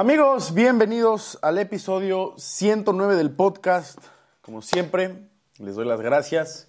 Amigos, 0.00 0.54
bienvenidos 0.54 1.38
al 1.42 1.58
episodio 1.58 2.32
109 2.38 3.16
del 3.16 3.30
podcast. 3.30 3.98
Como 4.40 4.62
siempre, 4.62 5.28
les 5.58 5.74
doy 5.74 5.84
las 5.84 6.00
gracias 6.00 6.68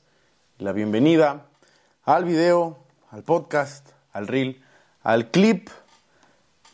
la 0.58 0.74
bienvenida 0.74 1.46
al 2.04 2.26
video, 2.26 2.80
al 3.10 3.24
podcast, 3.24 3.88
al 4.12 4.28
reel, 4.28 4.62
al 5.02 5.32
clip 5.32 5.70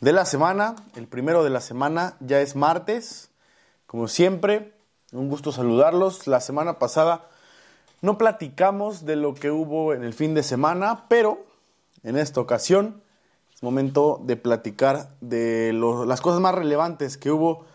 de 0.02 0.14
la 0.14 0.26
semana. 0.26 0.76
El 0.96 1.06
primero 1.06 1.44
de 1.44 1.52
la 1.52 1.62
semana 1.62 2.16
ya 2.22 2.42
es 2.42 2.56
martes. 2.56 3.30
Como 3.86 4.08
siempre, 4.08 4.74
un 5.12 5.30
gusto 5.30 5.52
saludarlos. 5.52 6.26
La 6.26 6.40
semana 6.40 6.80
pasada 6.80 7.28
no 8.02 8.18
platicamos 8.18 9.06
de 9.06 9.16
lo 9.16 9.36
que 9.36 9.52
hubo 9.52 9.94
en 9.94 10.04
el 10.04 10.16
fin 10.16 10.34
de 10.34 10.42
semana, 10.42 11.06
pero 11.08 11.46
en 12.02 12.18
esta 12.18 12.42
ocasión 12.42 13.04
es 13.58 13.64
momento 13.64 14.22
de 14.24 14.36
platicar 14.38 15.16
de 15.20 15.74
las 15.74 16.22
cosas 16.22 16.40
más 16.40 16.54
relevantes 16.54 17.18
que 17.18 17.32
hubo 17.32 17.66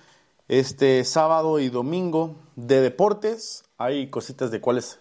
este 0.46 1.03
sábado 1.03 1.59
y 1.59 1.71
domingo 1.71 2.36
de 2.54 2.81
deportes. 2.81 3.64
Hay 3.79 4.09
cositas 4.09 4.53
de 4.53 4.61
cuales 4.61 5.00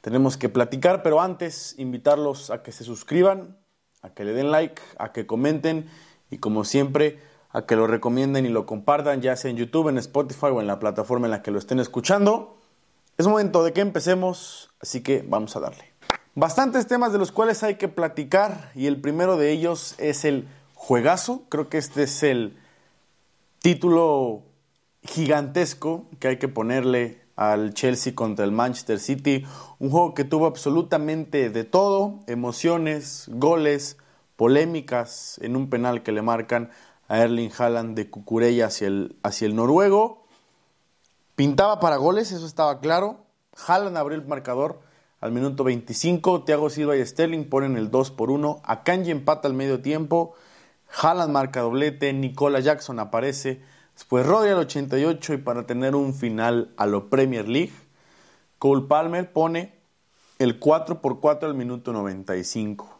tenemos 0.00 0.36
que 0.36 0.48
platicar, 0.48 1.04
pero 1.04 1.20
antes 1.20 1.76
invitarlos 1.78 2.50
a 2.50 2.64
que 2.64 2.72
se 2.72 2.82
suscriban, 2.82 3.56
a 4.02 4.10
que 4.14 4.24
le 4.24 4.32
den 4.32 4.50
like, 4.50 4.82
a 4.98 5.12
que 5.12 5.28
comenten 5.28 5.88
y 6.28 6.38
como 6.38 6.64
siempre 6.64 7.20
a 7.50 7.64
que 7.64 7.76
lo 7.76 7.86
recomienden 7.86 8.46
y 8.46 8.48
lo 8.48 8.66
compartan, 8.66 9.22
ya 9.22 9.36
sea 9.36 9.52
en 9.52 9.58
YouTube, 9.58 9.90
en 9.90 9.98
Spotify 9.98 10.46
o 10.46 10.60
en 10.60 10.66
la 10.66 10.80
plataforma 10.80 11.28
en 11.28 11.30
la 11.30 11.42
que 11.42 11.52
lo 11.52 11.60
estén 11.60 11.78
escuchando. 11.78 12.58
Es 13.16 13.28
momento 13.28 13.62
de 13.62 13.72
que 13.72 13.80
empecemos, 13.80 14.70
así 14.80 15.04
que 15.04 15.24
vamos 15.24 15.54
a 15.54 15.60
darle. 15.60 15.95
Bastantes 16.38 16.86
temas 16.86 17.12
de 17.12 17.18
los 17.18 17.32
cuales 17.32 17.62
hay 17.62 17.76
que 17.76 17.88
platicar 17.88 18.70
y 18.74 18.88
el 18.88 19.00
primero 19.00 19.38
de 19.38 19.52
ellos 19.52 19.94
es 19.96 20.26
el 20.26 20.46
juegazo. 20.74 21.44
Creo 21.48 21.70
que 21.70 21.78
este 21.78 22.02
es 22.02 22.22
el 22.22 22.58
título 23.60 24.42
gigantesco 25.02 26.04
que 26.20 26.28
hay 26.28 26.38
que 26.38 26.48
ponerle 26.48 27.22
al 27.36 27.72
Chelsea 27.72 28.14
contra 28.14 28.44
el 28.44 28.52
Manchester 28.52 29.00
City. 29.00 29.46
Un 29.78 29.88
juego 29.88 30.12
que 30.12 30.24
tuvo 30.24 30.44
absolutamente 30.44 31.48
de 31.48 31.64
todo, 31.64 32.20
emociones, 32.26 33.30
goles, 33.32 33.96
polémicas 34.36 35.38
en 35.40 35.56
un 35.56 35.70
penal 35.70 36.02
que 36.02 36.12
le 36.12 36.20
marcan 36.20 36.68
a 37.08 37.20
Erling 37.20 37.50
Haaland 37.56 37.96
de 37.96 38.10
Cucurella 38.10 38.66
hacia 38.66 38.88
el, 38.88 39.16
hacia 39.22 39.46
el 39.46 39.56
noruego. 39.56 40.26
Pintaba 41.34 41.80
para 41.80 41.96
goles, 41.96 42.30
eso 42.30 42.44
estaba 42.44 42.80
claro. 42.80 43.24
Haaland 43.66 43.96
abrió 43.96 44.18
el 44.18 44.26
marcador 44.26 44.84
al 45.20 45.32
minuto 45.32 45.64
25, 45.64 46.44
Thiago 46.44 46.68
Silva 46.68 46.96
y 46.96 47.04
Sterling 47.04 47.44
ponen 47.44 47.76
el 47.76 47.90
2 47.90 48.10
por 48.10 48.30
1. 48.30 48.60
Akanji 48.64 49.10
empata 49.10 49.48
al 49.48 49.54
medio 49.54 49.80
tiempo. 49.80 50.34
Haaland 51.00 51.32
marca 51.32 51.62
doblete. 51.62 52.12
Nicola 52.12 52.60
Jackson 52.60 52.98
aparece. 52.98 53.62
Después 53.94 54.26
Rodri 54.26 54.50
al 54.50 54.58
88 54.58 55.34
y 55.34 55.36
para 55.38 55.66
tener 55.66 55.94
un 55.94 56.12
final 56.12 56.70
a 56.76 56.86
lo 56.86 57.08
Premier 57.08 57.48
League, 57.48 57.72
Cole 58.58 58.86
Palmer 58.86 59.32
pone 59.32 59.72
el 60.38 60.58
4 60.58 61.00
por 61.00 61.20
4 61.20 61.48
al 61.48 61.54
minuto 61.54 61.94
95. 61.94 62.90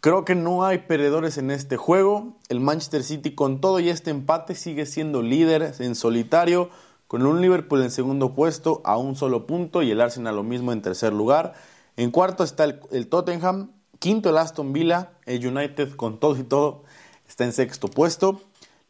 Creo 0.00 0.26
que 0.26 0.34
no 0.34 0.64
hay 0.64 0.78
perdedores 0.78 1.38
en 1.38 1.50
este 1.50 1.78
juego. 1.78 2.36
El 2.50 2.60
Manchester 2.60 3.02
City 3.02 3.34
con 3.34 3.62
todo 3.62 3.80
y 3.80 3.88
este 3.88 4.10
empate 4.10 4.54
sigue 4.54 4.84
siendo 4.84 5.22
líder 5.22 5.74
en 5.78 5.94
solitario 5.94 6.68
con 7.10 7.26
un 7.26 7.40
Liverpool 7.40 7.82
en 7.82 7.90
segundo 7.90 8.36
puesto 8.36 8.82
a 8.84 8.96
un 8.96 9.16
solo 9.16 9.44
punto 9.44 9.82
y 9.82 9.90
el 9.90 10.00
Arsenal 10.00 10.36
lo 10.36 10.44
mismo 10.44 10.70
en 10.70 10.80
tercer 10.80 11.12
lugar. 11.12 11.54
En 11.96 12.12
cuarto 12.12 12.44
está 12.44 12.62
el, 12.62 13.08
Tottenham, 13.08 13.72
quinto 13.98 14.30
el 14.30 14.38
Aston 14.38 14.72
Villa, 14.72 15.10
el 15.26 15.44
United 15.44 15.96
con 15.96 16.20
todo 16.20 16.38
y 16.38 16.44
todo 16.44 16.84
está 17.26 17.42
en 17.42 17.52
sexto 17.52 17.88
puesto. 17.88 18.40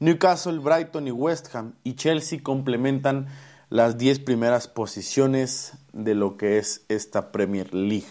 Newcastle, 0.00 0.58
Brighton 0.58 1.08
y 1.08 1.12
West 1.12 1.54
Ham 1.54 1.76
y 1.82 1.94
Chelsea 1.94 2.40
complementan 2.42 3.28
las 3.70 3.96
10 3.96 4.18
primeras 4.18 4.68
posiciones 4.68 5.72
de 5.94 6.14
lo 6.14 6.36
que 6.36 6.58
es 6.58 6.84
esta 6.90 7.32
Premier 7.32 7.72
League. 7.72 8.04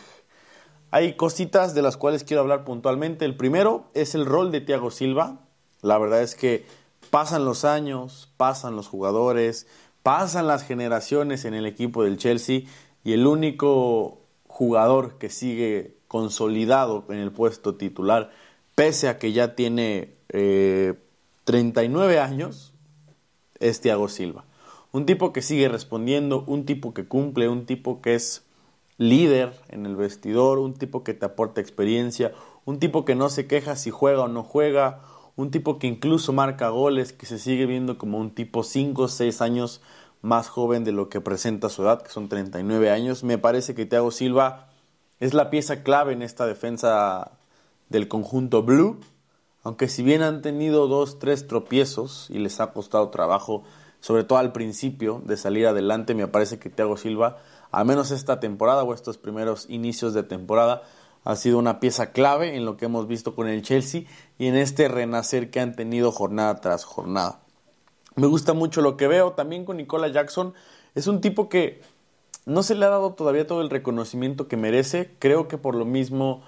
Hay 0.89 1.17
cositas 1.17 1.76
de 1.76 1.83
las 1.83 1.98
cuales 1.98 2.23
quiero 2.23 2.42
hablar 2.42 2.64
puntualmente. 2.64 3.26
El 3.26 3.38
primero 3.38 3.92
es 3.94 4.16
el 4.16 4.26
rol 4.26 4.52
de 4.52 4.62
Thiago 4.62 4.89
Silva. 4.89 5.42
La 5.83 6.00
verdad 6.00 6.23
es 6.23 6.33
que 6.33 6.66
pasan 7.12 7.45
los 7.45 7.64
años, 7.64 8.33
pasan 8.38 8.76
los 8.76 8.88
jugadores, 8.88 9.67
pasan 10.04 10.48
las 10.48 10.64
generaciones 10.64 11.45
en 11.45 11.54
el 11.54 11.65
equipo 11.65 12.04
del 12.04 12.17
Chelsea 12.17 12.61
y 13.04 13.14
el 13.14 13.27
único 13.27 14.20
jugador 14.48 15.17
que 15.17 15.30
sigue 15.30 15.95
consolidado 16.08 17.05
en 17.10 17.17
el 17.17 17.32
puesto 17.32 17.76
titular, 17.76 18.32
pese 18.76 19.08
a 19.08 19.20
que 19.20 19.32
ya 19.32 19.55
tiene 19.55 20.15
39 21.43 22.14
eh, 22.14 22.20
años, 22.20 22.73
es 23.59 23.82
Thiago 23.82 24.09
Silva. 24.09 24.45
Un 24.92 25.05
tipo 25.05 25.33
que 25.33 25.42
sigue 25.42 25.70
respondiendo, 25.70 26.43
un 26.48 26.65
tipo 26.65 26.93
que 26.93 27.05
cumple, 27.05 27.48
un 27.48 27.65
tipo 27.65 28.02
que 28.02 28.15
es 28.15 28.43
líder 28.98 29.54
en 29.70 29.86
el 29.86 29.95
vestidor, 29.95 30.59
un 30.59 30.73
tipo 30.73 31.04
que 31.04 31.14
te 31.14 31.26
aporta 31.26 31.61
experiencia, 31.61 32.33
un 32.65 32.80
tipo 32.80 33.05
que 33.05 33.15
no 33.15 33.30
se 33.30 33.48
queja 33.48 33.76
si 33.76 33.92
juega 33.92 34.23
o 34.23 34.27
no 34.27 34.43
juega, 34.43 35.02
un 35.39 35.52
tipo 35.52 35.80
que 35.80 35.88
incluso 35.88 36.33
marca 36.33 36.67
goles, 36.67 37.14
que 37.14 37.26
se 37.26 37.39
sigue 37.39 37.66
viendo 37.66 37.98
como 37.98 38.17
un 38.17 38.32
tipo 38.32 38.61
5 38.61 39.04
o 39.04 39.08
6 39.08 39.42
años 39.42 39.80
más 40.22 40.50
joven 40.50 40.83
de 40.83 40.92
lo 40.92 41.08
que 41.08 41.22
presenta 41.22 41.70
su 41.70 41.83
edad, 41.83 42.02
que 42.02 42.10
son 42.10 42.27
39 42.27 42.92
años. 42.92 43.23
Me 43.23 43.38
parece 43.38 43.73
que 43.73 43.86
Thiago 43.86 44.11
Silva 44.11 44.67
es 45.22 45.33
la 45.33 45.50
pieza 45.50 45.82
clave 45.82 46.11
en 46.11 46.23
esta 46.23 46.45
defensa 46.45 47.32
del 47.88 48.10
conjunto 48.10 48.64
blue, 48.64 49.00
aunque 49.64 49.88
si 49.88 50.04
bien 50.04 50.23
han 50.23 50.42
tenido 50.42 50.89
dos, 50.89 51.20
tres 51.20 51.48
tropiezos 51.48 52.27
y 52.30 52.39
les 52.39 52.60
ha 52.60 52.73
costado 52.73 53.08
trabajo, 53.08 53.64
sobre 54.02 54.26
todo 54.26 54.39
al 54.39 54.52
principio 54.52 55.21
de 55.26 55.38
salir 55.38 55.67
adelante, 55.67 56.16
me 56.16 56.27
parece 56.27 56.60
que 56.60 56.70
Thiago 56.70 56.98
Silva, 56.98 57.38
al 57.71 57.86
menos 57.86 58.11
esta 58.11 58.42
temporada 58.42 58.83
o 58.83 58.94
estos 58.94 59.17
primeros 59.17 59.70
inicios 59.70 60.14
de 60.14 60.23
temporada, 60.23 60.83
ha 61.24 61.36
sido 61.36 61.58
una 61.58 61.80
pieza 61.80 62.12
clave 62.12 62.56
en 62.56 62.66
lo 62.66 62.78
que 62.78 62.86
hemos 62.86 63.08
visto 63.08 63.36
con 63.36 63.48
el 63.48 63.62
Chelsea 63.62 64.04
y 64.38 64.48
en 64.48 64.56
este 64.56 64.88
renacer 64.88 65.50
que 65.50 65.60
han 65.60 65.76
tenido 65.76 66.12
jornada 66.12 66.62
tras 66.62 66.84
jornada. 66.86 67.40
Me 68.16 68.28
gusta 68.28 68.54
mucho 68.54 68.82
lo 68.82 68.98
que 68.98 69.08
veo 69.08 69.34
también 69.34 69.66
con 69.66 69.78
Nicola 69.78 70.08
Jackson. 70.08 70.54
Es 70.96 71.08
un 71.08 71.22
tipo 71.22 71.50
que 71.50 71.82
no 72.46 72.64
se 72.64 72.76
le 72.76 72.86
ha 72.86 72.90
dado 72.90 73.14
todavía 73.14 73.48
todo 73.48 73.62
el 73.62 73.70
reconocimiento 73.70 74.48
que 74.48 74.58
merece. 74.58 75.16
Creo 75.20 75.48
que 75.48 75.58
por 75.58 75.76
lo 75.76 75.86
mismo 75.86 76.42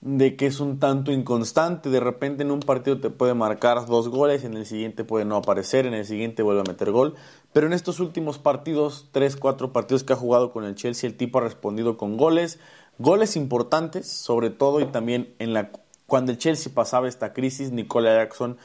de 0.00 0.36
que 0.36 0.46
es 0.46 0.60
un 0.60 0.78
tanto 0.78 1.12
inconstante. 1.12 1.90
De 1.90 2.00
repente 2.00 2.42
en 2.42 2.50
un 2.50 2.60
partido 2.60 3.00
te 3.00 3.10
puede 3.10 3.34
marcar 3.34 3.86
dos 3.86 4.08
goles, 4.08 4.44
en 4.44 4.54
el 4.54 4.66
siguiente 4.66 5.04
puede 5.04 5.24
no 5.24 5.36
aparecer, 5.36 5.86
en 5.86 5.94
el 5.94 6.04
siguiente 6.04 6.42
vuelve 6.42 6.62
a 6.62 6.70
meter 6.70 6.90
gol. 6.90 7.14
Pero 7.52 7.66
en 7.66 7.72
estos 7.72 8.00
últimos 8.00 8.38
partidos, 8.38 9.08
tres, 9.12 9.36
cuatro 9.36 9.72
partidos 9.72 10.04
que 10.04 10.12
ha 10.12 10.16
jugado 10.16 10.52
con 10.52 10.64
el 10.64 10.74
Chelsea, 10.74 11.08
el 11.08 11.16
tipo 11.16 11.38
ha 11.38 11.42
respondido 11.42 11.96
con 11.96 12.16
goles, 12.16 12.58
Goles 12.98 13.36
importantes, 13.36 14.10
sobre 14.10 14.50
todo 14.50 14.80
y 14.80 14.86
también 14.86 15.34
en 15.38 15.52
la 15.52 15.70
cuando 16.08 16.32
el 16.32 16.38
Chelsea 16.38 16.72
pasaba 16.74 17.06
esta 17.06 17.34
crisis, 17.34 17.70
Nicola 17.70 18.14
Jackson 18.14 18.56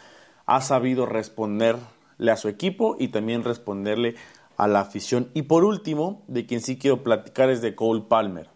ha 0.45 0.61
sabido 0.61 1.05
responderle 1.05 2.31
a 2.31 2.37
su 2.37 2.47
equipo 2.47 2.95
y 2.97 3.09
también 3.09 3.43
responderle 3.43 4.15
a 4.55 4.67
la 4.67 4.79
afición. 4.79 5.29
Y 5.33 5.41
por 5.43 5.65
último, 5.65 6.23
de 6.27 6.45
quien 6.45 6.61
sí 6.61 6.77
quiero 6.77 7.03
platicar 7.03 7.49
es 7.49 7.61
de 7.61 7.75
Cole 7.75 8.05
Palmer, 8.07 8.49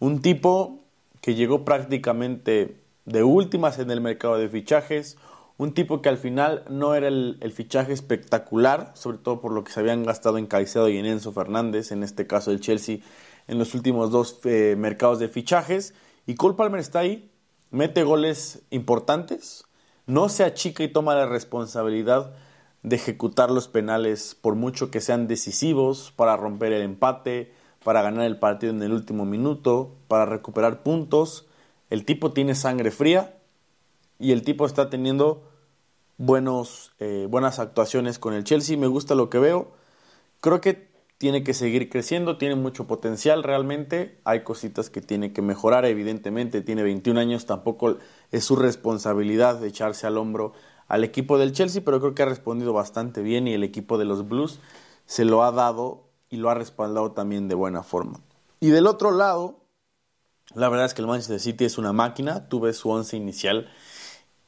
un 0.00 0.22
tipo 0.22 0.80
que 1.20 1.36
llegó 1.36 1.64
prácticamente 1.64 2.76
de 3.04 3.22
últimas 3.22 3.78
en 3.78 3.92
el 3.92 4.00
mercado 4.00 4.38
de 4.38 4.48
fichajes, 4.48 5.16
un 5.56 5.72
tipo 5.72 6.02
que 6.02 6.08
al 6.08 6.18
final 6.18 6.64
no 6.68 6.96
era 6.96 7.08
el, 7.08 7.52
fichaje 7.54 7.92
espectacular, 7.92 8.90
sobre 8.94 9.18
todo 9.18 9.40
por 9.40 9.52
lo 9.52 9.64
que 9.64 9.72
se 9.72 9.80
habían 9.80 10.04
gastado 10.04 10.36
en 10.36 10.46
Caicedo 10.46 10.88
y 10.88 10.98
en 10.98 11.06
Enzo 11.06 11.32
Fernández, 11.32 11.92
en 11.92 12.02
este 12.02 12.26
caso 12.26 12.50
el 12.50 12.60
Chelsea 12.60 12.98
en 13.48 13.58
los 13.58 13.74
últimos 13.74 14.10
dos 14.10 14.40
eh, 14.44 14.74
mercados 14.78 15.18
de 15.18 15.28
fichajes. 15.28 15.94
Y 16.26 16.34
Cole 16.34 16.54
Palmer 16.54 16.80
está 16.80 17.00
ahí, 17.00 17.30
mete 17.70 18.02
goles 18.02 18.62
importantes, 18.70 19.64
no 20.06 20.28
se 20.28 20.44
achica 20.44 20.82
y 20.82 20.88
toma 20.88 21.14
la 21.14 21.26
responsabilidad 21.26 22.34
de 22.82 22.96
ejecutar 22.96 23.50
los 23.50 23.68
penales 23.68 24.36
por 24.40 24.54
mucho 24.54 24.90
que 24.90 25.00
sean 25.00 25.26
decisivos 25.26 26.12
para 26.14 26.36
romper 26.36 26.72
el 26.72 26.82
empate, 26.82 27.52
para 27.82 28.02
ganar 28.02 28.26
el 28.26 28.38
partido 28.38 28.72
en 28.72 28.82
el 28.82 28.92
último 28.92 29.24
minuto, 29.24 29.94
para 30.08 30.26
recuperar 30.26 30.82
puntos. 30.82 31.46
El 31.90 32.04
tipo 32.04 32.32
tiene 32.32 32.54
sangre 32.54 32.90
fría 32.90 33.36
y 34.18 34.32
el 34.32 34.42
tipo 34.42 34.66
está 34.66 34.90
teniendo 34.90 35.48
buenos, 36.16 36.92
eh, 36.98 37.26
buenas 37.28 37.58
actuaciones 37.58 38.18
con 38.18 38.34
el 38.34 38.44
Chelsea. 38.44 38.76
Me 38.76 38.86
gusta 38.86 39.14
lo 39.14 39.30
que 39.30 39.38
veo. 39.38 39.72
Creo 40.40 40.60
que 40.60 40.88
tiene 41.18 41.42
que 41.42 41.54
seguir 41.54 41.88
creciendo, 41.88 42.36
tiene 42.36 42.54
mucho 42.54 42.86
potencial 42.86 43.42
realmente, 43.42 44.20
hay 44.24 44.44
cositas 44.44 44.90
que 44.90 45.00
tiene 45.00 45.32
que 45.32 45.42
mejorar, 45.42 45.84
evidentemente 45.84 46.60
tiene 46.60 46.82
21 46.82 47.20
años, 47.20 47.46
tampoco 47.46 47.96
es 48.32 48.44
su 48.44 48.56
responsabilidad 48.56 49.58
de 49.58 49.68
echarse 49.68 50.06
al 50.06 50.18
hombro 50.18 50.52
al 50.88 51.04
equipo 51.04 51.38
del 51.38 51.52
Chelsea, 51.52 51.82
pero 51.84 52.00
creo 52.00 52.14
que 52.14 52.22
ha 52.22 52.26
respondido 52.26 52.72
bastante 52.72 53.22
bien 53.22 53.48
y 53.48 53.54
el 53.54 53.64
equipo 53.64 53.98
de 53.98 54.04
los 54.04 54.28
Blues 54.28 54.60
se 55.04 55.24
lo 55.24 55.42
ha 55.42 55.52
dado 55.52 56.04
y 56.28 56.36
lo 56.36 56.50
ha 56.50 56.54
respaldado 56.54 57.12
también 57.12 57.48
de 57.48 57.54
buena 57.54 57.82
forma. 57.82 58.20
Y 58.60 58.70
del 58.70 58.86
otro 58.86 59.10
lado, 59.10 59.60
la 60.54 60.68
verdad 60.68 60.86
es 60.86 60.94
que 60.94 61.02
el 61.02 61.08
Manchester 61.08 61.40
City 61.40 61.64
es 61.64 61.78
una 61.78 61.92
máquina, 61.92 62.48
tú 62.48 62.60
ves 62.60 62.76
su 62.76 62.90
once 62.90 63.16
inicial 63.16 63.68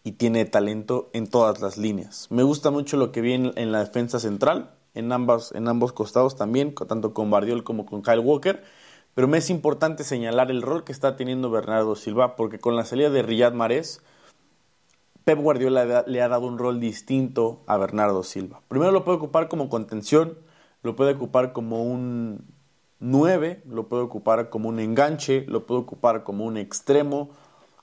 y 0.04 0.12
tiene 0.12 0.44
talento 0.44 1.10
en 1.12 1.26
todas 1.26 1.60
las 1.60 1.76
líneas. 1.76 2.28
Me 2.30 2.42
gusta 2.42 2.70
mucho 2.70 2.96
lo 2.96 3.12
que 3.12 3.20
vi 3.20 3.32
en, 3.34 3.72
la 3.72 3.80
defensa 3.80 4.18
central, 4.18 4.74
en, 4.98 5.12
ambas, 5.12 5.52
en 5.52 5.68
ambos 5.68 5.92
costados 5.92 6.36
también, 6.36 6.74
tanto 6.74 7.14
con 7.14 7.30
Bardiol 7.30 7.64
como 7.64 7.86
con 7.86 8.02
Kyle 8.02 8.18
Walker. 8.18 8.62
Pero 9.14 9.28
me 9.28 9.38
es 9.38 9.50
importante 9.50 10.04
señalar 10.04 10.50
el 10.50 10.62
rol 10.62 10.84
que 10.84 10.92
está 10.92 11.16
teniendo 11.16 11.50
Bernardo 11.50 11.96
Silva, 11.96 12.36
porque 12.36 12.58
con 12.58 12.76
la 12.76 12.84
salida 12.84 13.10
de 13.10 13.22
Riyad 13.22 13.52
Mahrez, 13.52 14.00
Pep 15.24 15.38
Guardiola 15.40 16.04
le 16.06 16.22
ha 16.22 16.28
dado 16.28 16.46
un 16.46 16.58
rol 16.58 16.80
distinto 16.80 17.62
a 17.66 17.76
Bernardo 17.76 18.22
Silva. 18.22 18.62
Primero 18.68 18.92
lo 18.92 19.04
puede 19.04 19.18
ocupar 19.18 19.48
como 19.48 19.68
contención, 19.68 20.38
lo 20.82 20.96
puede 20.96 21.14
ocupar 21.14 21.52
como 21.52 21.82
un 21.82 22.46
9, 23.00 23.62
lo 23.66 23.88
puede 23.88 24.04
ocupar 24.04 24.50
como 24.50 24.68
un 24.68 24.80
enganche, 24.80 25.44
lo 25.46 25.66
puede 25.66 25.82
ocupar 25.82 26.24
como 26.24 26.44
un 26.44 26.56
extremo. 26.56 27.30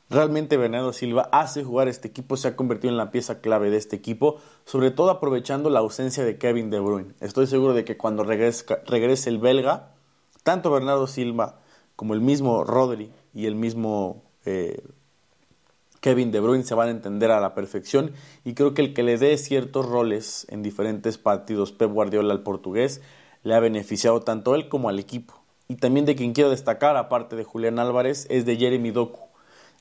Realmente 0.09 0.57
Bernardo 0.57 0.93
Silva 0.93 1.29
hace 1.31 1.63
jugar 1.63 1.87
este 1.87 2.07
equipo, 2.07 2.37
se 2.37 2.47
ha 2.47 2.55
convertido 2.55 2.91
en 2.91 2.97
la 2.97 3.09
pieza 3.09 3.41
clave 3.41 3.71
de 3.71 3.77
este 3.77 3.95
equipo, 3.95 4.37
sobre 4.63 4.91
todo 4.91 5.09
aprovechando 5.09 5.71
la 5.71 5.79
ausencia 5.79 6.23
de 6.23 6.37
Kevin 6.37 6.69
De 6.69 6.79
Bruyne. 6.79 7.13
Estoy 7.21 7.47
seguro 7.47 7.73
de 7.73 7.85
que 7.85 7.97
cuando 7.97 8.23
regrese, 8.23 9.29
el 9.29 9.39
belga, 9.39 9.93
tanto 10.43 10.69
Bernardo 10.69 11.07
Silva 11.07 11.59
como 11.95 12.13
el 12.13 12.21
mismo 12.21 12.63
Rodri 12.63 13.11
y 13.33 13.47
el 13.47 13.55
mismo 13.55 14.23
eh, 14.45 14.79
Kevin 16.01 16.31
De 16.31 16.39
Bruyne 16.39 16.63
se 16.63 16.75
van 16.75 16.89
a 16.89 16.91
entender 16.91 17.31
a 17.31 17.39
la 17.39 17.55
perfección 17.55 18.11
y 18.43 18.53
creo 18.53 18.75
que 18.75 18.83
el 18.83 18.93
que 18.93 19.01
le 19.01 19.17
dé 19.17 19.35
ciertos 19.39 19.87
roles 19.87 20.45
en 20.49 20.61
diferentes 20.61 21.17
partidos 21.17 21.71
Pep 21.71 21.91
Guardiola 21.91 22.31
al 22.31 22.43
portugués 22.43 23.01
le 23.41 23.55
ha 23.55 23.59
beneficiado 23.59 24.21
tanto 24.21 24.53
a 24.53 24.55
él 24.55 24.69
como 24.69 24.89
al 24.89 24.99
equipo. 24.99 25.33
Y 25.67 25.77
también 25.77 26.05
de 26.05 26.15
quien 26.15 26.33
quiero 26.33 26.51
destacar, 26.51 26.95
aparte 26.95 27.35
de 27.35 27.43
Julián 27.43 27.79
Álvarez, 27.79 28.27
es 28.29 28.45
de 28.45 28.55
Jeremy 28.55 28.91
Doku. 28.91 29.24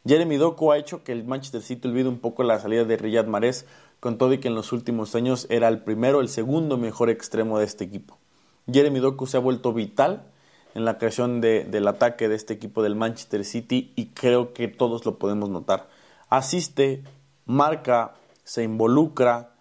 Jeremy 0.07 0.37
Doku 0.37 0.73
ha 0.73 0.79
hecho 0.79 1.03
que 1.03 1.13
el 1.13 1.25
Manchester 1.25 1.63
City 1.63 1.89
olvide 1.89 2.09
un 2.09 2.19
poco 2.19 2.43
la 2.43 2.59
salida 2.59 2.85
de 2.85 2.97
Riyad 2.97 3.27
Mahrez, 3.27 3.67
con 4.01 4.19
todo 4.19 4.33
y 4.33 4.39
que 4.39 4.49
en 4.49 4.55
los 4.55 4.73
últimos 4.73 5.15
años 5.15 5.47
era 5.49 5.69
el 5.69 5.83
primero, 5.83 6.21
el 6.21 6.29
segundo 6.29 6.77
mejor 6.77 7.09
extremo 7.09 7.59
de 7.59 7.65
este 7.65 7.85
equipo. 7.85 8.19
Jeremy 8.71 9.01
Doku 9.01 9.27
se 9.27 9.39
ha 9.39 9.41
vuelto 9.41 9.73
vital 9.73 10.27
en 10.75 10.85
la 10.85 10.99
creación 10.99 11.41
del 11.41 11.89
ataque 11.89 12.29
de 12.29 12.35
este 12.35 12.53
equipo 12.55 12.83
del 12.83 12.97
Manchester 12.97 13.45
City 13.45 13.93
y 13.97 14.07
creo 14.07 14.53
que 14.53 14.69
todos 14.69 15.05
lo 15.07 15.19
podemos 15.19 15.49
notar 15.49 15.89
asiste, 16.37 17.05
marca, 17.47 18.15
se 18.45 18.63
involucra, 18.63 19.55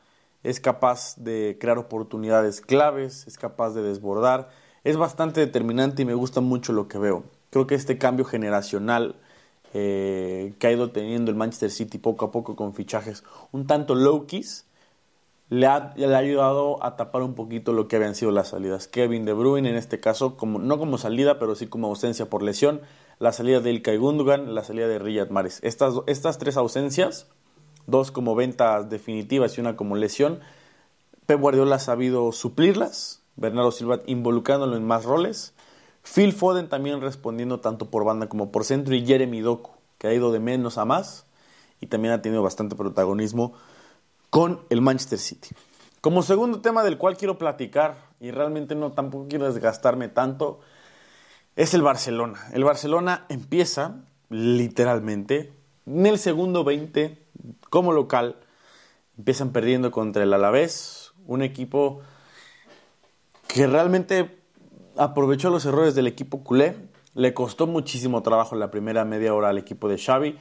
es 0.43 0.59
capaz 0.59 1.15
de 1.17 1.57
crear 1.59 1.77
oportunidades 1.77 2.61
claves, 2.61 3.25
es 3.27 3.37
capaz 3.37 3.71
de 3.71 3.83
desbordar, 3.83 4.49
es 4.83 4.97
bastante 4.97 5.39
determinante 5.39 6.01
y 6.01 6.05
me 6.05 6.13
gusta 6.13 6.41
mucho 6.41 6.73
lo 6.73 6.87
que 6.87 6.97
veo. 6.97 7.23
Creo 7.49 7.67
que 7.67 7.75
este 7.75 7.97
cambio 7.97 8.25
generacional 8.25 9.15
eh, 9.73 10.53
que 10.59 10.67
ha 10.67 10.71
ido 10.71 10.91
teniendo 10.91 11.31
el 11.31 11.37
Manchester 11.37 11.71
City 11.71 11.97
poco 11.97 12.25
a 12.25 12.31
poco 12.31 12.55
con 12.55 12.73
fichajes 12.73 13.23
un 13.51 13.65
tanto 13.65 13.95
low-keys, 13.95 14.65
le 15.49 15.67
ha, 15.67 15.93
le 15.95 16.13
ha, 16.15 16.17
ayudado 16.17 16.83
a 16.83 16.95
tapar 16.95 17.21
un 17.21 17.35
poquito 17.35 17.73
lo 17.73 17.87
que 17.87 17.95
habían 17.95 18.15
sido 18.15 18.31
las 18.31 18.49
salidas. 18.49 18.87
Kevin 18.87 19.25
De 19.25 19.33
Bruyne 19.33 19.69
en 19.69 19.75
este 19.75 19.99
caso, 19.99 20.37
como, 20.37 20.59
no 20.59 20.79
como 20.79 20.97
salida, 20.97 21.39
pero 21.39 21.55
sí 21.55 21.67
como 21.67 21.87
ausencia 21.87 22.29
por 22.29 22.43
lesión, 22.43 22.81
la 23.19 23.31
salida 23.33 23.59
de 23.59 23.71
Ilkay 23.71 23.97
Gundogan, 23.97 24.55
la 24.55 24.63
salida 24.63 24.87
de 24.87 24.99
Riyad 24.99 25.29
Mahrez. 25.29 25.59
Estas, 25.63 25.95
estas 26.07 26.37
tres 26.37 26.57
ausencias, 26.57 27.27
dos 27.85 28.11
como 28.11 28.35
ventas 28.35 28.89
definitivas 28.89 29.57
y 29.57 29.61
una 29.61 29.75
como 29.75 29.95
lesión, 29.95 30.39
Pep 31.25 31.39
Guardiola 31.39 31.75
ha 31.75 31.79
sabido 31.79 32.31
suplirlas, 32.31 33.21
Bernardo 33.35 33.71
Silva 33.71 34.01
involucrándolo 34.05 34.75
en 34.75 34.85
más 34.85 35.05
roles, 35.05 35.53
Phil 36.03 36.33
Foden 36.33 36.69
también 36.69 37.01
respondiendo 37.01 37.59
tanto 37.59 37.89
por 37.89 38.03
banda 38.03 38.27
como 38.27 38.51
por 38.51 38.65
centro 38.65 38.93
y 38.93 39.05
Jeremy 39.05 39.41
Doku, 39.41 39.71
que 39.97 40.07
ha 40.07 40.13
ido 40.13 40.31
de 40.31 40.39
menos 40.39 40.77
a 40.77 40.85
más 40.85 41.25
y 41.79 41.87
también 41.87 42.13
ha 42.13 42.21
tenido 42.21 42.43
bastante 42.43 42.75
protagonismo 42.75 43.53
con 44.29 44.61
el 44.69 44.81
Manchester 44.81 45.19
City. 45.19 45.49
Como 46.01 46.21
segundo 46.21 46.59
tema 46.59 46.83
del 46.83 46.97
cual 46.97 47.15
quiero 47.15 47.37
platicar, 47.37 47.95
y 48.19 48.31
realmente 48.31 48.75
no 48.75 48.91
tampoco 48.91 49.27
quiero 49.29 49.45
desgastarme 49.51 50.09
tanto, 50.09 50.59
es 51.55 51.73
el 51.73 51.81
Barcelona. 51.81 52.39
El 52.51 52.63
Barcelona 52.63 53.25
empieza 53.29 54.03
literalmente 54.29 55.53
en 55.85 56.05
el 56.05 56.17
segundo 56.19 56.63
20 56.63 57.17
como 57.69 57.93
local. 57.93 58.37
Empiezan 59.17 59.51
perdiendo 59.51 59.91
contra 59.91 60.23
el 60.23 60.33
Alavés, 60.33 61.13
un 61.25 61.41
equipo 61.41 62.01
que 63.47 63.67
realmente 63.67 64.42
aprovechó 64.97 65.49
los 65.49 65.65
errores 65.65 65.95
del 65.95 66.07
equipo 66.07 66.43
culé. 66.43 66.75
Le 67.15 67.33
costó 67.33 67.67
muchísimo 67.67 68.23
trabajo 68.23 68.55
la 68.55 68.71
primera 68.71 69.05
media 69.05 69.33
hora 69.33 69.49
al 69.49 69.57
equipo 69.57 69.87
de 69.87 69.97
Xavi. 69.97 70.37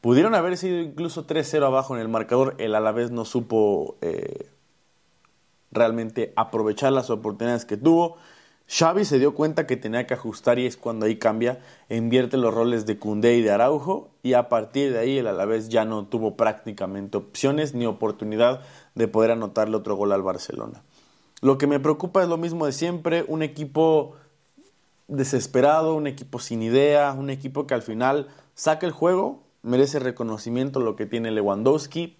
Pudieron 0.00 0.34
haber 0.34 0.56
sido 0.56 0.80
incluso 0.80 1.26
3-0 1.26 1.64
abajo 1.64 1.94
en 1.94 2.02
el 2.02 2.08
marcador. 2.08 2.54
El 2.58 2.74
Alavés 2.74 3.10
no 3.10 3.24
supo 3.24 3.96
eh, 4.00 4.50
realmente 5.72 6.32
aprovechar 6.36 6.92
las 6.92 7.10
oportunidades 7.10 7.64
que 7.64 7.76
tuvo. 7.76 8.16
Xavi 8.66 9.04
se 9.04 9.18
dio 9.18 9.34
cuenta 9.34 9.66
que 9.66 9.76
tenía 9.76 10.06
que 10.06 10.14
ajustar 10.14 10.58
y 10.58 10.66
es 10.66 10.76
cuando 10.76 11.04
ahí 11.04 11.16
cambia 11.16 11.60
invierte 11.90 12.38
los 12.38 12.54
roles 12.54 12.86
de 12.86 12.98
Cundé 12.98 13.36
y 13.36 13.42
de 13.42 13.50
Araujo 13.50 14.10
y 14.22 14.32
a 14.32 14.48
partir 14.48 14.92
de 14.92 15.00
ahí 15.00 15.18
el 15.18 15.26
Alavés 15.26 15.68
ya 15.68 15.84
no 15.84 16.06
tuvo 16.06 16.36
prácticamente 16.36 17.18
opciones 17.18 17.74
ni 17.74 17.84
oportunidad 17.84 18.62
de 18.94 19.06
poder 19.06 19.32
anotarle 19.32 19.76
otro 19.76 19.96
gol 19.96 20.12
al 20.12 20.22
Barcelona. 20.22 20.82
Lo 21.44 21.58
que 21.58 21.66
me 21.66 21.78
preocupa 21.78 22.22
es 22.22 22.28
lo 22.30 22.38
mismo 22.38 22.64
de 22.64 22.72
siempre, 22.72 23.22
un 23.28 23.42
equipo 23.42 24.14
desesperado, 25.08 25.94
un 25.94 26.06
equipo 26.06 26.38
sin 26.38 26.62
idea, 26.62 27.12
un 27.12 27.28
equipo 27.28 27.66
que 27.66 27.74
al 27.74 27.82
final 27.82 28.28
saca 28.54 28.86
el 28.86 28.92
juego, 28.92 29.42
merece 29.60 29.98
reconocimiento 29.98 30.80
lo 30.80 30.96
que 30.96 31.04
tiene 31.04 31.30
Lewandowski, 31.30 32.16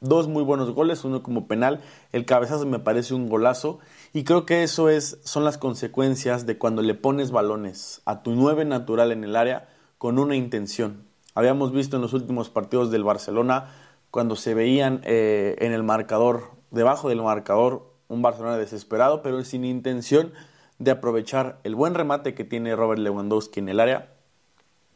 dos 0.00 0.26
muy 0.26 0.42
buenos 0.42 0.70
goles, 0.70 1.04
uno 1.04 1.22
como 1.22 1.46
penal, 1.46 1.82
el 2.12 2.24
cabezazo 2.24 2.64
me 2.64 2.78
parece 2.78 3.12
un 3.12 3.28
golazo. 3.28 3.78
Y 4.14 4.24
creo 4.24 4.46
que 4.46 4.62
eso 4.62 4.88
es, 4.88 5.18
son 5.22 5.44
las 5.44 5.58
consecuencias 5.58 6.46
de 6.46 6.56
cuando 6.56 6.80
le 6.80 6.94
pones 6.94 7.30
balones 7.30 8.00
a 8.06 8.22
tu 8.22 8.34
nueve 8.34 8.64
natural 8.64 9.12
en 9.12 9.22
el 9.22 9.36
área 9.36 9.68
con 9.98 10.18
una 10.18 10.34
intención. 10.34 11.04
Habíamos 11.34 11.72
visto 11.72 11.96
en 11.96 12.02
los 12.02 12.14
últimos 12.14 12.48
partidos 12.48 12.90
del 12.90 13.04
Barcelona 13.04 13.66
cuando 14.10 14.34
se 14.34 14.54
veían 14.54 15.02
eh, 15.04 15.56
en 15.58 15.72
el 15.72 15.82
marcador, 15.82 16.52
debajo 16.70 17.10
del 17.10 17.20
marcador, 17.20 17.91
un 18.12 18.22
Barcelona 18.22 18.58
desesperado, 18.58 19.22
pero 19.22 19.42
sin 19.44 19.64
intención 19.64 20.32
de 20.78 20.90
aprovechar 20.90 21.58
el 21.64 21.74
buen 21.74 21.94
remate 21.94 22.34
que 22.34 22.44
tiene 22.44 22.76
Robert 22.76 23.00
Lewandowski 23.00 23.60
en 23.60 23.68
el 23.68 23.80
área 23.80 24.12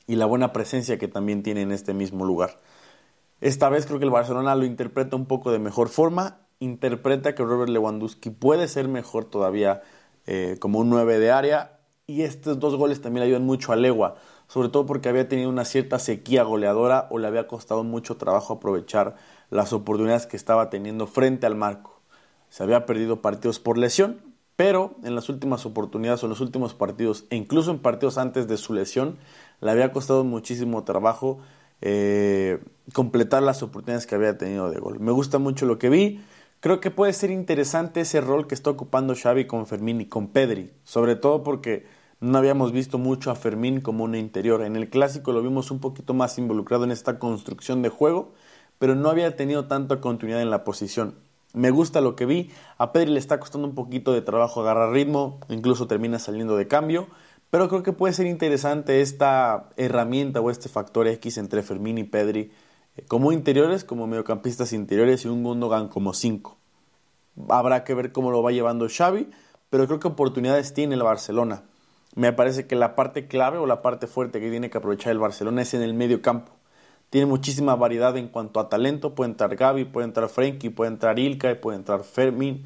y 0.07 0.17
la 0.17 0.27
buena 0.27 0.53
presencia 0.53 0.99
que 0.99 1.09
también 1.09 1.43
tiene 1.43 1.63
en 1.63 1.73
este 1.73 1.95
mismo 1.95 2.25
lugar. 2.25 2.61
Esta 3.41 3.69
vez 3.69 3.87
creo 3.87 3.99
que 3.99 4.05
el 4.05 4.11
Barcelona 4.11 4.55
lo 4.55 4.65
interpreta 4.65 5.17
un 5.17 5.27
poco 5.27 5.53
de 5.53 5.59
mejor 5.59 5.89
forma, 5.89 6.41
interpreta 6.59 7.35
que 7.35 7.43
Robert 7.43 7.71
Lewandowski 7.71 8.31
puede 8.31 8.69
ser 8.69 8.89
mejor 8.89 9.27
todavía 9.27 9.83
eh, 10.27 10.57
como 10.61 10.79
un 10.79 10.91
9 10.91 11.19
de 11.19 11.31
área 11.31 11.79
y 12.07 12.23
estos 12.23 12.59
dos 12.59 12.77
goles 12.77 13.01
también 13.01 13.25
ayudan 13.25 13.45
mucho 13.45 13.73
a 13.73 13.77
Legua, 13.77 14.17
sobre 14.49 14.69
todo 14.69 14.87
porque 14.87 15.09
había 15.09 15.29
tenido 15.29 15.51
una 15.51 15.65
cierta 15.65 15.99
sequía 15.99 16.45
goleadora 16.45 17.09
o 17.11 17.19
le 17.19 17.27
había 17.27 17.49
costado 17.49 17.85
mucho 17.85 18.17
trabajo 18.17 18.55
aprovechar 18.55 19.17
las 19.51 19.73
oportunidades 19.73 20.27
que 20.27 20.37
estaba 20.37 20.71
teniendo 20.71 21.07
frente 21.07 21.47
al 21.47 21.57
marco. 21.57 21.96
Se 22.49 22.63
había 22.63 22.87
perdido 22.87 23.21
partidos 23.23 23.59
por 23.59 23.79
lesión, 23.79 24.21
pero 24.57 24.97
en 25.05 25.15
las 25.15 25.29
últimas 25.29 25.67
oportunidades 25.67 26.23
o 26.23 26.27
en 26.27 26.31
los 26.31 26.41
últimos 26.41 26.75
partidos, 26.75 27.27
e 27.31 27.37
incluso 27.37 27.71
en 27.71 27.79
partidos 27.79 28.19
antes 28.19 28.49
de 28.49 28.57
su 28.57 28.73
lesión, 28.73 29.19
le 29.61 29.71
había 29.71 29.93
costado 29.93 30.25
muchísimo 30.25 30.85
trabajo 30.85 31.39
eh, 31.83 32.59
completar 32.93 33.43
las 33.43 33.63
oportunidades 33.63 34.07
que 34.07 34.15
había 34.15 34.39
tenido 34.39 34.71
de 34.71 34.79
gol. 34.79 34.99
Me 35.01 35.13
gusta 35.13 35.39
mucho 35.39 35.67
lo 35.67 35.79
que 35.79 35.91
vi. 35.91 36.21
Creo 36.61 36.81
que 36.81 36.91
puede 36.91 37.13
ser 37.13 37.31
interesante 37.31 38.01
ese 38.01 38.21
rol 38.21 38.47
que 38.47 38.55
está 38.55 38.71
ocupando 38.71 39.15
Xavi 39.15 39.47
con 39.47 39.67
Fermín 39.67 40.01
y 40.01 40.07
con 40.07 40.29
Pedri, 40.29 40.73
sobre 40.85 41.17
todo 41.17 41.43
porque 41.43 41.87
no 42.21 42.39
habíamos 42.39 42.73
visto 42.73 42.97
mucho 42.97 43.31
a 43.31 43.35
Fermín 43.35 43.83
como 43.83 44.05
un 44.05 44.15
interior. 44.15 44.63
En 44.63 44.75
el 44.75 44.89
clásico 44.89 45.33
lo 45.33 45.43
vimos 45.43 45.71
un 45.71 45.81
poquito 45.81 46.15
más 46.15 46.39
involucrado 46.39 46.85
en 46.85 46.93
esta 46.93 47.19
construcción 47.19 47.83
de 47.83 47.91
juego, 47.91 48.33
pero 48.79 48.95
no 48.95 49.11
había 49.11 49.37
tenido 49.37 49.67
tanta 49.67 50.01
continuidad 50.01 50.41
en 50.41 50.51
la 50.51 50.65
posición. 50.65 51.15
Me 51.57 51.71
gusta 51.71 52.03
lo 52.03 52.17
que 52.17 52.27
vi. 52.27 52.51
A 52.77 52.93
Pedri 52.93 53.13
le 53.13 53.19
está 53.19 53.41
costando 53.41 53.67
un 53.67 53.75
poquito 53.75 54.13
de 54.13 54.21
trabajo 54.21 54.61
agarrar 54.61 54.93
ritmo, 54.93 55.41
incluso 55.49 55.87
termina 55.87 56.19
saliendo 56.19 56.55
de 56.55 56.69
cambio. 56.69 57.09
Pero 57.49 57.71
creo 57.71 57.83
que 57.83 57.95
puede 57.95 58.13
ser 58.13 58.27
interesante 58.27 59.01
esta 59.01 59.71
herramienta 59.79 60.43
o 60.43 60.51
este 60.51 60.69
factor 60.69 61.09
X 61.09 61.39
entre 61.39 61.63
Fermín 61.63 61.97
y 61.97 62.05
Pedri 62.05 62.53
eh, 62.95 63.07
como 63.09 63.33
interiores, 63.33 63.85
como 63.85 64.07
mediocampistas 64.07 64.75
interiores 64.75 65.25
y 65.25 65.29
un 65.29 65.43
Gundogan 65.43 65.89
como 65.89 66.13
5. 66.13 66.59
Habrá 67.49 67.85
que 67.85 67.95
ver 67.95 68.13
cómo 68.13 68.31
lo 68.31 68.43
va 68.43 68.53
llevando 68.53 68.87
Xavi, 68.87 69.31
pero 69.71 69.87
creo 69.87 69.99
que 69.99 70.09
oportunidades 70.09 70.75
tiene 70.75 70.95
el 70.95 71.03
Barcelona. 71.03 71.63
Me 72.15 72.35
parece 72.35 72.67
que 72.67 72.77
la 72.77 72.95
parte 72.97 73.29
clave 73.29 73.57
o 73.57 73.65
la 73.65 73.81
parte 73.81 74.07
fuerte 74.07 74.41
que 74.41 74.51
tiene 74.51 74.69
que 74.69 74.77
aprovechar 74.77 75.13
el 75.13 75.21
Barcelona 75.21 75.63
es 75.63 75.73
en 75.73 75.81
el 75.81 75.95
medio 75.95 76.21
campo. 76.21 76.53
Tiene 77.11 77.27
muchísima 77.27 77.77
variedad 77.77 78.17
en 78.17 78.29
cuanto 78.29 78.61
a 78.61 78.69
talento. 78.69 79.15
Puede 79.15 79.31
entrar 79.31 79.55
Gaby, 79.57 79.85
puede 79.87 80.07
entrar 80.07 80.29
Frenkie, 80.29 80.71
puede 80.71 80.91
entrar 80.91 81.19
Ilkay, 81.19 81.61
puede 81.61 81.79
entrar 81.79 82.03
Fermín, 82.05 82.65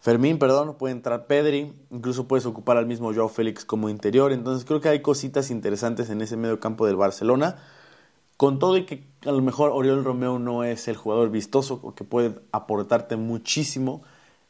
Fermín, 0.00 0.38
perdón, 0.38 0.76
puede 0.78 0.92
entrar 0.92 1.26
Pedri, 1.26 1.72
incluso 1.90 2.28
puedes 2.28 2.46
ocupar 2.46 2.76
al 2.76 2.86
mismo 2.86 3.12
Joao 3.12 3.28
Félix 3.28 3.64
como 3.64 3.88
interior, 3.88 4.32
entonces 4.32 4.64
creo 4.64 4.80
que 4.80 4.88
hay 4.88 5.02
cositas 5.02 5.50
interesantes 5.50 6.08
en 6.08 6.20
ese 6.22 6.36
medio 6.36 6.60
campo 6.60 6.86
del 6.86 6.96
Barcelona. 6.96 7.56
Con 8.36 8.60
todo 8.60 8.76
y 8.76 8.84
que 8.86 9.04
a 9.26 9.32
lo 9.32 9.42
mejor 9.42 9.70
Oriol 9.72 10.04
Romeo 10.04 10.38
no 10.38 10.62
es 10.62 10.86
el 10.86 10.96
jugador 10.96 11.30
vistoso 11.30 11.94
que 11.96 12.04
puede 12.04 12.36
aportarte 12.52 13.16
muchísimo 13.16 14.02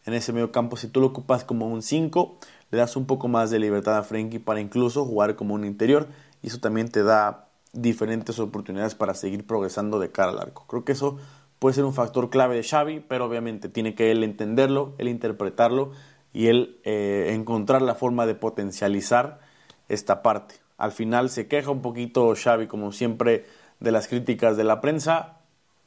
en 0.05 0.13
ese 0.13 0.33
medio 0.35 0.53
campo, 0.53 0.77
si 0.77 0.89
tú 0.89 1.01
lo 1.01 1.07
ocupas 1.07 1.45
como 1.45 1.67
un 1.69 1.83
5, 1.83 2.39
le 2.71 2.79
das 2.79 2.97
un 2.97 3.07
poco 3.07 3.29
más 3.29 3.51
de 3.51 3.59
libertad 3.59 3.97
a 3.97 4.03
Frenkie 4.03 4.39
para 4.39 4.61
incluso 4.61 5.07
jugar 5.07 5.37
como 5.37 5.55
un 5.55 5.65
interior 5.65 6.09
y 6.43 6.49
eso 6.49 6.61
también 6.61 6.91
te 6.91 7.03
da 7.03 7.48
diferentes 7.73 8.39
oportunidades 8.39 8.95
para 8.95 9.15
seguir 9.15 9.47
progresando 9.47 9.99
de 9.99 10.11
cara 10.11 10.31
al 10.31 10.39
arco. 10.39 10.65
Creo 10.69 10.85
que 10.85 10.93
eso 10.93 11.19
puede 11.59 11.75
ser 11.75 11.85
un 11.85 11.95
factor 11.95 12.31
clave 12.31 12.57
de 12.57 12.63
Xavi, 12.63 13.01
pero 13.01 13.27
obviamente 13.27 13.69
tiene 13.69 13.95
que 13.95 14.11
él 14.11 14.25
entenderlo, 14.25 14.95
él 14.99 15.09
interpretarlo 15.09 15.93
y 16.33 16.47
él 16.47 16.79
eh, 16.85 17.33
encontrar 17.35 17.83
la 17.83 17.95
forma 17.95 18.27
de 18.27 18.35
potencializar 18.35 19.41
esta 19.89 20.23
parte. 20.23 20.57
Al 20.77 20.93
final 20.93 21.31
se 21.31 21.49
queja 21.49 21.71
un 21.71 21.83
poquito 21.83 22.33
Xavi, 22.35 22.67
como 22.67 22.93
siempre, 22.93 23.47
de 23.81 23.93
las 23.93 24.07
críticas 24.07 24.57
de 24.57 24.65
la 24.65 24.81
prensa. 24.81 25.39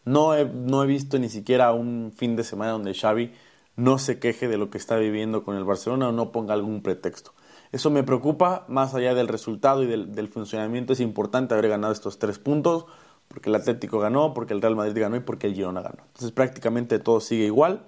No 0.04 0.36
he, 0.36 0.46
no 0.46 0.84
he 0.84 0.88
visto 0.88 1.18
ni 1.20 1.30
siquiera 1.30 1.72
un 1.74 2.12
fin 2.16 2.36
de 2.36 2.44
semana 2.44 2.72
donde 2.72 2.94
Xavi 2.94 3.32
no 3.76 3.98
se 4.00 4.20
queje 4.20 4.48
de 4.48 4.58
lo 4.58 4.70
que 4.70 4.78
está 4.78 4.98
viviendo 4.98 5.44
con 5.44 5.56
el 5.56 5.64
Barcelona 5.64 6.10
o 6.10 6.12
no 6.12 6.32
ponga 6.32 6.54
algún 6.54 6.82
pretexto. 6.82 7.34
Eso 7.72 7.90
me 7.90 8.04
preocupa, 8.04 8.66
más 8.68 8.94
allá 8.96 9.14
del 9.14 9.30
resultado 9.30 9.84
y 9.84 9.88
del, 9.88 10.28
funcionamiento, 10.28 10.94
es 10.94 11.00
importante 11.00 11.54
haber 11.54 11.70
ganado 11.70 11.94
estos 11.94 12.20
tres 12.20 12.38
puntos, 12.38 12.86
porque 13.30 13.50
el 13.50 13.56
Atlético 13.56 14.00
ganó, 14.00 14.34
porque 14.34 14.54
el 14.54 14.62
Real 14.62 14.76
Madrid 14.76 15.00
ganó 15.02 15.16
y 15.16 15.22
porque 15.22 15.48
el 15.48 15.54
Girona 15.54 15.82
ganó. 15.82 16.04
Entonces 16.08 16.32
prácticamente 16.32 17.00
todo 17.00 17.22
sigue 17.22 17.46
igual. 17.46 17.84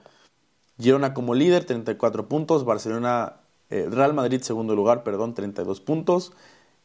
Girona 0.79 1.13
como 1.13 1.35
líder, 1.35 1.65
34 1.65 2.29
puntos. 2.29 2.63
Barcelona, 2.63 3.37
eh, 3.69 3.87
Real 3.91 4.13
Madrid 4.13 4.41
segundo 4.41 4.73
lugar, 4.73 5.03
perdón, 5.03 5.33
32 5.33 5.81
puntos. 5.81 6.31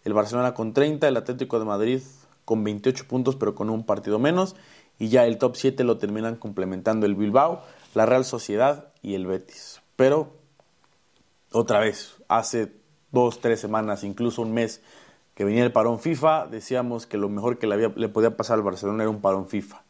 El 0.05 0.12
Barcelona 0.12 0.55
con 0.55 0.73
30, 0.73 1.07
el 1.07 1.17
Atlético 1.17 1.61
de 1.61 1.64
Madrid 1.67 2.02
con 2.45 2.64
28 2.64 3.07
puntos, 3.07 3.37
pero 3.37 3.55
con 3.55 3.71
un 3.71 3.85
partido 3.85 4.19
menos. 4.19 4.57
Y 4.99 5.09
ya 5.09 5.25
el 5.26 5.38
top 5.38 5.55
7 5.55 5.85
lo 5.85 5.99
terminan 5.99 6.35
complementando 6.35 7.07
el 7.07 7.14
Bilbao, 7.14 7.62
la 7.95 8.07
Real 8.07 8.25
Sociedad 8.25 8.88
y 9.02 9.14
el 9.14 9.26
Betis. 9.26 9.81
Pero, 9.95 10.33
otra 11.52 11.78
vez, 11.78 12.17
hace 12.26 12.78
dos, 13.12 13.41
tres 13.41 13.61
semanas, 13.61 14.05
incluso 14.05 14.43
un 14.43 14.53
mes, 14.53 14.83
que 15.35 15.45
venía 15.45 15.65
el 15.65 15.73
parón 15.73 16.00
FIFA, 16.00 16.49
decíamos 16.49 17.07
que 17.07 17.17
lo 17.17 17.29
mejor 17.29 17.59
que 17.59 17.67
le, 17.67 17.88
le 17.88 18.09
podía 18.09 18.37
pasar 18.37 18.59
al 18.59 18.65
Barcelona 18.65 19.05
era 19.05 19.11
un 19.11 19.21
parón 19.21 19.47
FIFA. 19.49 19.83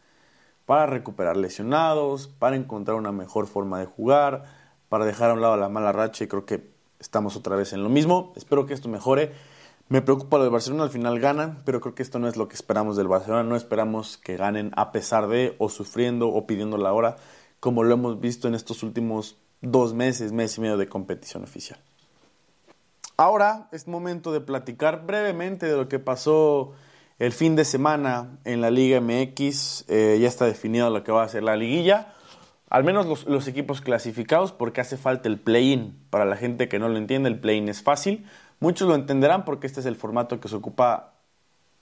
Para 0.66 0.86
recuperar 0.86 1.36
lesionados, 1.38 2.28
para 2.28 2.56
encontrar 2.56 2.98
una 2.98 3.12
mejor 3.12 3.46
forma 3.46 3.80
de 3.80 3.86
jugar, 3.86 4.44
para 4.88 5.06
dejar 5.06 5.30
a 5.30 5.34
un 5.34 5.40
lado 5.40 5.56
la 5.56 5.68
mala 5.68 5.92
racha 5.92 6.24
y 6.24 6.28
creo 6.28 6.44
que 6.44 6.68
estamos 6.98 7.36
otra 7.36 7.56
vez 7.56 7.72
en 7.72 7.82
lo 7.82 7.88
mismo. 7.88 8.32
Espero 8.36 8.66
que 8.66 8.74
esto 8.74 8.88
mejore. 8.88 9.32
Me 9.88 10.02
preocupa 10.02 10.36
lo 10.36 10.42
del 10.42 10.52
Barcelona, 10.52 10.82
al 10.84 10.90
final 10.90 11.18
ganan, 11.18 11.62
pero 11.64 11.80
creo 11.80 11.94
que 11.94 12.02
esto 12.02 12.18
no 12.18 12.28
es 12.28 12.36
lo 12.36 12.46
que 12.48 12.54
esperamos 12.54 12.98
del 12.98 13.08
Barcelona. 13.08 13.42
No 13.42 13.56
esperamos 13.56 14.18
que 14.18 14.36
ganen 14.36 14.70
a 14.76 14.92
pesar 14.92 15.28
de, 15.28 15.54
o 15.58 15.70
sufriendo, 15.70 16.28
o 16.28 16.46
pidiendo 16.46 16.76
la 16.76 16.92
hora, 16.92 17.16
como 17.58 17.84
lo 17.84 17.94
hemos 17.94 18.20
visto 18.20 18.48
en 18.48 18.54
estos 18.54 18.82
últimos 18.82 19.38
dos 19.62 19.94
meses, 19.94 20.32
mes 20.32 20.58
y 20.58 20.60
medio 20.60 20.76
de 20.76 20.88
competición 20.88 21.42
oficial. 21.42 21.80
Ahora 23.20 23.66
es 23.72 23.88
momento 23.88 24.30
de 24.30 24.40
platicar 24.40 25.04
brevemente 25.04 25.66
de 25.66 25.76
lo 25.76 25.88
que 25.88 25.98
pasó 25.98 26.74
el 27.18 27.32
fin 27.32 27.56
de 27.56 27.64
semana 27.64 28.38
en 28.44 28.60
la 28.60 28.70
Liga 28.70 29.00
MX. 29.00 29.86
Eh, 29.88 30.18
ya 30.20 30.28
está 30.28 30.44
definido 30.44 30.88
lo 30.88 31.02
que 31.02 31.10
va 31.10 31.24
a 31.24 31.28
ser 31.28 31.42
la 31.42 31.56
liguilla. 31.56 32.14
Al 32.70 32.84
menos 32.84 33.26
los, 33.26 33.48
equipos 33.48 33.80
clasificados 33.80 34.52
porque 34.52 34.80
hace 34.80 34.96
falta 34.96 35.28
el 35.28 35.40
play-in. 35.40 35.98
Para 36.10 36.26
la 36.26 36.36
gente 36.36 36.68
que 36.68 36.78
no 36.78 36.88
lo 36.88 36.96
entiende, 36.96 37.28
el 37.28 37.40
play-in 37.40 37.68
es 37.68 37.82
fácil. 37.82 38.24
Muchos 38.60 38.86
lo 38.86 38.94
entenderán 38.94 39.44
porque 39.44 39.66
este 39.66 39.80
es 39.80 39.86
el 39.86 39.96
formato 39.96 40.38
que 40.38 40.46
se 40.46 40.54
ocupa 40.54 41.14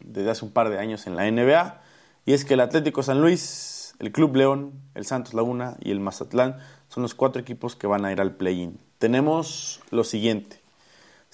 desde 0.01 0.31
hace 0.31 0.43
un 0.43 0.53
par 0.53 0.71
de 0.71 0.79
años 0.79 1.07
en 1.07 1.17
la 1.17 1.31
NBA. 1.31 1.83
Y 2.25 2.33
es 2.33 2.47
que 2.47 2.55
el 2.55 2.61
Atlético 2.61 3.03
San 3.03 3.21
Luis, 3.21 3.95
el 3.99 4.11
Club 4.11 4.37
León, 4.37 4.73
el 4.95 5.05
Santos 5.05 5.35
Laguna 5.35 5.77
y 5.83 5.91
el 5.91 6.01
Mazatlán 6.01 6.57
son 6.89 7.03
los 7.03 7.15
cuatro 7.15 7.43
equipos 7.43 7.77
que 7.77 7.87
van 7.87 8.07
a 8.07 8.13
ir 8.13 8.23
al 8.23 8.37
play-in. 8.37 8.79
Tenemos 8.97 9.83
lo 9.91 10.03
siguiente. 10.03 10.65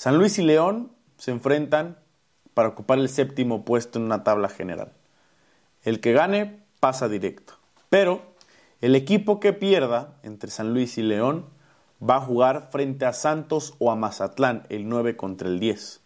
San 0.03 0.19
Luis 0.19 0.37
y 0.41 0.43
León 0.43 0.91
se 1.17 1.31
enfrentan 1.31 1.97
para 2.55 2.71
ocupar 2.71 2.99
el 2.99 3.09
séptimo 3.09 3.65
puesto 3.65 4.01
en 4.01 4.05
una 4.05 4.25
tabla 4.25 4.49
general. 4.49 4.95
El 5.85 6.01
que 6.01 6.13
gane 6.13 6.65
pasa 6.81 7.09
directo. 7.09 7.53
Pero 7.89 8.21
el 8.81 8.97
equipo 8.97 9.39
que 9.39 9.53
pierda 9.53 10.19
entre 10.25 10.51
San 10.51 10.75
Luis 10.75 10.99
y 10.99 11.03
León 11.03 11.47
va 12.03 12.17
a 12.17 12.21
jugar 12.21 12.71
frente 12.73 13.05
a 13.05 13.13
Santos 13.13 13.75
o 13.79 13.93
a 13.93 13.95
Mazatlán, 13.95 14.67
el 14.71 14.89
9 14.89 15.17
contra 15.17 15.47
el 15.47 15.61
10. 15.61 16.01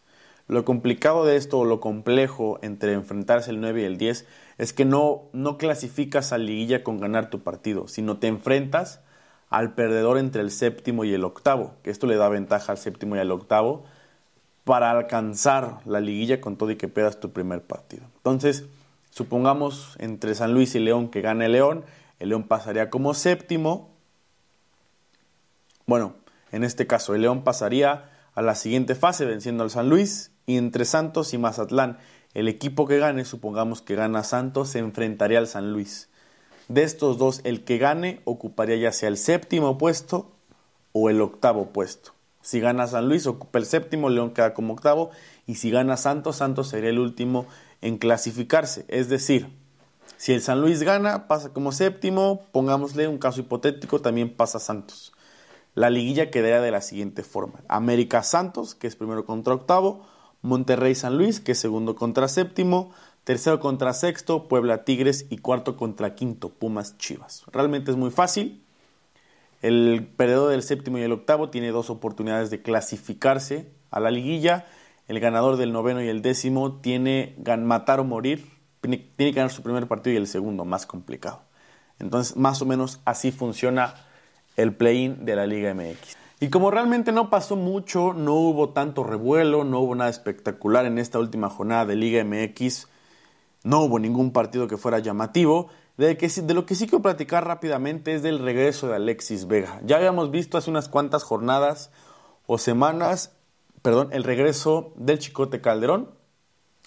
Lo 0.47 0.67
complicado 0.67 1.25
de 1.25 1.37
esto 1.37 1.61
o 1.61 1.65
lo 1.65 1.81
complejo 1.81 2.59
entre 2.61 2.93
enfrentarse 2.93 3.51
el 3.51 3.63
9 3.63 3.81
y 3.81 3.85
el 3.87 3.97
10 3.97 4.27
es 4.59 4.75
que 4.75 4.85
no, 4.85 5.31
no 5.33 5.57
clasificas 5.57 6.35
a 6.35 6.37
liguilla 6.37 6.85
con 6.85 7.01
ganar 7.01 7.31
tu 7.31 7.43
partido, 7.43 7.89
sino 7.89 8.19
te 8.19 8.27
enfrentas 8.27 9.01
al 9.49 9.75
perdedor 9.75 10.19
entre 10.19 10.43
el 10.43 10.51
séptimo 10.51 11.05
y 11.05 11.15
el 11.15 11.25
octavo, 11.25 11.75
que 11.83 11.91
esto 11.91 12.07
le 12.07 12.17
da 12.17 12.29
ventaja 12.29 12.73
al 12.73 12.79
séptimo 12.79 13.17
y 13.17 13.19
al 13.19 13.31
octavo 13.31 13.85
para 14.65 14.91
alcanzar 14.91 15.79
la 15.85 16.01
liguilla 16.01 16.41
con 16.41 16.57
todo 16.57 16.73
y 16.73 16.77
que 16.77 16.89
pierdas 16.89 17.21
tu 17.21 17.33
primer 17.33 17.63
partido. 17.63 18.03
Entonces, 18.17 18.65
supongamos 19.11 19.95
entre 19.99 20.35
San 20.35 20.55
Luis 20.55 20.75
y 20.75 20.81
León 20.81 21.09
que 21.09 21.21
gane 21.21 21.49
León, 21.49 21.85
el 22.19 22.31
León 22.31 22.45
pasaría 22.45 22.91
como 22.91 23.15
séptimo. 23.15 23.91
Bueno, 25.87 26.15
en 26.51 26.65
este 26.65 26.89
caso, 26.89 27.15
el 27.15 27.23
León 27.23 27.45
pasaría 27.45 28.11
a 28.35 28.43
la 28.43 28.57
siguiente 28.57 28.97
fase 28.97 29.25
venciendo 29.25 29.63
al 29.63 29.71
San 29.71 29.89
Luis 29.89 30.33
y 30.47 30.57
entre 30.57 30.85
Santos 30.85 31.33
y 31.33 31.39
Mazatlán, 31.39 31.99
el 32.35 32.49
equipo 32.49 32.87
que 32.87 32.99
gane, 32.99 33.25
supongamos 33.25 33.83
que 33.83 33.95
gana 33.95 34.25
Santos, 34.25 34.71
se 34.71 34.81
enfrentaría 34.81 35.39
al 35.39 35.47
San 35.47 35.73
Luis. 35.73 36.09
De 36.69 36.83
estos 36.83 37.19
dos, 37.19 37.41
el 37.45 37.65
que 37.65 37.79
gane 37.79 38.21
ocuparía 38.25 38.77
ya 38.77 38.93
sea 38.93 39.09
el 39.09 39.19
séptimo 39.19 39.79
puesto 39.79 40.33
o 40.93 41.11
el 41.11 41.21
octavo 41.21 41.67
puesto. 41.67 42.13
Si 42.43 42.61
gana 42.61 42.87
San 42.87 43.09
Luis, 43.09 43.27
ocupa 43.27 43.59
el 43.59 43.67
séptimo, 43.67 44.09
León 44.09 44.31
queda 44.31 44.55
como 44.55 44.75
octavo. 44.75 45.11
Y 45.47 45.57
si 45.57 45.71
gana 45.71 45.97
Santos, 45.97 46.37
Santos 46.37 46.69
sería 46.69 46.91
el 46.91 46.99
último 46.99 47.47
en 47.83 47.99
clasificarse. 47.99 48.85
Es 48.89 49.09
decir, 49.09 49.49
si 50.17 50.33
el 50.33 50.41
San 50.41 50.61
Luis 50.61 50.83
gana, 50.83 51.29
pasa 51.29 51.53
como 51.53 51.73
séptimo, 51.73 52.43
pongámosle 52.53 53.09
un 53.09 53.19
caso 53.19 53.41
hipotético, 53.41 54.01
también 54.01 54.35
pasa 54.35 54.59
Santos. 54.59 55.13
La 55.75 55.91
liguilla 55.91 56.31
quedaría 56.31 56.61
de 56.61 56.71
la 56.71 56.81
siguiente 56.81 57.23
forma. 57.23 57.61
América 57.69 58.23
Santos, 58.23 58.75
que 58.75 58.87
es 58.87 58.97
primero 58.97 59.27
contra 59.27 59.55
octavo, 59.55 60.07
Monterrey 60.41 60.95
San 60.95 61.19
Luis, 61.19 61.41
que 61.41 61.53
es 61.53 61.59
segundo 61.59 61.97
contra 61.97 62.29
séptimo, 62.29 62.93
tercero 63.27 63.59
contra 63.59 63.93
sexto, 63.93 64.47
Puebla 64.47 64.85
Tigres 64.85 65.27
y 65.31 65.39
cuarto 65.39 65.77
contra 65.77 66.15
quinto, 66.15 66.51
Pumas 66.51 66.97
Chivas. 66.97 67.43
Realmente 67.53 67.91
es 67.91 67.97
muy 67.97 68.13
fácil. 68.13 68.63
El 69.63 70.07
perdedor 70.17 70.53
del 70.53 70.63
séptimo 70.63 70.99
y 70.99 71.03
el 71.03 71.11
octavo 71.11 71.51
tiene 71.51 71.73
dos 71.73 71.91
oportunidades 71.91 72.51
de 72.51 72.63
clasificarse 72.63 73.69
a 73.91 73.99
la 73.99 74.13
liguilla. 74.13 74.67
El 75.09 75.19
ganador 75.19 75.57
del 75.57 75.73
noveno 75.73 76.01
y 76.05 76.09
el 76.09 76.23
décimo 76.23 76.75
tiene 76.75 77.35
matar 77.59 77.99
o 77.99 78.05
morir. 78.05 78.49
Tiene 78.81 79.09
que 79.17 79.33
ganar 79.33 79.51
su 79.51 79.65
primer 79.65 79.89
partido 79.89 80.15
y 80.15 80.19
el 80.19 80.29
segundo, 80.29 80.65
más 80.65 80.87
complicado. 80.87 81.43
Entonces, 81.99 82.37
más 82.37 82.63
o 82.63 82.65
menos 82.65 83.01
así 83.05 83.33
funciona 83.33 83.95
el 84.57 84.73
play-in 84.73 85.25
de 85.25 85.35
la 85.35 85.49
Liga 85.49 85.75
MX. 85.75 86.17
Y 86.39 86.49
como 86.49 86.71
realmente 86.71 87.11
no 87.11 87.29
pasó 87.29 87.57
mucho, 87.57 88.13
no 88.13 88.35
hubo 88.35 88.69
tanto 88.69 89.03
revuelo, 89.03 89.65
no 89.65 89.81
hubo 89.81 89.97
nada 89.97 90.11
espectacular 90.11 90.87
en 90.87 90.99
esta 90.99 91.19
última 91.19 91.51
jornada 91.51 91.87
de 91.87 91.97
Liga 91.97 92.23
MX, 92.23 92.87
no 93.65 93.81
hubo 93.83 93.99
ningún 93.99 94.33
partido 94.33 94.69
que 94.69 94.77
fuera 94.77 94.99
llamativo. 94.99 95.69
De, 95.97 96.17
lo 96.55 96.67
que 96.67 96.75
sí 96.75 96.87
quiero 96.87 97.03
platicar 97.03 97.47
rápidamente 97.47 98.15
es 98.15 98.23
del 98.23 98.39
regreso 98.39 98.89
de 98.89 98.97
Alexis 98.97 99.47
Vega. 99.47 99.81
Ya 99.85 99.97
habíamos 99.97 100.31
visto 100.31 100.59
hace 100.59 100.71
unas 100.71 100.89
cuantas 100.89 101.23
jornadas 101.23 101.91
o 102.47 102.59
semanas, 102.59 103.33
perdón, 103.83 104.11
el 104.13 104.25
regreso 104.25 104.93
del 104.97 105.19
Chicote 105.19 105.61
Calderón, 105.61 106.11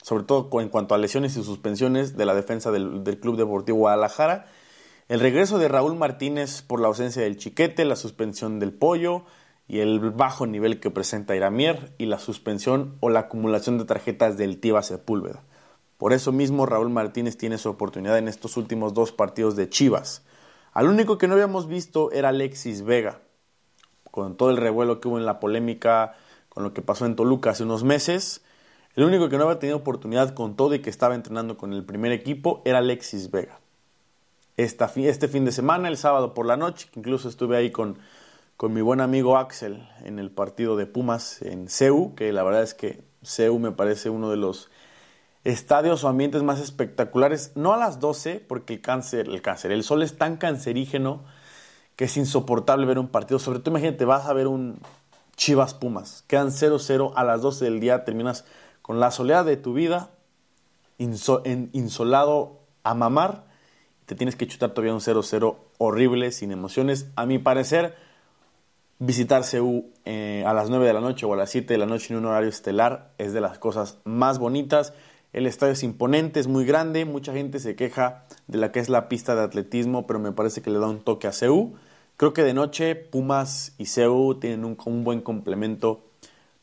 sobre 0.02 0.24
todo 0.24 0.50
en 0.62 0.70
cuanto 0.70 0.96
a 0.96 0.98
lesiones 0.98 1.36
y 1.38 1.44
suspensiones 1.44 2.16
de 2.16 2.26
la 2.26 2.34
defensa 2.34 2.72
del, 2.72 3.04
del 3.04 3.20
Club 3.20 3.36
Deportivo 3.36 3.80
Guadalajara. 3.80 4.46
El 5.10 5.20
regreso 5.20 5.58
de 5.58 5.68
Raúl 5.68 5.96
Martínez 5.96 6.62
por 6.62 6.80
la 6.80 6.88
ausencia 6.88 7.24
del 7.24 7.38
Chiquete, 7.38 7.84
la 7.84 7.96
suspensión 7.96 8.60
del 8.60 8.74
Pollo 8.74 9.24
y 9.68 9.80
el 9.80 10.00
bajo 10.00 10.48
nivel 10.48 10.80
que 10.80 10.92
presenta 10.92 11.36
Iramier 11.36 11.94
y 11.98 12.06
la 12.06 12.20
suspensión 12.20 12.98
o 13.00 13.10
la 13.10 13.22
acumulación 13.22 13.78
de 13.78 13.86
tarjetas 13.86 14.38
del 14.38 14.60
Tiva 14.60 14.82
Sepúlveda. 14.82 15.44
Por 16.00 16.14
eso 16.14 16.32
mismo 16.32 16.66
Raúl 16.66 16.90
Martínez 16.90 17.36
tiene 17.36 17.58
su 17.58 17.68
oportunidad 17.68 18.18
en 18.18 18.30
estos 18.30 18.56
últimos 18.56 18.94
dos 18.94 19.12
partidos 19.12 19.58
de 19.58 19.68
Chivas. 19.68 20.24
Al 20.72 20.88
único 20.88 21.18
que 21.18 21.28
no 21.28 21.34
habíamos 21.34 21.68
visto 21.68 22.14
era 22.14 22.30
Alexis 22.30 22.84
Vega, 22.84 23.20
con 24.10 24.38
todo 24.38 24.50
el 24.50 24.56
revuelo 24.56 25.02
que 25.02 25.10
hubo 25.10 25.18
en 25.18 25.26
la 25.26 25.42
polémica 25.42 26.16
con 26.48 26.64
lo 26.64 26.74
que 26.74 26.82
pasó 26.82 27.06
en 27.06 27.18
Toluca 27.18 27.50
hace 27.50 27.64
unos 27.64 27.84
meses. 27.84 28.46
El 28.96 29.04
único 29.04 29.28
que 29.28 29.38
no 29.38 29.44
había 29.44 29.60
tenido 29.60 29.76
oportunidad 29.76 30.34
con 30.34 30.56
todo 30.56 30.74
y 30.74 30.80
que 30.80 30.90
estaba 30.90 31.16
entrenando 31.16 31.58
con 31.58 31.74
el 31.74 31.84
primer 31.84 32.14
equipo 32.14 32.62
era 32.64 32.78
Alexis 32.78 33.30
Vega. 33.30 33.60
este 34.56 35.28
fin 35.28 35.44
de 35.44 35.52
semana, 35.52 35.90
el 35.90 35.98
sábado 35.98 36.34
por 36.34 36.46
la 36.46 36.56
noche, 36.56 36.88
incluso 36.96 37.28
estuve 37.28 37.58
ahí 37.58 37.72
con, 37.72 37.98
con 38.56 38.74
mi 38.74 38.80
buen 38.80 39.02
amigo 39.02 39.38
Axel 39.38 39.86
en 40.06 40.18
el 40.18 40.32
partido 40.32 40.78
de 40.78 40.86
Pumas 40.86 41.42
en 41.42 41.68
CEU, 41.68 42.16
que 42.16 42.32
la 42.32 42.44
verdad 42.44 42.64
es 42.64 42.74
que 42.74 43.02
CEU 43.22 43.60
me 43.60 43.74
parece 43.74 44.10
uno 44.10 44.30
de 44.30 44.38
los 44.38 44.70
estadios 45.44 46.04
o 46.04 46.08
ambientes 46.08 46.44
más 46.44 46.60
espectaculares, 46.60 47.52
no 47.56 47.74
a 47.74 47.78
las 47.78 48.00
12, 48.00 48.44
porque 48.48 48.74
el 48.74 48.82
cáncer, 48.82 49.28
el 49.28 49.42
cáncer, 49.42 49.72
el 49.72 49.84
sol 49.84 50.04
es 50.04 50.18
tan 50.18 50.38
cancerígeno 50.38 51.24
que 51.96 52.06
es 52.06 52.18
insoportable 52.18 52.86
ver 52.86 53.00
un 53.00 53.08
partido. 53.08 53.40
Sobre 53.40 53.60
todo, 53.60 53.72
imagínate, 53.72 54.06
vas 54.06 54.26
a 54.26 54.34
ver 54.34 54.48
un 54.48 54.80
Chivas 55.36 55.74
Pumas, 55.74 56.24
quedan 56.28 56.50
0-0 56.50 57.14
a 57.16 57.24
las 57.24 57.42
12 57.42 57.66
del 57.66 57.80
día, 57.80 58.04
terminas 58.04 58.46
con 58.82 59.00
la 59.00 59.12
soledad 59.12 59.46
de 59.46 59.56
tu 59.56 59.74
vida, 59.74 60.12
insolado 60.98 62.60
a 62.84 62.94
mamar, 62.94 63.46
te 64.06 64.16
tienes 64.16 64.36
que 64.36 64.48
chutar 64.48 64.72
todavía 64.72 64.94
un 64.94 65.00
0-0 65.00 65.56
horrible, 65.78 66.32
sin 66.32 66.52
emociones. 66.52 67.08
A 67.16 67.26
mi 67.26 67.38
parecer, 67.40 67.96
visitar 68.98 69.44
CU 69.50 69.92
eh, 70.06 70.44
a 70.46 70.54
las 70.54 70.70
9 70.70 70.86
de 70.86 70.94
la 70.94 71.00
noche 71.00 71.26
o 71.26 71.34
a 71.34 71.38
las 71.38 71.50
7 71.52 71.74
de 71.74 71.78
la 71.78 71.86
noche 71.86 72.14
en 72.14 72.20
un 72.20 72.26
horario 72.26 72.50
estelar 72.50 73.14
es 73.18 73.34
de 73.34 73.42
las 73.42 73.60
cosas 73.60 74.00
más 74.04 74.40
bonitas. 74.40 74.94
El 75.32 75.46
estadio 75.46 75.74
es 75.74 75.84
imponente, 75.84 76.40
es 76.40 76.48
muy 76.48 76.66
grande, 76.66 77.06
mucha 77.06 77.34
gente 77.34 77.60
se 77.60 77.76
queja 77.76 78.24
de 78.48 78.58
la 78.58 78.72
que 78.72 78.80
es 78.80 78.90
la 78.90 79.08
pista 79.10 79.36
de 79.36 79.44
atletismo, 79.44 80.08
pero 80.08 80.20
me 80.20 80.32
parece 80.32 80.62
que 80.62 80.72
le 80.72 80.80
da 80.80 80.88
un 80.88 81.02
toque 81.02 81.28
a 81.28 81.32
CEU. 81.32 81.76
Creo 82.18 82.34
que 82.34 82.44
de 82.44 82.56
noche 82.56 82.96
Pumas 82.96 83.74
y 83.78 83.86
CEU 83.86 84.40
tienen 84.40 84.66
un, 84.66 85.04
buen 85.04 85.22
complemento 85.22 86.02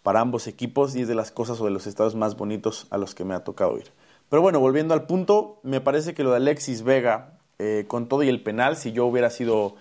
para 0.02 0.20
ambos 0.20 0.48
equipos 0.48 0.96
y 0.96 1.02
es 1.02 1.08
de 1.08 1.14
las 1.14 1.30
cosas 1.30 1.60
o 1.60 1.64
de 1.64 1.70
los 1.70 1.86
estadios 1.86 2.16
más 2.16 2.36
bonitos 2.36 2.88
a 2.90 2.98
los 2.98 3.14
que 3.14 3.24
me 3.24 3.34
ha 3.34 3.44
tocado 3.44 3.78
ir. 3.78 3.86
Pero 4.28 4.42
bueno, 4.42 4.58
volviendo 4.58 4.94
al 4.94 5.06
punto, 5.06 5.60
me 5.62 5.80
parece 5.80 6.12
que 6.14 6.24
lo 6.24 6.30
de 6.30 6.38
Alexis 6.38 6.82
Vega, 6.82 7.38
eh, 7.60 7.84
con 7.86 8.08
todo 8.08 8.24
y 8.24 8.28
el 8.28 8.42
penal, 8.42 8.76
si 8.76 8.90
yo 8.90 9.06
hubiera 9.06 9.30
sido 9.30 9.76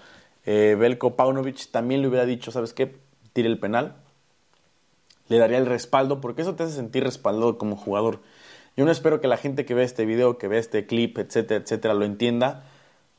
eh, 0.45 0.75
Belko 0.79 1.15
Paunovic, 1.15 1.71
también 1.71 2.03
le 2.03 2.07
hubiera 2.07 2.27
dicho, 2.27 2.51
¿sabes 2.51 2.73
qué? 2.73 2.95
Tire 3.33 3.49
el 3.49 3.57
penal. 3.57 3.95
Le 5.27 5.39
daría 5.39 5.57
el 5.57 5.65
respaldo, 5.65 6.21
porque 6.21 6.43
eso 6.43 6.53
te 6.53 6.63
hace 6.63 6.73
sentir 6.73 7.03
respaldado 7.03 7.57
como 7.57 7.75
jugador. 7.75 8.19
Yo 8.77 8.83
no 8.83 8.91
espero 8.91 9.21
que 9.21 9.27
la 9.27 9.37
gente 9.37 9.65
que 9.65 9.73
ve 9.73 9.83
este 9.83 10.05
video, 10.05 10.37
que 10.37 10.47
ve 10.47 10.57
este 10.57 10.85
clip, 10.85 11.17
etcétera, 11.17 11.61
etcétera, 11.63 11.93
lo 11.93 12.03
entienda, 12.03 12.65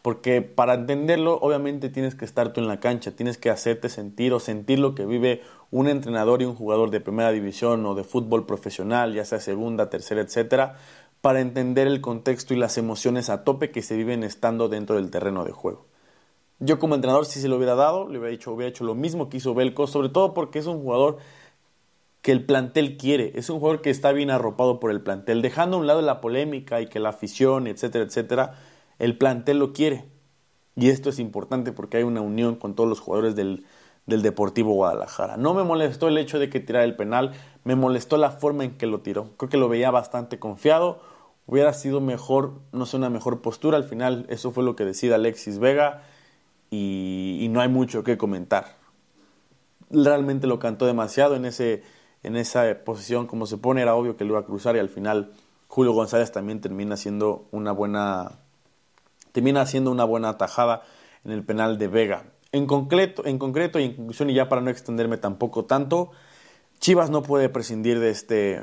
porque 0.02 0.42
para 0.42 0.74
entenderlo 0.74 1.38
obviamente 1.40 1.88
tienes 1.88 2.14
que 2.14 2.24
estar 2.24 2.52
tú 2.52 2.60
en 2.60 2.68
la 2.68 2.78
cancha, 2.78 3.12
tienes 3.12 3.38
que 3.38 3.50
hacerte 3.50 3.88
sentir 3.88 4.32
o 4.32 4.38
sentir 4.38 4.78
lo 4.78 4.94
que 4.94 5.06
vive 5.06 5.42
un 5.70 5.88
entrenador 5.88 6.42
y 6.42 6.44
un 6.44 6.54
jugador 6.54 6.90
de 6.90 7.00
primera 7.00 7.32
división 7.32 7.84
o 7.86 7.94
de 7.94 8.04
fútbol 8.04 8.46
profesional, 8.46 9.14
ya 9.14 9.24
sea 9.24 9.40
segunda, 9.40 9.90
tercera, 9.90 10.20
etcétera, 10.20 10.76
para 11.22 11.40
entender 11.40 11.86
el 11.86 12.00
contexto 12.00 12.54
y 12.54 12.58
las 12.58 12.78
emociones 12.78 13.30
a 13.30 13.42
tope 13.42 13.70
que 13.70 13.82
se 13.82 13.96
viven 13.96 14.22
estando 14.22 14.68
dentro 14.68 14.96
del 14.96 15.10
terreno 15.10 15.44
de 15.44 15.52
juego. 15.52 15.86
Yo 16.58 16.78
como 16.78 16.94
entrenador 16.94 17.26
si 17.26 17.40
se 17.40 17.48
lo 17.48 17.56
hubiera 17.56 17.74
dado, 17.74 18.08
le 18.08 18.18
hubiera 18.18 18.30
dicho, 18.30 18.52
hubiera 18.52 18.68
hecho 18.68 18.84
lo 18.84 18.94
mismo 18.94 19.28
que 19.28 19.38
hizo 19.38 19.54
Belco, 19.54 19.86
sobre 19.86 20.08
todo 20.08 20.34
porque 20.34 20.58
es 20.58 20.66
un 20.66 20.82
jugador 20.82 21.18
que 22.26 22.32
el 22.32 22.44
plantel 22.44 22.96
quiere. 22.96 23.30
Es 23.36 23.50
un 23.50 23.60
jugador 23.60 23.82
que 23.82 23.90
está 23.90 24.10
bien 24.10 24.32
arropado 24.32 24.80
por 24.80 24.90
el 24.90 25.00
plantel. 25.00 25.42
Dejando 25.42 25.76
a 25.76 25.80
un 25.80 25.86
lado 25.86 26.02
la 26.02 26.20
polémica 26.20 26.80
y 26.80 26.88
que 26.88 26.98
la 26.98 27.10
afición, 27.10 27.68
etcétera, 27.68 28.04
etcétera, 28.04 28.54
el 28.98 29.16
plantel 29.16 29.60
lo 29.60 29.72
quiere. 29.72 30.06
Y 30.74 30.88
esto 30.90 31.08
es 31.08 31.20
importante 31.20 31.70
porque 31.70 31.98
hay 31.98 32.02
una 32.02 32.22
unión 32.22 32.56
con 32.56 32.74
todos 32.74 32.88
los 32.88 32.98
jugadores 32.98 33.36
del, 33.36 33.64
del 34.06 34.22
Deportivo 34.22 34.72
Guadalajara. 34.72 35.36
No 35.36 35.54
me 35.54 35.62
molestó 35.62 36.08
el 36.08 36.18
hecho 36.18 36.40
de 36.40 36.50
que 36.50 36.58
tirara 36.58 36.84
el 36.84 36.96
penal, 36.96 37.30
me 37.62 37.76
molestó 37.76 38.16
la 38.16 38.32
forma 38.32 38.64
en 38.64 38.76
que 38.76 38.88
lo 38.88 39.02
tiró. 39.02 39.30
Creo 39.36 39.48
que 39.48 39.56
lo 39.56 39.68
veía 39.68 39.92
bastante 39.92 40.40
confiado. 40.40 40.98
Hubiera 41.46 41.72
sido 41.74 42.00
mejor, 42.00 42.54
no 42.72 42.86
sé, 42.86 42.96
una 42.96 43.08
mejor 43.08 43.40
postura. 43.40 43.76
Al 43.76 43.84
final, 43.84 44.26
eso 44.30 44.50
fue 44.50 44.64
lo 44.64 44.74
que 44.74 44.84
decide 44.84 45.14
Alexis 45.14 45.60
Vega 45.60 46.02
y, 46.70 47.38
y 47.40 47.48
no 47.50 47.60
hay 47.60 47.68
mucho 47.68 48.02
que 48.02 48.18
comentar. 48.18 48.74
Realmente 49.90 50.48
lo 50.48 50.58
cantó 50.58 50.86
demasiado 50.86 51.36
en 51.36 51.44
ese 51.44 51.84
en 52.22 52.36
esa 52.36 52.64
posición 52.84 53.26
como 53.26 53.46
se 53.46 53.58
pone, 53.58 53.82
era 53.82 53.94
obvio 53.94 54.16
que 54.16 54.24
lo 54.24 54.32
iba 54.32 54.40
a 54.40 54.44
cruzar 54.44 54.76
y 54.76 54.78
al 54.78 54.88
final 54.88 55.32
Julio 55.68 55.92
González 55.92 56.32
también 56.32 56.60
termina 56.60 56.96
siendo 56.96 57.46
una 57.50 57.72
buena 57.72 58.32
termina 59.32 59.60
haciendo 59.60 59.90
una 59.90 60.04
buena 60.04 60.38
tajada 60.38 60.82
en 61.24 61.32
el 61.32 61.44
penal 61.44 61.76
de 61.76 61.88
Vega. 61.88 62.24
En 62.52 62.66
concreto, 62.66 63.26
en 63.26 63.38
concreto 63.38 63.78
y 63.78 63.84
en 63.84 63.94
conclusión 63.94 64.30
y 64.30 64.34
ya 64.34 64.48
para 64.48 64.62
no 64.62 64.70
extenderme 64.70 65.18
tampoco 65.18 65.66
tanto, 65.66 66.10
Chivas 66.80 67.10
no 67.10 67.22
puede 67.22 67.48
prescindir 67.48 68.00
de 68.00 68.10
este 68.10 68.62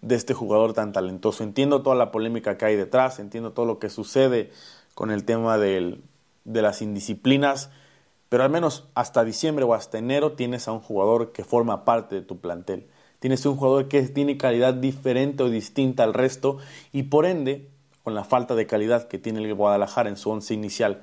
de 0.00 0.14
este 0.14 0.32
jugador 0.32 0.72
tan 0.72 0.92
talentoso. 0.92 1.44
Entiendo 1.44 1.82
toda 1.82 1.96
la 1.96 2.10
polémica 2.10 2.56
que 2.56 2.64
hay 2.64 2.76
detrás, 2.76 3.18
entiendo 3.18 3.52
todo 3.52 3.66
lo 3.66 3.78
que 3.78 3.90
sucede 3.90 4.50
con 4.94 5.10
el 5.10 5.24
tema 5.24 5.58
del, 5.58 6.02
de 6.44 6.62
las 6.62 6.82
indisciplinas, 6.82 7.70
pero 8.30 8.44
al 8.44 8.50
menos 8.50 8.88
hasta 8.94 9.24
diciembre 9.24 9.64
o 9.64 9.74
hasta 9.74 9.98
enero 9.98 10.32
tienes 10.32 10.68
a 10.68 10.72
un 10.72 10.80
jugador 10.80 11.32
que 11.32 11.44
forma 11.44 11.84
parte 11.84 12.14
de 12.14 12.22
tu 12.22 12.40
plantel. 12.40 12.86
Tienes 13.18 13.44
un 13.44 13.56
jugador 13.56 13.88
que 13.88 14.00
tiene 14.04 14.38
calidad 14.38 14.72
diferente 14.72 15.42
o 15.42 15.50
distinta 15.50 16.04
al 16.04 16.14
resto 16.14 16.56
y 16.92 17.02
por 17.02 17.26
ende, 17.26 17.68
con 18.04 18.14
la 18.14 18.24
falta 18.24 18.54
de 18.54 18.66
calidad 18.66 19.08
que 19.08 19.18
tiene 19.18 19.44
el 19.44 19.54
Guadalajara 19.54 20.08
en 20.08 20.16
su 20.16 20.30
once 20.30 20.54
inicial 20.54 21.02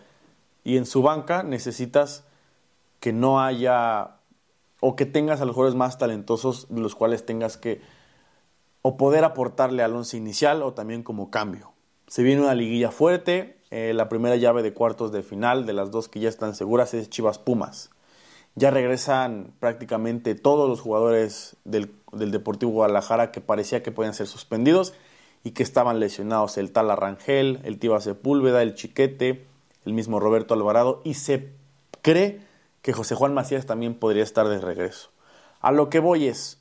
y 0.63 0.77
en 0.77 0.85
su 0.85 1.01
banca, 1.01 1.43
necesitas 1.43 2.23
que 3.01 3.11
no 3.11 3.41
haya 3.41 4.15
o 4.79 4.95
que 4.95 5.05
tengas 5.05 5.41
a 5.41 5.45
los 5.45 5.53
jugadores 5.53 5.77
más 5.77 5.97
talentosos 5.97 6.67
de 6.69 6.79
los 6.79 6.95
cuales 6.95 7.25
tengas 7.25 7.57
que 7.57 7.81
o 8.81 8.95
poder 8.95 9.25
aportarle 9.25 9.83
al 9.83 9.93
once 9.93 10.15
inicial 10.15 10.63
o 10.63 10.73
también 10.73 11.03
como 11.03 11.29
cambio. 11.29 11.73
Se 12.07 12.23
viene 12.23 12.41
una 12.41 12.55
liguilla 12.55 12.89
fuerte, 12.89 13.56
eh, 13.69 13.93
la 13.93 14.09
primera 14.09 14.35
llave 14.35 14.63
de 14.63 14.73
cuartos 14.73 15.11
de 15.11 15.23
final, 15.23 15.65
de 15.65 15.73
las 15.73 15.91
dos 15.91 16.07
que 16.07 16.19
ya 16.19 16.29
están 16.29 16.55
seguras, 16.55 16.93
es 16.93 17.09
Chivas 17.09 17.37
Pumas. 17.39 17.89
Ya 18.55 18.71
regresan 18.71 19.53
prácticamente 19.59 20.33
todos 20.33 20.67
los 20.69 20.81
jugadores 20.81 21.57
del, 21.63 21.93
Deportivo 22.11 22.71
Guadalajara 22.71 23.31
que 23.31 23.41
parecía 23.41 23.83
que 23.83 23.91
podían 23.91 24.13
ser 24.13 24.27
suspendidos 24.27 24.93
y 25.43 25.51
que 25.51 25.61
estaban 25.61 25.99
lesionados. 25.99 26.57
El 26.57 26.71
tal 26.71 26.89
Arrangel, 26.89 27.59
el 27.63 27.77
Tiba 27.77 28.01
Sepúlveda, 28.01 28.63
el 28.63 28.73
Chiquete, 28.73 29.45
el 29.85 29.93
mismo 29.93 30.19
Roberto 30.19 30.53
Alvarado 30.53 31.01
y 31.03 31.13
se 31.15 31.51
cree 32.01 32.41
que 32.81 32.93
José 32.93 33.13
Juan 33.13 33.33
Macías 33.33 33.65
también 33.65 33.93
podría 33.93 34.23
estar 34.23 34.47
de 34.47 34.59
regreso. 34.59 35.11
A 35.59 35.71
lo 35.71 35.89
que 35.89 35.99
voy 35.99 36.27
es, 36.27 36.59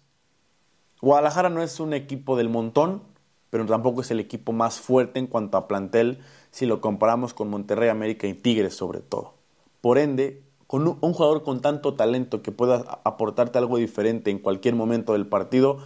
Guadalajara 1.00 1.48
no 1.48 1.62
es 1.62 1.80
un 1.80 1.94
equipo 1.94 2.36
del 2.36 2.48
montón, 2.48 3.02
pero 3.50 3.64
tampoco 3.64 4.00
es 4.00 4.10
el 4.10 4.20
equipo 4.20 4.52
más 4.52 4.80
fuerte 4.80 5.18
en 5.18 5.28
cuanto 5.28 5.56
a 5.56 5.68
plantel 5.68 6.18
si 6.56 6.64
lo 6.64 6.80
comparamos 6.80 7.34
con 7.34 7.50
Monterrey, 7.50 7.90
América 7.90 8.26
y 8.26 8.32
Tigres 8.32 8.74
sobre 8.74 9.00
todo. 9.00 9.34
Por 9.82 9.98
ende, 9.98 10.42
con 10.66 10.88
un, 10.88 11.12
jugador 11.12 11.42
con 11.42 11.60
tanto 11.60 11.92
talento 11.92 12.40
que 12.40 12.50
pueda 12.50 12.76
aportarte 13.04 13.58
algo 13.58 13.76
diferente 13.76 14.30
en 14.30 14.38
cualquier 14.38 14.74
momento 14.74 15.12
del 15.12 15.26
partido, 15.26 15.80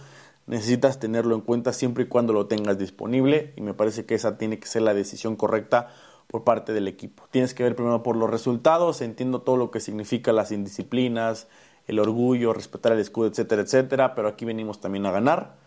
necesitas 0.47 0.97
tenerlo 0.97 1.35
en 1.35 1.41
cuenta 1.41 1.73
siempre 1.73 2.05
y 2.05 2.07
cuando 2.07 2.31
lo 2.31 2.47
tengas 2.47 2.77
disponible 2.77 3.51
y 3.57 3.61
me 3.61 3.73
parece 3.73 4.05
que 4.05 4.15
esa 4.15 4.37
tiene 4.37 4.59
que 4.59 4.67
ser 4.67 4.83
la 4.83 4.93
decisión 4.93 5.35
correcta 5.35 5.89
por 6.27 6.45
parte 6.45 6.71
del 6.71 6.87
equipo. 6.87 7.25
Tienes 7.31 7.53
que 7.53 7.63
ver 7.63 7.75
primero 7.75 8.01
por 8.01 8.15
los 8.15 8.29
resultados, 8.29 9.01
entiendo 9.01 9.41
todo 9.41 9.57
lo 9.57 9.71
que 9.71 9.81
significa 9.81 10.31
las 10.31 10.53
indisciplinas, 10.53 11.49
el 11.85 11.99
orgullo, 11.99 12.53
respetar 12.53 12.93
el 12.93 12.99
escudo, 12.99 13.27
etcétera, 13.27 13.63
etcétera, 13.63 14.15
pero 14.15 14.29
aquí 14.29 14.45
venimos 14.45 14.79
también 14.79 15.05
a 15.05 15.11
ganar. 15.11 15.60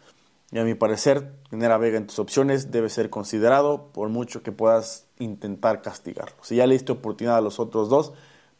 Y 0.54 0.58
a 0.60 0.62
mi 0.62 0.74
parecer, 0.74 1.32
tener 1.50 1.72
a 1.72 1.78
Vega 1.78 1.98
en 1.98 2.06
tus 2.06 2.20
opciones 2.20 2.70
debe 2.70 2.88
ser 2.88 3.10
considerado 3.10 3.90
por 3.92 4.08
mucho 4.08 4.44
que 4.44 4.52
puedas 4.52 5.08
intentar 5.18 5.82
castigarlo. 5.82 6.36
Si 6.42 6.54
ya 6.54 6.68
le 6.68 6.74
diste 6.74 6.92
oportunidad 6.92 7.38
a 7.38 7.40
los 7.40 7.58
otros 7.58 7.88
dos, 7.88 8.12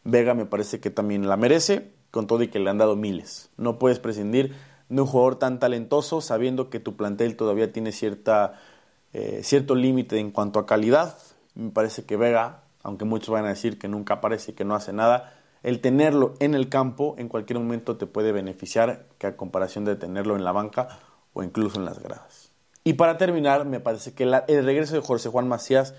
Vega 0.03 0.33
me 0.33 0.45
parece 0.45 0.81
que 0.81 0.89
también 0.89 1.29
la 1.29 1.37
merece, 1.37 1.93
con 2.11 2.27
todo 2.27 2.43
y 2.43 2.49
que 2.49 2.59
le 2.59 2.69
han 2.69 2.79
dado 2.79 2.97
miles. 2.97 3.49
No 3.55 3.79
puedes 3.79 3.99
prescindir 3.99 4.53
de 4.89 5.01
un 5.01 5.07
jugador 5.07 5.39
tan 5.39 5.57
talentoso 5.57 6.19
sabiendo 6.19 6.69
que 6.69 6.81
tu 6.81 6.97
plantel 6.97 7.37
todavía 7.37 7.71
tiene 7.71 7.93
cierta, 7.93 8.59
eh, 9.13 9.39
cierto 9.41 9.73
límite 9.73 10.19
en 10.19 10.31
cuanto 10.31 10.59
a 10.59 10.65
calidad. 10.65 11.17
Me 11.53 11.71
parece 11.71 12.03
que 12.03 12.17
Vega, 12.17 12.63
aunque 12.83 13.05
muchos 13.05 13.29
van 13.29 13.45
a 13.45 13.49
decir 13.49 13.79
que 13.79 13.87
nunca 13.87 14.15
aparece 14.15 14.51
y 14.51 14.55
que 14.55 14.65
no 14.65 14.75
hace 14.75 14.91
nada, 14.91 15.33
el 15.63 15.79
tenerlo 15.79 16.33
en 16.41 16.55
el 16.55 16.67
campo 16.67 17.15
en 17.17 17.29
cualquier 17.29 17.57
momento 17.57 17.95
te 17.95 18.05
puede 18.05 18.33
beneficiar 18.33 19.05
que 19.17 19.27
a 19.27 19.37
comparación 19.37 19.85
de 19.85 19.95
tenerlo 19.95 20.35
en 20.35 20.43
la 20.43 20.51
banca 20.51 20.99
o 21.35 21.43
incluso 21.43 21.77
en 21.77 21.85
las 21.85 21.99
gradas. 21.99 22.51
Y 22.83 22.93
para 22.93 23.17
terminar, 23.17 23.65
me 23.65 23.79
parece 23.79 24.13
que 24.13 24.23
el 24.23 24.65
regreso 24.65 24.95
de 24.95 25.01
José 25.01 25.29
Juan 25.29 25.47
Macías 25.47 25.93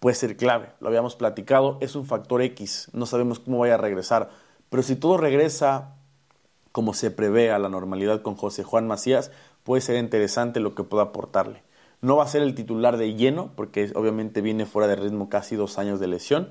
puede 0.00 0.16
ser 0.16 0.36
clave. 0.36 0.70
Lo 0.80 0.88
habíamos 0.88 1.14
platicado, 1.14 1.78
es 1.80 1.94
un 1.94 2.06
factor 2.06 2.42
X, 2.42 2.88
no 2.92 3.06
sabemos 3.06 3.38
cómo 3.38 3.58
vaya 3.58 3.74
a 3.74 3.78
regresar, 3.78 4.30
pero 4.70 4.82
si 4.82 4.96
todo 4.96 5.16
regresa 5.16 5.94
como 6.72 6.94
se 6.94 7.10
prevé 7.10 7.50
a 7.50 7.58
la 7.58 7.68
normalidad 7.68 8.22
con 8.22 8.34
José 8.36 8.62
Juan 8.62 8.86
Macías, 8.86 9.30
puede 9.64 9.82
ser 9.82 9.96
interesante 9.96 10.60
lo 10.60 10.74
que 10.74 10.84
pueda 10.84 11.04
aportarle. 11.04 11.62
No 12.00 12.16
va 12.16 12.24
a 12.24 12.28
ser 12.28 12.42
el 12.42 12.54
titular 12.54 12.96
de 12.96 13.14
lleno, 13.14 13.50
porque 13.56 13.90
obviamente 13.94 14.40
viene 14.40 14.66
fuera 14.66 14.86
de 14.86 14.96
ritmo 14.96 15.28
casi 15.28 15.56
dos 15.56 15.78
años 15.78 15.98
de 15.98 16.06
lesión, 16.06 16.50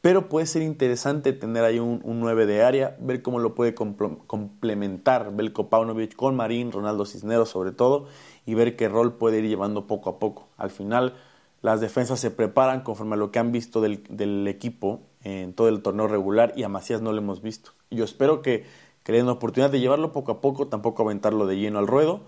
pero 0.00 0.28
puede 0.28 0.46
ser 0.46 0.62
interesante 0.62 1.32
tener 1.32 1.64
ahí 1.64 1.78
un, 1.80 2.00
9 2.04 2.46
de 2.46 2.62
área, 2.62 2.96
ver 3.00 3.20
cómo 3.22 3.40
lo 3.40 3.54
puede 3.54 3.74
complementar 3.74 5.34
Belko 5.34 5.68
Paunovic 5.68 6.14
con 6.14 6.36
Marín, 6.36 6.70
Ronaldo 6.70 7.04
Cisneros 7.04 7.48
sobre 7.48 7.72
todo, 7.72 8.06
y 8.46 8.54
ver 8.54 8.76
qué 8.76 8.88
rol 8.88 9.14
puede 9.14 9.40
ir 9.40 9.48
llevando 9.48 9.86
poco 9.86 10.10
a 10.10 10.18
poco. 10.18 10.48
Al 10.56 10.70
final, 10.70 11.14
las 11.62 11.80
defensas 11.80 12.20
se 12.20 12.30
preparan 12.30 12.82
conforme 12.82 13.14
a 13.14 13.18
lo 13.18 13.32
que 13.32 13.40
han 13.40 13.50
visto 13.50 13.80
del, 13.80 14.46
equipo 14.46 15.00
en 15.24 15.52
todo 15.52 15.68
el 15.68 15.82
torneo 15.82 16.06
regular 16.06 16.52
y 16.56 16.62
a 16.62 16.68
Macías 16.68 17.02
no 17.02 17.12
lo 17.12 17.18
hemos 17.18 17.42
visto. 17.42 17.72
Yo 17.90 18.04
espero 18.04 18.40
que, 18.40 18.64
que 19.02 19.12
la 19.20 19.32
oportunidad 19.32 19.70
de 19.70 19.80
llevarlo 19.80 20.12
poco 20.12 20.30
a 20.32 20.40
poco, 20.40 20.68
tampoco 20.68 21.02
aventarlo 21.02 21.46
de 21.46 21.56
lleno 21.56 21.80
al 21.80 21.88
ruedo, 21.88 22.20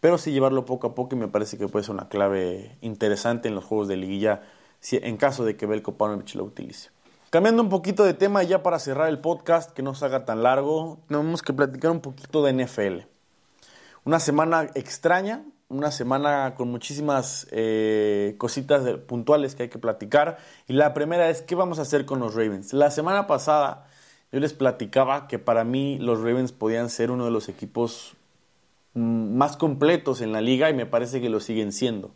pero 0.00 0.18
sí 0.18 0.30
llevarlo 0.30 0.64
poco 0.64 0.86
a 0.86 0.94
poco 0.94 1.16
y 1.16 1.18
me 1.18 1.28
parece 1.28 1.58
que 1.58 1.66
puede 1.66 1.84
ser 1.84 1.94
una 1.94 2.08
clave 2.08 2.76
interesante 2.80 3.48
en 3.48 3.56
los 3.56 3.64
juegos 3.64 3.88
de 3.88 3.96
liguilla 3.96 4.42
en 4.92 5.16
caso 5.16 5.44
de 5.44 5.56
que 5.56 5.66
Belko 5.66 5.96
Paunovic 5.96 6.34
lo 6.36 6.44
utilice. 6.44 6.90
Cambiando 7.30 7.62
un 7.62 7.68
poquito 7.68 8.04
de 8.04 8.14
tema 8.14 8.42
ya 8.42 8.62
para 8.62 8.78
cerrar 8.78 9.10
el 9.10 9.18
podcast, 9.18 9.72
que 9.72 9.82
no 9.82 9.94
se 9.94 10.02
haga 10.06 10.24
tan 10.24 10.42
largo, 10.42 11.00
tenemos 11.08 11.42
que 11.42 11.52
platicar 11.52 11.90
un 11.90 12.00
poquito 12.00 12.42
de 12.42 12.54
NFL. 12.54 13.06
Una 14.04 14.18
semana 14.18 14.70
extraña, 14.74 15.44
una 15.68 15.90
semana 15.90 16.54
con 16.54 16.70
muchísimas 16.70 17.46
eh, 17.50 18.34
cositas 18.38 18.82
puntuales 19.00 19.54
que 19.54 19.64
hay 19.64 19.68
que 19.68 19.78
platicar. 19.78 20.38
Y 20.68 20.72
la 20.72 20.94
primera 20.94 21.28
es, 21.28 21.42
¿qué 21.42 21.54
vamos 21.54 21.78
a 21.78 21.82
hacer 21.82 22.06
con 22.06 22.18
los 22.18 22.34
Ravens? 22.34 22.72
La 22.72 22.90
semana 22.90 23.26
pasada 23.26 23.86
yo 24.32 24.40
les 24.40 24.54
platicaba 24.54 25.28
que 25.28 25.38
para 25.38 25.64
mí 25.64 25.98
los 25.98 26.20
Ravens 26.20 26.52
podían 26.52 26.88
ser 26.88 27.10
uno 27.10 27.26
de 27.26 27.30
los 27.30 27.50
equipos 27.50 28.14
mm, 28.94 29.36
más 29.36 29.58
completos 29.58 30.22
en 30.22 30.32
la 30.32 30.40
liga 30.40 30.70
y 30.70 30.72
me 30.72 30.86
parece 30.86 31.20
que 31.20 31.28
lo 31.28 31.40
siguen 31.40 31.72
siendo. 31.72 32.14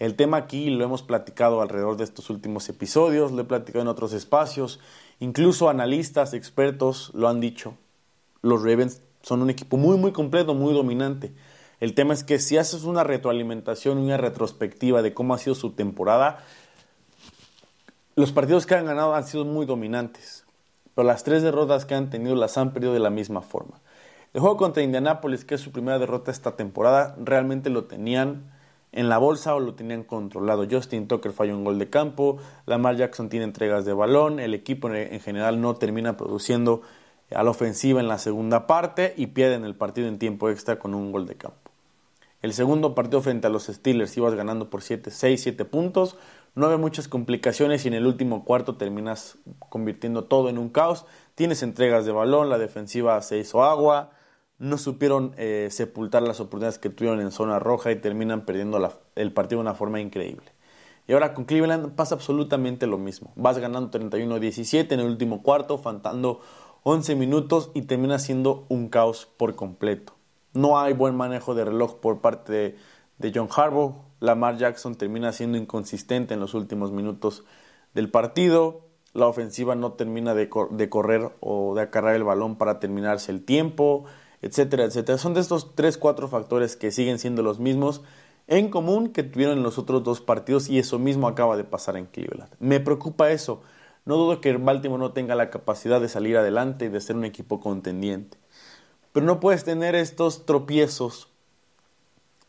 El 0.00 0.16
tema 0.16 0.38
aquí 0.38 0.70
lo 0.70 0.82
hemos 0.82 1.02
platicado 1.02 1.60
alrededor 1.60 1.98
de 1.98 2.04
estos 2.04 2.30
últimos 2.30 2.66
episodios, 2.70 3.32
lo 3.32 3.42
he 3.42 3.44
platicado 3.44 3.82
en 3.82 3.88
otros 3.88 4.14
espacios, 4.14 4.80
incluso 5.18 5.68
analistas, 5.68 6.32
expertos 6.32 7.12
lo 7.14 7.28
han 7.28 7.38
dicho. 7.38 7.76
Los 8.40 8.62
Ravens 8.62 9.02
son 9.20 9.42
un 9.42 9.50
equipo 9.50 9.76
muy, 9.76 9.98
muy 9.98 10.12
completo, 10.12 10.54
muy 10.54 10.72
dominante. 10.72 11.34
El 11.80 11.94
tema 11.94 12.14
es 12.14 12.24
que 12.24 12.38
si 12.38 12.56
haces 12.56 12.84
una 12.84 13.04
retroalimentación, 13.04 13.98
una 13.98 14.16
retrospectiva 14.16 15.02
de 15.02 15.12
cómo 15.12 15.34
ha 15.34 15.38
sido 15.38 15.54
su 15.54 15.72
temporada, 15.72 16.46
los 18.16 18.32
partidos 18.32 18.64
que 18.64 18.76
han 18.76 18.86
ganado 18.86 19.14
han 19.14 19.26
sido 19.26 19.44
muy 19.44 19.66
dominantes, 19.66 20.46
pero 20.94 21.06
las 21.06 21.24
tres 21.24 21.42
derrotas 21.42 21.84
que 21.84 21.94
han 21.94 22.08
tenido 22.08 22.34
las 22.36 22.56
han 22.56 22.72
perdido 22.72 22.94
de 22.94 23.00
la 23.00 23.10
misma 23.10 23.42
forma. 23.42 23.80
El 24.32 24.40
juego 24.40 24.56
contra 24.56 24.82
Indianapolis, 24.82 25.44
que 25.44 25.56
es 25.56 25.60
su 25.60 25.72
primera 25.72 25.98
derrota 25.98 26.30
esta 26.30 26.56
temporada, 26.56 27.14
realmente 27.18 27.68
lo 27.68 27.84
tenían 27.84 28.58
en 28.92 29.08
la 29.08 29.18
bolsa 29.18 29.54
o 29.54 29.60
lo 29.60 29.74
tenían 29.74 30.02
controlado. 30.02 30.66
Justin 30.70 31.06
Tucker 31.08 31.32
falló 31.32 31.56
un 31.56 31.64
gol 31.64 31.78
de 31.78 31.90
campo, 31.90 32.38
Lamar 32.66 32.96
Jackson 32.96 33.28
tiene 33.28 33.44
entregas 33.44 33.84
de 33.84 33.92
balón, 33.92 34.40
el 34.40 34.54
equipo 34.54 34.92
en 34.92 35.20
general 35.20 35.60
no 35.60 35.76
termina 35.76 36.16
produciendo 36.16 36.82
a 37.34 37.42
la 37.42 37.50
ofensiva 37.50 38.00
en 38.00 38.08
la 38.08 38.18
segunda 38.18 38.66
parte 38.66 39.14
y 39.16 39.28
pierden 39.28 39.64
el 39.64 39.74
partido 39.74 40.08
en 40.08 40.18
tiempo 40.18 40.50
extra 40.50 40.78
con 40.78 40.94
un 40.94 41.12
gol 41.12 41.26
de 41.26 41.36
campo. 41.36 41.70
El 42.42 42.54
segundo 42.54 42.94
partido 42.94 43.20
frente 43.20 43.46
a 43.46 43.50
los 43.50 43.66
Steelers 43.66 44.16
ibas 44.16 44.34
ganando 44.34 44.70
por 44.70 44.82
7, 44.82 45.10
6, 45.10 45.42
7 45.42 45.64
puntos, 45.66 46.16
no 46.54 46.66
había 46.66 46.78
muchas 46.78 47.06
complicaciones 47.06 47.84
y 47.84 47.88
en 47.88 47.94
el 47.94 48.06
último 48.06 48.44
cuarto 48.44 48.76
terminas 48.76 49.38
convirtiendo 49.68 50.24
todo 50.24 50.48
en 50.48 50.58
un 50.58 50.68
caos. 50.68 51.06
Tienes 51.34 51.62
entregas 51.62 52.06
de 52.06 52.12
balón, 52.12 52.48
la 52.48 52.58
defensiva 52.58 53.20
se 53.22 53.38
hizo 53.38 53.62
agua, 53.62 54.10
no 54.60 54.76
supieron 54.76 55.32
eh, 55.38 55.68
sepultar 55.70 56.22
las 56.22 56.38
oportunidades 56.38 56.78
que 56.78 56.90
tuvieron 56.90 57.20
en 57.20 57.32
zona 57.32 57.58
roja 57.58 57.90
y 57.90 57.96
terminan 57.96 58.44
perdiendo 58.44 58.78
el 59.16 59.32
partido 59.32 59.58
de 59.58 59.62
una 59.62 59.74
forma 59.74 60.00
increíble. 60.00 60.52
Y 61.08 61.14
ahora 61.14 61.32
con 61.32 61.46
Cleveland 61.46 61.94
pasa 61.94 62.14
absolutamente 62.14 62.86
lo 62.86 62.98
mismo. 62.98 63.32
Vas 63.36 63.58
ganando 63.58 63.90
31-17 63.90 64.92
en 64.92 65.00
el 65.00 65.06
último 65.06 65.42
cuarto, 65.42 65.78
faltando 65.78 66.40
11 66.82 67.16
minutos 67.16 67.70
y 67.72 67.82
termina 67.82 68.18
siendo 68.18 68.66
un 68.68 68.90
caos 68.90 69.26
por 69.38 69.56
completo. 69.56 70.12
No 70.52 70.78
hay 70.78 70.92
buen 70.92 71.16
manejo 71.16 71.54
de 71.54 71.64
reloj 71.64 71.96
por 71.96 72.20
parte 72.20 72.76
de, 73.18 73.32
John 73.34 73.48
Harbaugh. 73.50 73.94
Lamar 74.20 74.58
Jackson 74.58 74.94
termina 74.94 75.32
siendo 75.32 75.56
inconsistente 75.56 76.34
en 76.34 76.40
los 76.40 76.52
últimos 76.52 76.92
minutos 76.92 77.44
del 77.94 78.10
partido. 78.10 78.82
La 79.14 79.26
ofensiva 79.26 79.74
no 79.74 79.94
termina 79.94 80.34
de, 80.34 80.50
de 80.70 80.88
correr 80.90 81.30
o 81.40 81.74
de 81.74 81.80
acarrar 81.80 82.14
el 82.14 82.24
balón 82.24 82.56
para 82.56 82.78
terminarse 82.78 83.32
el 83.32 83.42
tiempo 83.42 84.04
etcétera, 84.42 84.84
etcétera. 84.84 85.18
Son 85.18 85.34
de 85.34 85.40
estos 85.40 85.74
tres, 85.74 85.98
cuatro 85.98 86.28
factores 86.28 86.76
que 86.76 86.90
siguen 86.90 87.18
siendo 87.18 87.42
los 87.42 87.58
mismos 87.58 88.02
en 88.46 88.68
común 88.68 89.10
que 89.10 89.22
tuvieron 89.22 89.58
en 89.58 89.62
los 89.62 89.78
otros 89.78 90.02
dos 90.02 90.20
partidos 90.20 90.68
y 90.68 90.78
eso 90.78 90.98
mismo 90.98 91.28
acaba 91.28 91.56
de 91.56 91.64
pasar 91.64 91.96
en 91.96 92.06
Cleveland. 92.06 92.50
Me 92.58 92.80
preocupa 92.80 93.30
eso. 93.30 93.62
No 94.04 94.16
dudo 94.16 94.40
que 94.40 94.56
Baltimore 94.56 95.00
no 95.00 95.12
tenga 95.12 95.34
la 95.34 95.50
capacidad 95.50 96.00
de 96.00 96.08
salir 96.08 96.36
adelante 96.36 96.86
y 96.86 96.88
de 96.88 97.00
ser 97.00 97.16
un 97.16 97.24
equipo 97.24 97.60
contendiente. 97.60 98.38
Pero 99.12 99.26
no 99.26 99.40
puedes 99.40 99.64
tener 99.64 99.94
estos 99.94 100.46
tropiezos 100.46 101.28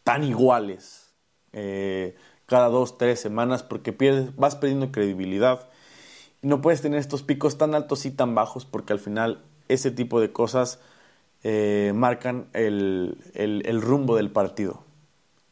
tan 0.03 0.23
iguales 0.23 1.11
eh, 1.53 2.15
cada 2.45 2.69
dos, 2.69 2.97
tres 2.97 3.19
semanas 3.19 3.63
porque 3.63 3.93
pierdes, 3.93 4.35
vas 4.35 4.55
perdiendo 4.55 4.91
credibilidad. 4.91 5.69
No 6.41 6.61
puedes 6.61 6.81
tener 6.81 6.99
estos 6.99 7.23
picos 7.23 7.57
tan 7.57 7.75
altos 7.75 8.05
y 8.05 8.11
tan 8.11 8.33
bajos 8.33 8.65
porque 8.65 8.93
al 8.93 8.99
final 8.99 9.43
ese 9.67 9.91
tipo 9.91 10.19
de 10.19 10.31
cosas 10.31 10.79
eh, 11.43 11.91
marcan 11.95 12.47
el, 12.53 13.17
rumbo 13.81 14.15
del 14.15 14.31
partido. 14.31 14.83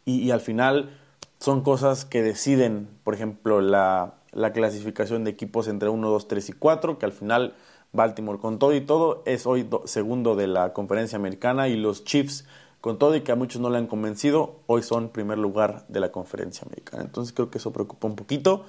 Y, 0.05 0.31
al 0.31 0.41
final 0.41 0.97
son 1.39 1.61
cosas 1.61 2.05
que 2.05 2.21
deciden, 2.21 2.89
por 3.03 3.13
ejemplo, 3.13 3.61
la, 3.61 4.15
clasificación 4.53 5.23
de 5.23 5.31
equipos 5.31 5.67
entre 5.67 5.89
1, 5.89 6.09
2, 6.09 6.27
3 6.27 6.49
y 6.49 6.53
4, 6.53 6.97
que 6.97 7.05
al 7.05 7.11
final 7.11 7.53
Baltimore 7.91 8.39
con 8.39 8.59
todo 8.59 8.73
y 8.75 8.81
todo 8.81 9.23
es 9.25 9.47
hoy 9.47 9.67
segundo 9.85 10.35
de 10.35 10.47
la 10.47 10.73
conferencia 10.73 11.17
americana 11.17 11.67
y 11.67 11.75
los 11.75 12.03
Chiefs 12.03 12.45
con 12.81 12.97
todo 12.97 13.15
y 13.15 13.21
que 13.21 13.31
a 13.31 13.35
muchos 13.35 13.61
no 13.61 13.69
le 13.69 13.77
han 13.77 13.87
convencido, 13.87 14.61
hoy 14.67 14.83
son 14.83 15.09
primer 15.09 15.37
lugar 15.37 15.85
de 15.89 15.99
la 15.99 16.11
conferencia 16.11 16.65
americana. 16.65 17.03
Entonces 17.03 17.33
creo 17.33 17.49
que 17.49 17.57
eso 17.57 17.73
preocupa 17.73 18.07
un 18.07 18.15
poquito. 18.15 18.65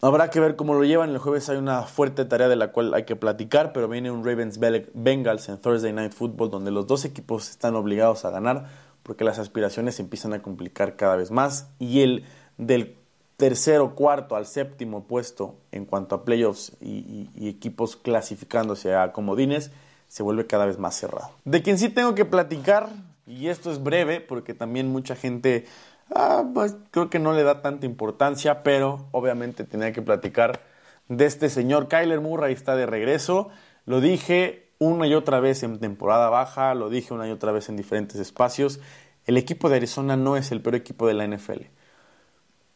Habrá 0.00 0.30
que 0.30 0.38
ver 0.38 0.54
cómo 0.54 0.74
lo 0.74 0.84
llevan. 0.84 1.10
El 1.10 1.18
jueves 1.18 1.48
hay 1.48 1.56
una 1.56 1.82
fuerte 1.82 2.24
tarea 2.24 2.46
de 2.48 2.54
la 2.54 2.70
cual 2.70 2.94
hay 2.94 3.04
que 3.04 3.16
platicar, 3.16 3.72
pero 3.72 3.88
viene 3.88 4.12
un 4.12 4.24
Ravens 4.24 4.60
Bengals 4.94 5.48
en 5.48 5.58
Thursday 5.58 5.92
Night 5.92 6.12
Football 6.12 6.50
donde 6.50 6.70
los 6.70 6.86
dos 6.86 7.04
equipos 7.04 7.50
están 7.50 7.74
obligados 7.74 8.24
a 8.24 8.30
ganar 8.30 8.66
porque 9.02 9.24
las 9.24 9.40
aspiraciones 9.40 9.96
se 9.96 10.02
empiezan 10.02 10.34
a 10.34 10.42
complicar 10.42 10.94
cada 10.94 11.16
vez 11.16 11.32
más 11.32 11.70
y 11.80 12.02
el 12.02 12.24
del 12.58 12.96
tercero, 13.36 13.96
cuarto 13.96 14.36
al 14.36 14.46
séptimo 14.46 15.04
puesto 15.04 15.56
en 15.72 15.84
cuanto 15.84 16.14
a 16.14 16.24
playoffs 16.24 16.76
y, 16.80 17.28
y 17.34 17.48
equipos 17.48 17.96
clasificándose 17.96 18.94
a 18.94 19.12
comodines 19.12 19.72
se 20.06 20.22
vuelve 20.22 20.46
cada 20.46 20.66
vez 20.66 20.78
más 20.78 20.94
cerrado. 20.94 21.30
De 21.44 21.60
quien 21.62 21.76
sí 21.76 21.88
tengo 21.88 22.14
que 22.14 22.24
platicar, 22.24 22.88
y 23.26 23.48
esto 23.48 23.70
es 23.70 23.82
breve 23.82 24.20
porque 24.20 24.54
también 24.54 24.88
mucha 24.88 25.14
gente 25.14 25.66
Ah, 26.14 26.44
pues 26.54 26.76
creo 26.90 27.10
que 27.10 27.18
no 27.18 27.32
le 27.32 27.42
da 27.42 27.60
tanta 27.60 27.86
importancia, 27.86 28.62
pero 28.62 29.08
obviamente 29.12 29.64
tenía 29.64 29.92
que 29.92 30.02
platicar 30.02 30.60
de 31.08 31.26
este 31.26 31.50
señor. 31.50 31.88
Kyler 31.88 32.20
Murray 32.20 32.54
está 32.54 32.76
de 32.76 32.86
regreso. 32.86 33.48
Lo 33.84 34.00
dije 34.00 34.70
una 34.78 35.06
y 35.06 35.14
otra 35.14 35.40
vez 35.40 35.62
en 35.62 35.78
temporada 35.78 36.30
baja, 36.30 36.74
lo 36.74 36.88
dije 36.88 37.12
una 37.12 37.28
y 37.28 37.30
otra 37.30 37.52
vez 37.52 37.68
en 37.68 37.76
diferentes 37.76 38.16
espacios. 38.16 38.80
El 39.26 39.36
equipo 39.36 39.68
de 39.68 39.76
Arizona 39.76 40.16
no 40.16 40.36
es 40.36 40.52
el 40.52 40.62
peor 40.62 40.76
equipo 40.76 41.06
de 41.06 41.14
la 41.14 41.26
NFL. 41.26 41.64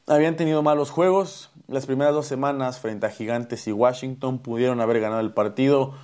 Habían 0.07 0.37
tenido 0.37 0.63
malos 0.63 0.91
juegos. 0.91 1.51
Las 1.69 1.87
primeras 1.87 2.13
dos 2.13 2.27
semanas 2.27 2.81
frente 2.81 3.07
a 3.07 3.11
Gigantes 3.11 3.67
y 3.69 3.73
Washington 3.73 4.41
pudieron 4.41 4.81
haber 4.81 5.01
ganado 5.01 5.21
el 5.21 5.33
partido. 5.33 5.95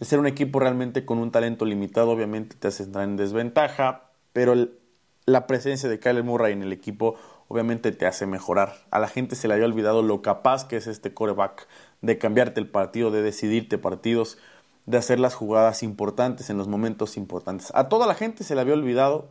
Ser 0.00 0.18
un 0.18 0.26
equipo 0.26 0.58
realmente 0.58 1.04
con 1.04 1.18
un 1.18 1.30
talento 1.30 1.64
limitado, 1.64 2.10
obviamente 2.10 2.56
te 2.56 2.68
hace 2.68 2.82
entrar 2.82 3.04
en 3.04 3.16
desventaja, 3.16 4.10
pero 4.32 4.54
el, 4.54 4.81
la 5.26 5.46
presencia 5.46 5.88
de 5.88 5.98
Kyler 5.98 6.24
Murray 6.24 6.52
en 6.52 6.62
el 6.62 6.72
equipo 6.72 7.16
obviamente 7.48 7.92
te 7.92 8.06
hace 8.06 8.26
mejorar. 8.26 8.76
A 8.90 8.98
la 8.98 9.08
gente 9.08 9.36
se 9.36 9.46
le 9.46 9.54
había 9.54 9.66
olvidado 9.66 10.02
lo 10.02 10.22
capaz 10.22 10.66
que 10.66 10.76
es 10.76 10.86
este 10.86 11.12
coreback 11.12 11.68
de 12.00 12.18
cambiarte 12.18 12.60
el 12.60 12.68
partido, 12.68 13.10
de 13.10 13.22
decidirte 13.22 13.78
partidos, 13.78 14.38
de 14.86 14.96
hacer 14.96 15.20
las 15.20 15.34
jugadas 15.34 15.82
importantes 15.82 16.50
en 16.50 16.58
los 16.58 16.66
momentos 16.66 17.16
importantes. 17.16 17.70
A 17.74 17.88
toda 17.88 18.06
la 18.06 18.14
gente 18.14 18.42
se 18.42 18.54
le 18.54 18.62
había 18.62 18.74
olvidado 18.74 19.28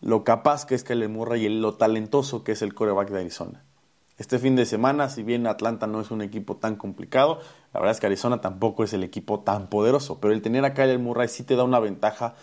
lo 0.00 0.24
capaz 0.24 0.66
que 0.66 0.74
es 0.74 0.82
Kyler 0.82 1.08
Murray 1.08 1.46
y 1.46 1.48
lo 1.48 1.74
talentoso 1.74 2.42
que 2.42 2.52
es 2.52 2.62
el 2.62 2.74
coreback 2.74 3.10
de 3.10 3.20
Arizona. 3.20 3.62
Este 4.18 4.38
fin 4.38 4.56
de 4.56 4.66
semana, 4.66 5.08
si 5.08 5.22
bien 5.22 5.46
Atlanta 5.46 5.86
no 5.86 6.00
es 6.00 6.10
un 6.10 6.22
equipo 6.22 6.56
tan 6.56 6.76
complicado, 6.76 7.40
la 7.72 7.80
verdad 7.80 7.92
es 7.92 8.00
que 8.00 8.06
Arizona 8.06 8.40
tampoco 8.40 8.84
es 8.84 8.92
el 8.92 9.04
equipo 9.04 9.40
tan 9.40 9.68
poderoso, 9.68 10.20
pero 10.20 10.34
el 10.34 10.42
tener 10.42 10.64
a 10.64 10.74
Kyler 10.74 10.98
Murray 10.98 11.28
sí 11.28 11.44
te 11.44 11.56
da 11.56 11.64
una 11.64 11.80
ventaja 11.80 12.34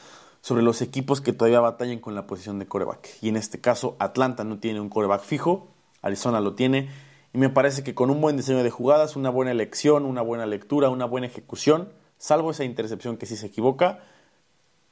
sobre 0.41 0.63
los 0.63 0.81
equipos 0.81 1.21
que 1.21 1.33
todavía 1.33 1.59
batallan 1.59 1.99
con 1.99 2.15
la 2.15 2.27
posición 2.27 2.59
de 2.59 2.65
coreback. 2.65 3.09
Y 3.21 3.29
en 3.29 3.35
este 3.35 3.59
caso, 3.59 3.95
Atlanta 3.99 4.43
no 4.43 4.59
tiene 4.59 4.79
un 4.79 4.89
coreback 4.89 5.23
fijo, 5.23 5.67
Arizona 6.01 6.39
lo 6.39 6.55
tiene. 6.55 6.89
Y 7.33 7.37
me 7.37 7.49
parece 7.49 7.83
que 7.83 7.93
con 7.93 8.09
un 8.09 8.21
buen 8.21 8.37
diseño 8.37 8.63
de 8.63 8.69
jugadas, 8.69 9.15
una 9.15 9.29
buena 9.29 9.51
elección, 9.51 10.05
una 10.05 10.21
buena 10.21 10.45
lectura, 10.45 10.89
una 10.89 11.05
buena 11.05 11.27
ejecución, 11.27 11.89
salvo 12.17 12.51
esa 12.51 12.63
intercepción 12.63 13.17
que 13.17 13.25
sí 13.25 13.35
se 13.35 13.47
equivoca, 13.47 13.99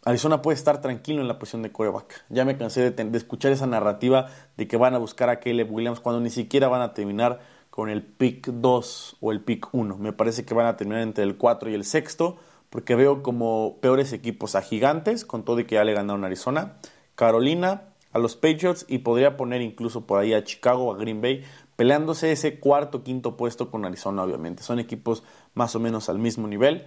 Arizona 0.08 0.42
puede 0.42 0.56
estar 0.56 0.80
tranquilo 0.80 1.22
en 1.22 1.28
la 1.28 1.40
posición 1.40 1.64
de 1.64 1.72
coreback. 1.72 2.26
Ya 2.30 2.46
me 2.46 2.58
cansé 2.58 2.92
de, 2.92 3.18
escuchar 3.18 3.52
esa 3.52 3.68
narrativa 3.68 4.28
de 4.56 4.68
que 4.68 4.78
van 4.78 4.94
a 4.94 5.00
buscar 5.00 5.30
a 5.30 5.40
Caleb 5.40 5.72
Williams 5.72 6.00
cuando 6.00 6.22
ni 6.22 6.30
siquiera 6.30 6.68
van 6.68 6.82
a 6.82 6.94
terminar 6.94 7.42
con 7.70 7.90
el 7.90 8.04
pick 8.04 8.48
2 8.48 9.18
o 9.20 9.32
el 9.32 9.42
pick 9.42 9.68
1. 9.74 9.98
Me 9.98 10.14
parece 10.14 10.46
que 10.46 10.54
van 10.54 10.68
a 10.68 10.78
terminar 10.78 11.02
entre 11.02 11.24
el 11.24 11.36
4 11.36 11.70
y 11.72 11.74
el 11.74 11.84
sexto 11.84 12.38
porque 12.78 12.94
veo 12.94 13.24
como 13.24 13.80
peores 13.82 14.14
equipos 14.14 14.54
a 14.54 14.62
Gigantes, 14.62 15.26
con 15.26 15.44
todo 15.44 15.60
y 15.60 15.66
que 15.66 15.74
ya 15.74 15.84
le 15.84 15.96
ganaron 15.96 16.24
a 16.24 16.28
Arizona, 16.28 16.78
Carolina, 17.16 17.96
a 18.12 18.20
los 18.20 18.36
Patriots 18.36 18.86
y 18.88 19.00
podría 19.00 19.36
poner 19.36 19.64
incluso 19.64 20.06
por 20.06 20.20
ahí 20.20 20.36
a 20.36 20.44
Chicago 20.44 20.94
a 20.94 20.96
Green 20.96 21.20
Bay, 21.20 21.44
peleándose 21.76 22.32
ese 22.32 22.60
cuarto 22.60 23.02
quinto 23.02 23.36
puesto 23.36 23.72
con 23.72 23.84
Arizona, 23.84 24.22
obviamente. 24.22 24.62
Son 24.62 24.78
equipos 24.78 25.24
más 25.56 25.76
o 25.76 25.80
menos 25.80 26.08
al 26.08 26.20
mismo 26.20 26.48
nivel. 26.48 26.86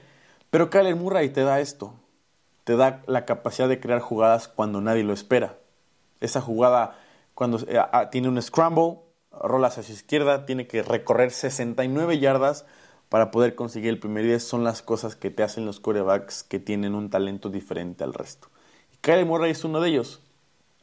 Pero 0.51 0.71
Kyler 0.71 0.95
Murray 0.95 1.31
te 1.31 1.43
da 1.43 1.59
esto, 1.59 1.93
te 2.63 2.77
da 2.77 3.03
la 3.09 3.25
capacidad 3.25 3.69
de 3.69 3.81
crear 3.81 3.99
jugadas 3.99 4.47
cuando 4.47 4.81
nadie 4.81 5.03
lo 5.03 5.13
espera. 5.13 5.59
Esa 6.21 6.41
jugada 6.41 7.01
cuando 7.35 7.59
eh, 7.67 7.83
tiene 8.13 8.29
un 8.29 8.41
scramble, 8.41 9.01
rolas 9.33 9.77
hacia 9.77 9.93
izquierda, 9.93 10.47
tiene 10.47 10.69
que 10.69 10.85
recorrer 10.85 11.33
69 11.33 12.21
yardas 12.21 12.65
para 13.11 13.31
poder 13.31 13.55
conseguir 13.55 13.91
el 13.91 13.99
primer 13.99 14.25
10. 14.25 14.43
Son 14.43 14.65
las 14.65 14.81
cosas 14.81 15.17
que 15.17 15.31
te 15.31 15.43
hacen 15.43 15.67
los 15.67 15.81
corebacks 15.81 16.43
que 16.43 16.59
tienen 16.59 16.95
un 16.95 17.11
talento 17.11 17.51
diferente 17.51 18.03
al 18.03 18.15
resto. 18.15 18.49
Y 18.95 18.97
Kyle 19.03 19.27
Murray 19.27 19.51
es 19.51 19.65
uno 19.65 19.83
de 19.83 19.91
ellos. 19.91 20.21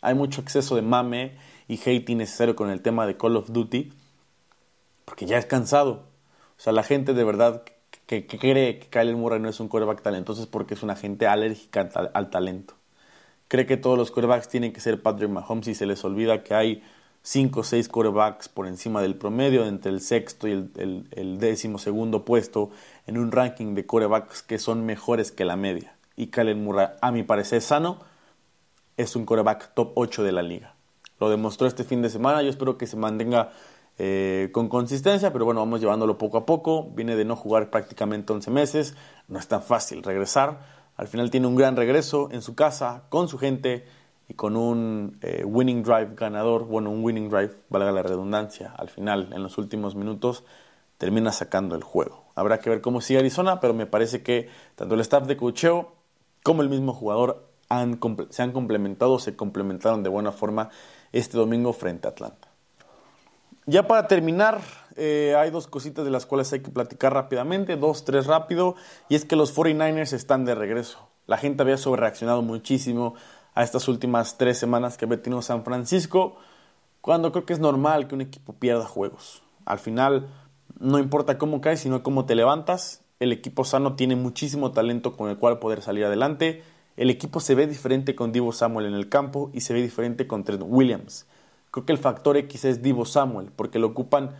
Hay 0.01 0.13
mucho 0.13 0.41
exceso 0.41 0.75
de 0.75 0.83
mame 0.83 1.31
y 1.67 1.79
hate 1.83 2.09
innecesario 2.09 2.55
con 2.55 2.69
el 2.69 2.81
tema 2.81 3.07
de 3.07 3.17
Call 3.17 3.35
of 3.35 3.49
Duty, 3.51 3.91
porque 5.05 5.25
ya 5.25 5.39
es 5.39 5.47
cansado. 5.47 6.03
O 6.57 6.61
sea, 6.61 6.73
la 6.73 6.83
gente 6.83 7.13
de 7.13 7.23
verdad 7.23 7.63
que, 8.05 8.27
cree 8.27 8.79
que 8.79 8.87
Kyle 8.87 9.15
Murray 9.15 9.39
no 9.39 9.49
es 9.49 9.59
un 9.59 9.67
coreback 9.67 10.01
talentoso 10.01 10.41
es 10.41 10.47
porque 10.47 10.73
es 10.73 10.83
una 10.83 10.95
gente 10.95 11.27
alérgica 11.27 11.89
al, 12.13 12.29
talento. 12.29 12.75
Cree 13.47 13.65
que 13.65 13.77
todos 13.77 13.97
los 13.97 14.11
corebacks 14.11 14.49
tienen 14.49 14.73
que 14.73 14.81
ser 14.81 15.01
Patrick 15.01 15.29
Mahomes 15.29 15.67
y 15.69 15.75
se 15.75 15.85
les 15.85 16.03
olvida 16.03 16.43
que 16.43 16.53
hay 16.53 16.83
5 17.27 17.59
o 17.59 17.63
6 17.63 17.89
corebacks 17.89 18.47
por 18.47 18.67
encima 18.67 19.01
del 19.01 19.17
promedio, 19.17 19.65
entre 19.65 19.91
el 19.91 19.99
sexto 19.99 20.47
y 20.47 20.53
el, 20.53 21.37
décimo 21.39 21.77
segundo 21.77 22.23
puesto 22.23 22.69
en 23.05 23.17
un 23.17 23.33
ranking 23.33 23.75
de 23.75 23.85
corebacks 23.85 24.43
que 24.43 24.57
son 24.59 24.85
mejores 24.85 25.33
que 25.33 25.43
la 25.43 25.57
media. 25.57 25.97
Y 26.15 26.27
Kyle 26.27 26.55
Murray, 26.55 26.87
a 27.01 27.11
mi 27.11 27.23
parecer 27.23 27.61
sano, 27.61 27.99
es 28.95 29.17
un 29.17 29.25
coreback 29.25 29.73
top 29.73 29.91
8 29.95 30.23
de 30.23 30.31
la 30.31 30.41
liga. 30.41 30.75
Lo 31.19 31.29
demostró 31.29 31.67
este 31.67 31.83
fin 31.83 32.01
de 32.01 32.09
semana, 32.09 32.41
yo 32.43 32.49
espero 32.49 32.77
que 32.77 32.87
se 32.87 32.95
mantenga 32.95 33.51
eh, 33.97 34.47
con 34.53 34.69
consistencia, 34.69 35.33
pero 35.33 35.43
bueno, 35.43 35.59
vamos 35.59 35.81
llevándolo 35.81 36.17
poco 36.17 36.37
a 36.37 36.45
poco. 36.45 36.91
Viene 36.91 37.17
de 37.17 37.25
no 37.25 37.35
jugar 37.35 37.69
prácticamente 37.69 38.31
11 38.31 38.51
meses, 38.51 38.95
no 39.27 39.37
es 39.37 39.49
tan 39.49 39.61
fácil 39.61 40.01
regresar. 40.01 40.61
Al 40.95 41.09
final 41.09 41.29
tiene 41.29 41.47
un 41.47 41.57
gran 41.57 41.75
regreso 41.75 42.29
en 42.31 42.41
su 42.41 42.55
casa, 42.55 43.03
con 43.09 43.27
su 43.27 43.37
gente 43.37 43.85
y 44.27 44.33
con 44.33 44.57
un 44.57 45.17
eh, 45.21 45.43
winning 45.45 45.83
drive 45.83 46.11
ganador, 46.15 46.65
bueno, 46.65 46.89
un 46.89 47.03
winning 47.03 47.29
drive, 47.29 47.55
valga 47.69 47.91
la 47.91 48.03
redundancia, 48.03 48.73
al 48.77 48.89
final, 48.89 49.29
en 49.33 49.41
los 49.43 49.57
últimos 49.57 49.95
minutos, 49.95 50.43
termina 50.97 51.31
sacando 51.31 51.75
el 51.75 51.83
juego. 51.83 52.25
Habrá 52.35 52.59
que 52.59 52.69
ver 52.69 52.81
cómo 52.81 53.01
sigue 53.01 53.19
Arizona, 53.19 53.59
pero 53.59 53.73
me 53.73 53.85
parece 53.85 54.21
que 54.23 54.49
tanto 54.75 54.95
el 54.95 55.01
staff 55.01 55.27
de 55.27 55.37
cocheo 55.37 55.93
como 56.43 56.61
el 56.61 56.69
mismo 56.69 56.93
jugador 56.93 57.47
se 58.29 58.41
han 58.41 58.51
complementado, 58.51 59.19
se 59.19 59.35
complementaron 59.35 60.03
de 60.03 60.09
buena 60.09 60.31
forma 60.31 60.69
este 61.11 61.37
domingo 61.37 61.73
frente 61.73 62.07
a 62.07 62.11
Atlanta. 62.11 62.47
Ya 63.65 63.85
para 63.85 64.07
terminar, 64.07 64.61
eh, 64.95 65.35
hay 65.37 65.51
dos 65.51 65.67
cositas 65.67 66.05
de 66.05 66.11
las 66.11 66.25
cuales 66.25 66.53
hay 66.53 66.61
que 66.61 66.71
platicar 66.71 67.13
rápidamente, 67.13 67.75
dos, 67.75 68.05
tres 68.05 68.25
rápido, 68.25 68.75
y 69.09 69.15
es 69.15 69.25
que 69.25 69.35
los 69.35 69.53
49ers 69.53 70.13
están 70.13 70.45
de 70.45 70.55
regreso. 70.55 71.09
La 71.25 71.37
gente 71.37 71.63
había 71.63 71.75
sobrereaccionado 71.75 72.41
muchísimo 72.41 73.15
a 73.57 73.63
estas 73.63 73.87
últimas 73.87 74.37
tres 74.37 74.57
semanas 74.57 74.97
que 74.97 75.05
había 75.05 75.21
tenido 75.21 75.41
San 75.41 75.63
Francisco, 75.63 76.37
cuando 77.01 77.31
creo 77.31 77.45
que 77.45 77.53
es 77.53 77.59
normal 77.59 78.07
que 78.07 78.15
un 78.15 78.21
equipo 78.21 78.53
pierda 78.53 78.85
juegos. 78.85 79.43
Al 79.65 79.79
final, 79.79 80.27
no 80.79 80.99
importa 80.99 81.37
cómo 81.37 81.61
caes, 81.61 81.79
sino 81.79 82.03
cómo 82.03 82.25
te 82.25 82.35
levantas. 82.35 83.01
El 83.19 83.31
equipo 83.31 83.65
sano 83.65 83.95
tiene 83.95 84.15
muchísimo 84.15 84.71
talento 84.71 85.17
con 85.17 85.29
el 85.29 85.37
cual 85.37 85.59
poder 85.59 85.81
salir 85.81 86.05
adelante 86.05 86.63
el 86.97 87.11
equipo 87.11 87.39
se 87.39 87.53
ve 87.53 87.67
diferente 87.67 88.15
con 88.15 88.31
Divo 88.31 88.51
Samuel 88.51 88.87
en 88.87 88.95
el 88.95 89.07
campo 89.07 89.51
y 89.53 89.61
se 89.61 89.73
ve 89.73 89.83
diferente 89.83 90.25
con 90.25 90.43
Trent 90.43 90.63
Williams. 90.65 91.27
Creo 91.69 91.85
que 91.85 91.91
el 91.91 91.99
factor 91.99 92.37
X 92.37 92.65
es 92.65 92.81
Divo 92.81 93.05
Samuel, 93.05 93.51
porque 93.55 93.77
lo 93.77 93.87
ocupan 93.87 94.31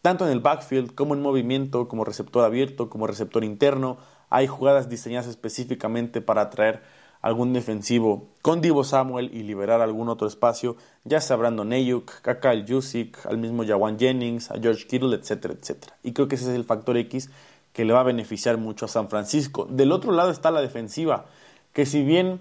tanto 0.00 0.24
en 0.24 0.32
el 0.32 0.40
backfield 0.40 0.94
como 0.94 1.12
en 1.14 1.20
movimiento, 1.20 1.88
como 1.88 2.06
receptor 2.06 2.42
abierto, 2.42 2.88
como 2.88 3.06
receptor 3.06 3.44
interno. 3.44 3.98
Hay 4.30 4.46
jugadas 4.46 4.88
diseñadas 4.88 5.26
específicamente 5.26 6.22
para 6.22 6.40
atraer 6.40 6.82
algún 7.22 7.52
defensivo 7.52 8.28
con 8.42 8.60
Divo 8.60 8.84
Samuel 8.84 9.30
y 9.32 9.42
liberar 9.42 9.80
algún 9.80 10.08
otro 10.08 10.26
espacio, 10.26 10.76
ya 11.04 11.20
sea 11.20 11.36
Brandon 11.36 11.72
Ayuk, 11.72 12.10
Kyle 12.40 12.64
Jusic, 12.66 13.26
al 13.26 13.38
mismo 13.38 13.64
Jawan 13.64 13.98
Jennings, 13.98 14.50
a 14.50 14.58
George 14.58 14.86
Kittle, 14.86 15.14
etcétera, 15.14 15.54
etcétera. 15.54 15.96
Y 16.02 16.12
creo 16.12 16.28
que 16.28 16.36
ese 16.36 16.50
es 16.50 16.56
el 16.56 16.64
factor 16.64 16.96
X 16.96 17.30
que 17.72 17.84
le 17.84 17.92
va 17.92 18.00
a 18.00 18.04
beneficiar 18.04 18.56
mucho 18.56 18.86
a 18.86 18.88
San 18.88 19.08
Francisco. 19.08 19.66
Del 19.70 19.92
otro 19.92 20.12
lado 20.12 20.30
está 20.30 20.50
la 20.50 20.60
defensiva 20.60 21.26
que 21.72 21.86
si 21.86 22.02
bien 22.02 22.40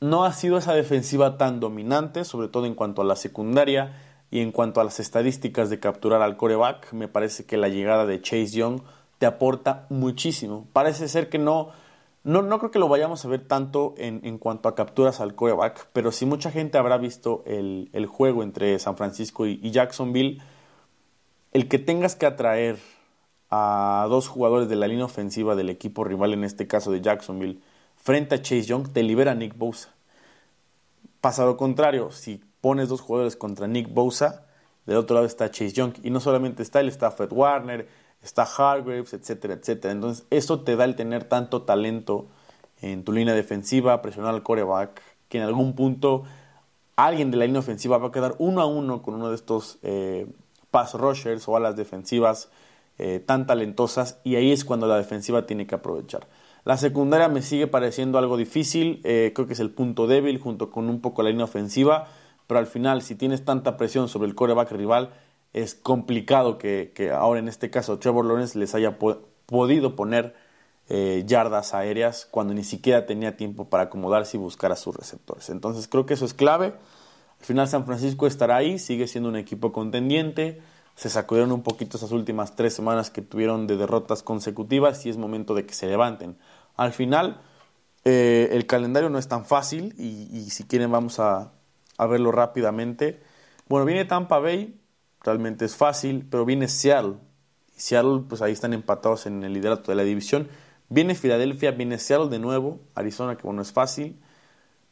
no 0.00 0.24
ha 0.24 0.32
sido 0.32 0.58
esa 0.58 0.74
defensiva 0.74 1.36
tan 1.38 1.60
dominante, 1.60 2.24
sobre 2.24 2.48
todo 2.48 2.66
en 2.66 2.74
cuanto 2.74 3.02
a 3.02 3.04
la 3.04 3.16
secundaria 3.16 3.92
y 4.30 4.40
en 4.40 4.52
cuanto 4.52 4.80
a 4.80 4.84
las 4.84 5.00
estadísticas 5.00 5.70
de 5.70 5.80
capturar 5.80 6.22
al 6.22 6.36
coreback, 6.36 6.92
me 6.92 7.08
parece 7.08 7.44
que 7.44 7.56
la 7.56 7.68
llegada 7.68 8.06
de 8.06 8.20
Chase 8.20 8.48
Young 8.48 8.80
te 9.18 9.26
aporta 9.26 9.86
muchísimo. 9.90 10.66
Parece 10.72 11.08
ser 11.08 11.28
que 11.28 11.38
no, 11.38 11.70
no, 12.24 12.40
no 12.40 12.58
creo 12.58 12.70
que 12.70 12.78
lo 12.78 12.88
vayamos 12.88 13.24
a 13.24 13.28
ver 13.28 13.46
tanto 13.46 13.94
en, 13.98 14.20
en, 14.24 14.38
cuanto 14.38 14.68
a 14.68 14.74
capturas 14.74 15.20
al 15.20 15.34
coreback, 15.34 15.88
pero 15.92 16.10
si 16.10 16.24
mucha 16.24 16.50
gente 16.50 16.78
habrá 16.78 16.96
visto 16.96 17.42
el, 17.46 17.90
el 17.92 18.06
juego 18.06 18.42
entre 18.42 18.78
San 18.78 18.96
Francisco 18.96 19.46
y, 19.46 19.70
Jacksonville, 19.70 20.40
el 21.52 21.68
que 21.68 21.78
tengas 21.78 22.16
que 22.16 22.24
atraer 22.24 22.78
a 23.50 24.06
dos 24.08 24.28
jugadores 24.28 24.70
de 24.70 24.76
la 24.76 24.88
línea 24.88 25.04
ofensiva 25.04 25.54
del 25.54 25.68
equipo 25.68 26.02
rival, 26.02 26.32
en 26.32 26.44
este 26.44 26.66
caso 26.66 26.90
de 26.90 27.02
Jacksonville, 27.02 27.60
frente 27.96 28.34
a 28.36 28.42
Chase 28.42 28.62
Young, 28.62 28.88
te 28.92 29.02
libera 29.02 29.34
Nick 29.34 29.56
Bosa. 29.56 29.94
Pasa 31.20 31.44
lo 31.44 31.58
contrario, 31.58 32.10
si 32.10 32.42
pones 32.62 32.88
dos 32.88 33.02
jugadores 33.02 33.36
contra 33.36 33.66
Nick 33.66 33.92
Bosa, 33.92 34.46
del 34.86 34.96
otro 34.96 35.14
lado 35.14 35.26
está 35.26 35.50
Chase 35.50 35.72
Young. 35.72 35.92
Y 36.02 36.10
no 36.10 36.20
solamente 36.20 36.62
está 36.62 36.80
él, 36.80 36.88
está 36.88 37.10
Fred 37.10 37.32
Warner, 37.32 37.86
está 38.24 38.42
Hargraves, 38.42 39.12
etcétera, 39.12 39.54
etcétera. 39.54 39.92
Entonces, 39.92 40.26
eso 40.30 40.60
te 40.60 40.76
da 40.76 40.84
el 40.84 40.96
tener 40.96 41.24
tanto 41.24 41.62
talento 41.62 42.26
en 42.80 43.04
tu 43.04 43.12
línea 43.12 43.34
defensiva, 43.34 44.02
presionar 44.02 44.34
al 44.34 44.42
coreback, 44.42 45.00
que 45.28 45.38
en 45.38 45.44
algún 45.44 45.74
punto 45.74 46.24
alguien 46.96 47.30
de 47.30 47.36
la 47.36 47.46
línea 47.46 47.60
ofensiva 47.60 47.98
va 47.98 48.08
a 48.08 48.12
quedar 48.12 48.34
uno 48.38 48.60
a 48.60 48.66
uno 48.66 49.02
con 49.02 49.14
uno 49.14 49.28
de 49.28 49.34
estos 49.34 49.78
eh, 49.82 50.26
pass 50.70 50.94
rushers 50.94 51.48
o 51.48 51.56
alas 51.56 51.76
defensivas 51.76 52.50
eh, 52.98 53.20
tan 53.24 53.46
talentosas, 53.46 54.18
y 54.24 54.36
ahí 54.36 54.52
es 54.52 54.64
cuando 54.64 54.86
la 54.86 54.96
defensiva 54.96 55.46
tiene 55.46 55.66
que 55.66 55.74
aprovechar. 55.74 56.26
La 56.64 56.76
secundaria 56.76 57.28
me 57.28 57.42
sigue 57.42 57.66
pareciendo 57.66 58.18
algo 58.18 58.36
difícil, 58.36 59.00
eh, 59.04 59.32
creo 59.34 59.46
que 59.46 59.52
es 59.52 59.60
el 59.60 59.70
punto 59.70 60.06
débil 60.06 60.38
junto 60.38 60.70
con 60.70 60.88
un 60.88 61.00
poco 61.00 61.22
la 61.22 61.30
línea 61.30 61.44
ofensiva, 61.44 62.08
pero 62.46 62.60
al 62.60 62.66
final 62.66 63.02
si 63.02 63.14
tienes 63.16 63.44
tanta 63.44 63.76
presión 63.76 64.08
sobre 64.08 64.28
el 64.28 64.34
coreback 64.34 64.70
rival, 64.72 65.10
es 65.54 65.74
complicado 65.74 66.58
que, 66.58 66.92
ahora 67.16 67.40
en 67.40 67.48
este 67.48 67.70
caso 67.70 67.98
Trevor 67.98 68.26
Lawrence 68.26 68.58
les 68.58 68.74
haya 68.74 68.98
podido 69.46 69.96
poner 69.96 70.34
eh, 70.90 71.22
yardas 71.26 71.72
aéreas 71.72 72.28
cuando 72.30 72.52
ni 72.52 72.64
siquiera 72.64 73.06
tenía 73.06 73.36
tiempo 73.36 73.70
para 73.70 73.84
acomodarse 73.84 74.36
y 74.36 74.40
buscar 74.40 74.72
a 74.72 74.76
sus 74.76 74.94
receptores. 74.94 75.48
Entonces 75.48 75.88
creo 75.88 76.04
que 76.04 76.14
eso 76.14 76.26
es 76.26 76.34
clave. 76.34 76.74
Al 77.40 77.46
final 77.46 77.68
San 77.68 77.86
Francisco 77.86 78.26
estará 78.26 78.56
ahí, 78.56 78.78
sigue 78.78 79.06
siendo 79.06 79.30
un 79.30 79.36
equipo 79.36 79.72
contendiente. 79.72 80.60
Se 80.96 81.08
sacudieron 81.08 81.52
un 81.52 81.62
poquito 81.62 81.96
esas 81.96 82.12
últimas 82.12 82.56
tres 82.56 82.74
semanas 82.74 83.10
que 83.10 83.22
tuvieron 83.22 83.66
de 83.66 83.76
derrotas 83.76 84.22
consecutivas 84.22 85.06
y 85.06 85.10
es 85.10 85.16
momento 85.16 85.54
de 85.54 85.66
que 85.66 85.74
se 85.74 85.86
levanten. 85.86 86.36
Al 86.76 86.92
final, 86.92 87.40
eh, 88.04 88.50
el 88.52 88.66
calendario 88.66 89.08
no 89.08 89.18
es 89.18 89.28
tan 89.28 89.44
fácil 89.44 89.94
y, 89.98 90.50
si 90.50 90.64
quieren 90.64 90.90
vamos 90.90 91.18
a, 91.18 91.52
verlo 91.98 92.32
rápidamente. 92.32 93.20
Bueno, 93.68 93.86
viene 93.86 94.04
Tampa 94.04 94.38
Bay, 94.38 94.78
realmente 95.24 95.64
es 95.64 95.74
fácil, 95.74 96.26
pero 96.30 96.44
viene 96.44 96.68
Seattle. 96.68 97.14
Seattle, 97.76 98.22
pues 98.28 98.42
ahí 98.42 98.52
están 98.52 98.72
empatados 98.72 99.26
en 99.26 99.42
el 99.42 99.52
liderato 99.52 99.90
de 99.90 99.96
la 99.96 100.04
división. 100.04 100.48
Viene 100.88 101.14
Filadelfia, 101.14 101.72
viene 101.72 101.98
Seattle 101.98 102.28
de 102.28 102.38
nuevo, 102.38 102.80
Arizona, 102.94 103.36
que 103.36 103.42
bueno, 103.42 103.62
es 103.62 103.72
fácil. 103.72 104.20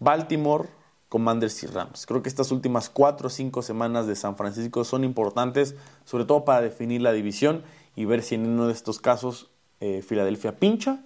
Baltimore, 0.01 0.69
Commanders 1.09 1.63
y 1.63 1.67
Rams. 1.67 2.07
Creo 2.07 2.23
que 2.23 2.29
estas 2.29 2.51
últimas 2.51 2.89
cuatro 2.89 3.27
o 3.27 3.31
cinco 3.31 3.63
semanas 3.63 4.07
de 4.07 4.17
San 4.17 4.37
Francisco 4.37 4.83
son 4.85 5.05
importantes, 5.05 5.77
sobre 6.05 6.25
todo 6.25 6.45
para 6.45 6.63
definir 6.63 7.03
la 7.03 7.13
división 7.13 7.63
y 7.95 8.07
ver 8.07 8.23
si 8.23 8.35
en 8.35 8.47
uno 8.47 8.67
de 8.67 8.73
estos 8.73 8.99
casos 8.99 9.51
eh, 9.81 10.03
Filadelfia 10.03 10.57
pincha 10.57 11.05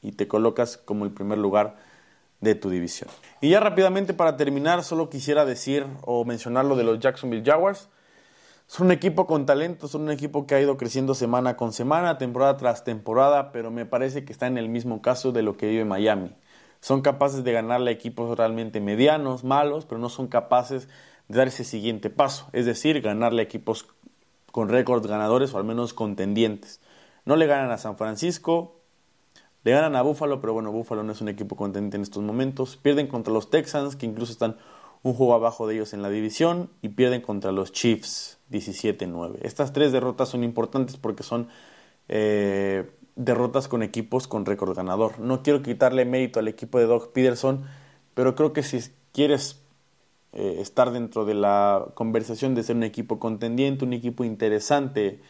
y 0.00 0.12
te 0.12 0.28
colocas 0.28 0.76
como 0.76 1.04
el 1.04 1.10
primer 1.10 1.38
lugar 1.38 1.76
de 2.40 2.54
tu 2.54 2.70
división. 2.70 3.10
Y 3.40 3.50
ya 3.50 3.60
rápidamente 3.60 4.14
para 4.14 4.36
terminar, 4.36 4.84
solo 4.84 5.10
quisiera 5.10 5.44
decir 5.44 5.86
o 6.02 6.24
mencionar 6.24 6.64
lo 6.64 6.76
de 6.76 6.84
los 6.84 7.00
Jacksonville 7.00 7.44
Jaguars. 7.44 7.88
Son 8.68 8.88
un 8.88 8.92
equipo 8.92 9.26
con 9.26 9.46
talento, 9.46 9.88
son 9.88 10.02
un 10.02 10.10
equipo 10.10 10.46
que 10.46 10.54
ha 10.54 10.60
ido 10.60 10.76
creciendo 10.76 11.14
semana 11.14 11.56
con 11.56 11.72
semana, 11.72 12.18
temporada 12.18 12.58
tras 12.58 12.84
temporada, 12.84 13.50
pero 13.50 13.70
me 13.70 13.86
parece 13.86 14.26
que 14.26 14.32
está 14.32 14.46
en 14.46 14.58
el 14.58 14.68
mismo 14.68 15.00
caso 15.00 15.32
de 15.32 15.40
lo 15.40 15.56
que 15.56 15.68
vive 15.68 15.86
Miami. 15.86 16.36
Son 16.80 17.00
capaces 17.00 17.44
de 17.44 17.52
ganarle 17.52 17.90
a 17.90 17.94
equipos 17.94 18.36
realmente 18.36 18.82
medianos, 18.82 19.42
malos, 19.42 19.86
pero 19.86 19.98
no 19.98 20.10
son 20.10 20.28
capaces 20.28 20.86
de 21.28 21.38
dar 21.38 21.48
ese 21.48 21.64
siguiente 21.64 22.10
paso, 22.10 22.48
es 22.52 22.66
decir, 22.66 23.00
ganarle 23.00 23.40
a 23.40 23.44
equipos 23.44 23.86
con 24.52 24.68
récords 24.68 25.06
ganadores 25.06 25.54
o 25.54 25.58
al 25.58 25.64
menos 25.64 25.94
contendientes. 25.94 26.82
No 27.24 27.36
le 27.36 27.46
ganan 27.46 27.70
a 27.70 27.78
San 27.78 27.96
Francisco, 27.96 28.82
le 29.64 29.72
ganan 29.72 29.96
a 29.96 30.02
Buffalo, 30.02 30.42
pero 30.42 30.52
bueno, 30.52 30.72
Buffalo 30.72 31.02
no 31.02 31.12
es 31.12 31.22
un 31.22 31.30
equipo 31.30 31.56
contente 31.56 31.96
en 31.96 32.02
estos 32.02 32.22
momentos. 32.22 32.76
Pierden 32.76 33.06
contra 33.06 33.32
los 33.32 33.48
Texans, 33.48 33.96
que 33.96 34.04
incluso 34.04 34.32
están 34.32 34.58
un 35.02 35.14
juego 35.14 35.34
abajo 35.34 35.66
de 35.66 35.74
ellos 35.74 35.92
en 35.92 36.02
la 36.02 36.10
división, 36.10 36.70
y 36.82 36.90
pierden 36.90 37.20
contra 37.20 37.52
los 37.52 37.72
Chiefs 37.72 38.38
17-9. 38.50 39.38
Estas 39.42 39.72
tres 39.72 39.92
derrotas 39.92 40.28
son 40.28 40.44
importantes 40.44 40.96
porque 40.96 41.22
son 41.22 41.48
eh, 42.08 42.90
derrotas 43.16 43.68
con 43.68 43.82
equipos 43.82 44.28
con 44.28 44.46
récord 44.46 44.76
ganador. 44.76 45.18
No 45.18 45.42
quiero 45.42 45.62
quitarle 45.62 46.04
mérito 46.04 46.38
al 46.38 46.48
equipo 46.48 46.78
de 46.78 46.86
Doug 46.86 47.12
Peterson, 47.12 47.64
pero 48.14 48.34
creo 48.34 48.52
que 48.52 48.62
si 48.62 48.80
quieres 49.12 49.60
eh, 50.32 50.56
estar 50.60 50.90
dentro 50.92 51.24
de 51.24 51.34
la 51.34 51.86
conversación 51.94 52.54
de 52.54 52.62
ser 52.62 52.76
un 52.76 52.84
equipo 52.84 53.18
contendiente, 53.18 53.84
un 53.84 53.92
equipo 53.92 54.24
interesante 54.24 55.20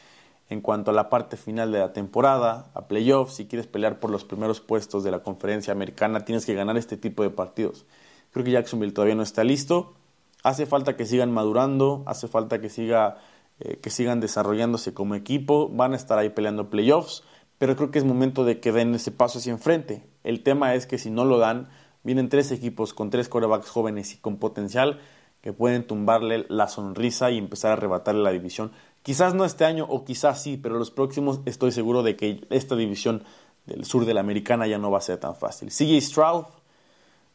en 0.51 0.61
cuanto 0.61 0.91
a 0.91 0.95
la 0.95 1.11
parte 1.11 1.37
final 1.37 1.73
de 1.73 1.79
la 1.79 1.93
temporada, 1.93 2.71
a 2.75 2.89
playoffs, 2.89 3.35
si 3.35 3.47
quieres 3.47 3.67
pelear 3.67 4.01
por 4.01 4.11
los 4.11 4.25
primeros 4.25 4.61
puestos 4.61 5.05
de 5.05 5.11
la 5.11 5.23
conferencia 5.23 5.73
americana, 5.73 6.25
tienes 6.25 6.47
que 6.47 6.55
ganar 6.55 6.77
este 6.77 6.97
tipo 6.97 7.23
de 7.23 7.31
partidos. 7.31 7.85
Creo 8.33 8.45
que 8.45 8.51
Jacksonville 8.53 8.93
todavía 8.93 9.15
no 9.15 9.23
está 9.23 9.45
listo. 9.45 9.95
Hace 10.43 10.67
falta 10.67 10.97
que 10.97 11.07
sigan 11.07 11.33
madurando, 11.33 12.03
hace 12.07 12.29
falta 12.29 12.61
que, 12.61 12.69
siga, 12.69 13.19
eh, 13.61 13.77
que 13.77 13.91
sigan 13.91 14.21
desarrollándose 14.21 14.95
como 14.95 15.15
equipo, 15.15 15.69
van 15.69 15.93
a 15.93 15.97
estar 15.97 16.19
ahí 16.19 16.31
peleando 16.31 16.71
playoffs, 16.71 17.25
pero 17.59 17.75
creo 17.75 17.91
que 17.91 17.99
es 17.99 18.05
momento 18.05 18.45
de 18.45 18.61
que 18.61 18.71
den 18.71 18.95
ese 18.95 19.11
paso 19.11 19.39
hacia 19.39 19.53
enfrente. 19.53 20.07
El 20.23 20.43
tema 20.43 20.75
es 20.75 20.87
que 20.87 20.99
si 20.99 21.11
no 21.11 21.25
lo 21.25 21.39
dan, 21.39 21.69
vienen 22.05 22.29
tres 22.29 22.53
equipos 22.53 22.95
con 22.95 23.11
tres 23.11 23.29
corebacks 23.29 23.69
jóvenes 23.69 24.15
y 24.15 24.19
con 24.19 24.37
potencial 24.37 25.01
que 25.41 25.53
pueden 25.53 25.87
tumbarle 25.87 26.47
la 26.49 26.69
sonrisa 26.69 27.31
y 27.31 27.39
empezar 27.39 27.71
a 27.71 27.75
arrebatarle 27.75 28.23
la 28.23 28.31
división. 28.31 28.73
Quizás 29.03 29.35
no 29.35 29.45
este 29.45 29.65
año 29.65 29.87
o 29.89 30.05
quizás 30.05 30.43
sí, 30.43 30.57
pero 30.57 30.79
los 30.79 30.91
próximos 30.91 31.41
estoy 31.47 31.73
seguro 31.73 32.03
de 32.03 32.17
que 32.17 32.47
esta 32.51 32.77
división 32.77 33.25
del 33.67 33.85
sur 33.85 34.05
de 34.05 34.15
la 34.15 34.21
americana 34.21 34.67
ya 34.67 34.79
no 34.79 34.91
va 34.91 34.99
a 34.99 35.03
ser 35.03 35.19
tan 35.19 35.37
fácil. 35.37 35.69
CJ 35.69 36.01
Stroud, 36.01 36.45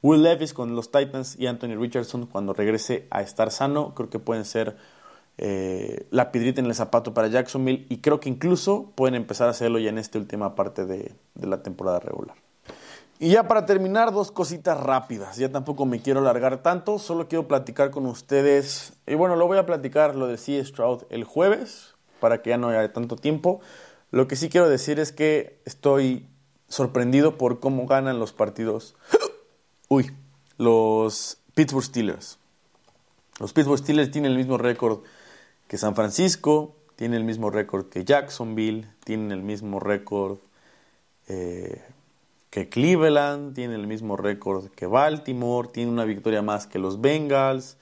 Will 0.03 0.21
Levis 0.21 0.53
con 0.53 0.75
los 0.75 0.91
Titans 0.91 1.35
y 1.39 1.47
Anthony 1.47 1.75
Richardson 1.75 2.27
cuando 2.27 2.53
regrese 2.53 3.07
a 3.09 3.23
estar 3.23 3.49
sano, 3.49 3.95
creo 3.95 4.11
que 4.11 4.19
pueden 4.19 4.45
ser 4.45 4.77
eh, 5.39 6.05
la 6.11 6.31
piedrita 6.31 6.61
en 6.61 6.67
el 6.67 6.75
zapato 6.75 7.15
para 7.15 7.29
Jacksonville 7.29 7.87
y 7.89 7.97
creo 7.97 8.19
que 8.19 8.29
incluso 8.29 8.91
pueden 8.93 9.15
empezar 9.15 9.47
a 9.47 9.51
hacerlo 9.51 9.79
ya 9.79 9.89
en 9.89 9.97
esta 9.97 10.19
última 10.19 10.53
parte 10.53 10.85
de 10.85 11.15
la 11.41 11.63
temporada 11.63 11.99
regular. 11.99 12.35
Y 13.23 13.29
ya 13.29 13.47
para 13.47 13.65
terminar, 13.65 14.11
dos 14.11 14.31
cositas 14.31 14.77
rápidas. 14.77 15.37
Ya 15.37 15.49
tampoco 15.49 15.85
me 15.85 16.01
quiero 16.01 16.19
alargar 16.19 16.61
tanto, 16.61 16.99
solo 16.99 17.29
quiero 17.29 17.47
platicar 17.47 17.89
con 17.89 18.05
ustedes. 18.05 18.93
Y 19.07 19.15
bueno, 19.15 19.37
lo 19.37 19.47
voy 19.47 19.57
a 19.57 19.65
platicar 19.65 20.15
lo 20.15 20.27
de 20.27 20.37
C. 20.37 20.61
Stroud 20.65 21.03
el 21.09 21.23
jueves, 21.23 21.95
para 22.19 22.41
que 22.41 22.49
ya 22.49 22.57
no 22.57 22.67
haya 22.67 22.91
tanto 22.91 23.15
tiempo. 23.15 23.61
Lo 24.11 24.27
que 24.27 24.35
sí 24.35 24.49
quiero 24.49 24.67
decir 24.67 24.99
es 24.99 25.13
que 25.13 25.61
estoy 25.63 26.27
sorprendido 26.67 27.37
por 27.37 27.61
cómo 27.61 27.85
ganan 27.85 28.19
los 28.19 28.33
partidos. 28.33 28.95
Uy, 29.95 30.09
los 30.57 31.37
Pittsburgh 31.53 31.85
Steelers. 31.85 32.39
Los 33.39 33.53
Pittsburgh 33.53 33.77
Steelers 33.77 34.09
tienen 34.09 34.31
el 34.31 34.37
mismo 34.39 34.57
récord 34.57 35.01
que 35.67 35.77
San 35.77 35.93
Francisco, 35.93 36.75
tienen 36.95 37.19
el 37.19 37.23
mismo 37.23 37.51
récord 37.51 37.89
que 37.89 38.03
Jacksonville, 38.03 38.87
tienen 39.03 39.31
el 39.31 39.43
mismo 39.43 39.79
récord. 39.79 40.39
Eh, 41.27 41.79
que 42.49 42.69
Cleveland, 42.69 43.53
tiene 43.53 43.75
el 43.75 43.85
mismo 43.85 44.17
récord 44.17 44.71
que 44.71 44.87
Baltimore, 44.87 45.69
tiene 45.71 45.91
una 45.91 46.05
victoria 46.05 46.41
más 46.41 46.65
que 46.65 46.79
los 46.79 46.99
Bengals. 46.99 47.77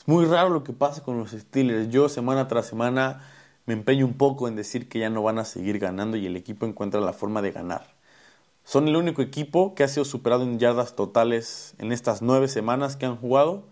Es 0.00 0.08
muy 0.08 0.24
raro 0.24 0.48
lo 0.48 0.64
que 0.64 0.72
pasa 0.72 1.04
con 1.04 1.16
los 1.16 1.30
Steelers. 1.30 1.90
Yo 1.90 2.08
semana 2.08 2.48
tras 2.48 2.66
semana 2.66 3.24
me 3.66 3.74
empeño 3.74 4.04
un 4.04 4.14
poco 4.14 4.48
en 4.48 4.56
decir 4.56 4.88
que 4.88 4.98
ya 4.98 5.10
no 5.10 5.22
van 5.22 5.38
a 5.38 5.44
seguir 5.44 5.78
ganando 5.78 6.16
y 6.16 6.26
el 6.26 6.34
equipo 6.34 6.66
encuentra 6.66 7.00
la 7.00 7.12
forma 7.12 7.40
de 7.40 7.52
ganar. 7.52 8.01
Son 8.64 8.88
el 8.88 8.96
único 8.96 9.22
equipo 9.22 9.74
que 9.74 9.84
ha 9.84 9.88
sido 9.88 10.04
superado 10.04 10.44
en 10.44 10.58
yardas 10.58 10.94
totales 10.96 11.74
en 11.78 11.92
estas 11.92 12.22
nueve 12.22 12.48
semanas 12.48 12.96
que 12.96 13.06
han 13.06 13.16
jugado 13.16 13.64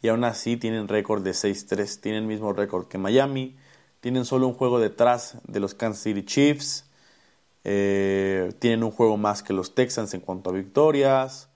y 0.00 0.08
aún 0.08 0.24
así 0.24 0.56
tienen 0.56 0.88
récord 0.88 1.22
de 1.22 1.30
6-3. 1.30 2.00
Tienen 2.00 2.22
el 2.22 2.28
mismo 2.28 2.52
récord 2.52 2.88
que 2.88 2.98
Miami, 2.98 3.56
tienen 4.00 4.24
solo 4.24 4.48
un 4.48 4.54
juego 4.54 4.80
detrás 4.80 5.38
de 5.46 5.60
los 5.60 5.74
Kansas 5.74 6.02
City 6.02 6.24
Chiefs 6.24 6.86
eh, 7.64 8.52
tienen 8.58 8.82
un 8.82 8.90
juego 8.90 9.16
más 9.16 9.42
que 9.42 9.52
los 9.52 9.74
Texans 9.74 10.14
en 10.14 10.20
cuanto 10.20 10.50
a 10.50 10.52
victorias. 10.52 11.48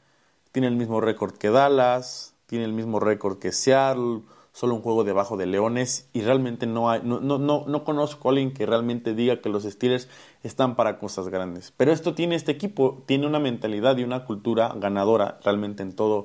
Tienen 0.53 0.73
el 0.73 0.79
mismo 0.79 1.01
récord 1.01 1.37
que 1.37 1.51
Dallas. 1.51 2.35
Tienen 2.47 2.69
el 2.69 2.75
mismo 2.75 3.01
récord 3.01 3.39
que 3.39 3.53
Seattle. 3.53 4.23
Solo 4.57 4.75
un 4.75 4.81
juego 4.81 5.05
debajo 5.05 5.37
de 5.37 5.45
Leones. 5.45 6.09
Y 6.15 6.23
realmente 6.23 6.67
no, 6.67 6.89
hay, 6.89 7.03
no, 7.05 7.21
no, 7.21 7.37
no, 7.37 7.67
no 7.67 7.85
conozco 7.85 8.29
a 8.29 8.33
alguien 8.33 8.55
que 8.55 8.65
realmente 8.65 9.13
diga 9.13 9.43
que 9.43 9.51
los 9.51 9.65
Steelers 9.65 10.09
están 10.43 10.77
para 10.77 10.99
cosas 10.99 11.29
grandes. 11.29 11.75
Pero 11.77 11.93
esto 11.93 12.15
tiene 12.15 12.37
este 12.37 12.53
equipo. 12.53 13.03
Tiene 13.05 13.27
una 13.27 13.39
mentalidad 13.39 13.99
y 13.99 14.03
una 14.03 14.25
cultura 14.25 14.73
ganadora 14.75 15.39
realmente 15.45 15.83
en 15.83 15.93
todo 15.93 16.25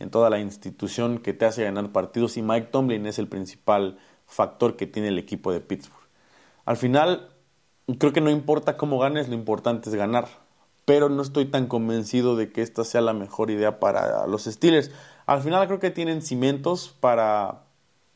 en 0.00 0.10
toda 0.10 0.28
la 0.28 0.40
institución 0.40 1.18
que 1.18 1.32
te 1.34 1.44
hace 1.44 1.62
ganar 1.62 1.92
partidos 1.92 2.36
y 2.36 2.42
Mike 2.42 2.68
Tomlin 2.72 3.06
es 3.06 3.20
el 3.20 3.28
principal 3.28 3.98
factor 4.26 4.76
que 4.76 4.86
tiene 4.86 5.08
el 5.08 5.18
equipo 5.18 5.52
de 5.52 5.60
Pittsburgh. 5.60 6.08
Al 6.64 6.76
final 6.76 7.30
creo 8.00 8.12
que 8.12 8.20
no 8.20 8.30
importa 8.30 8.76
cómo 8.76 8.98
ganes, 8.98 9.28
lo 9.28 9.36
importante 9.36 9.88
es 9.88 9.94
ganar. 9.94 10.26
Pero 10.84 11.08
no 11.10 11.22
estoy 11.22 11.44
tan 11.44 11.68
convencido 11.68 12.34
de 12.34 12.50
que 12.50 12.62
esta 12.62 12.82
sea 12.82 13.02
la 13.02 13.12
mejor 13.12 13.52
idea 13.52 13.78
para 13.78 14.26
los 14.26 14.46
Steelers. 14.46 14.90
Al 15.26 15.42
final 15.42 15.66
creo 15.68 15.78
que 15.78 15.90
tienen 15.90 16.22
cimientos 16.22 16.96
para, 17.00 17.67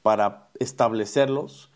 para 0.03 0.49
establecerlos 0.59 1.71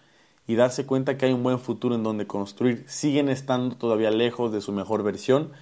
y 0.47 0.55
darse 0.55 0.87
cuenta 0.87 1.17
que 1.17 1.27
hay 1.27 1.33
un 1.33 1.43
buen 1.43 1.59
futuro 1.59 1.95
en 1.95 2.03
donde 2.03 2.27
construir. 2.27 2.85
Siguen 2.89 3.29
estando 3.29 3.77
todavía 3.77 4.11
lejos 4.11 4.53
de 4.53 4.61
su 4.61 4.73
mejor 4.73 5.03
versión. 5.03 5.53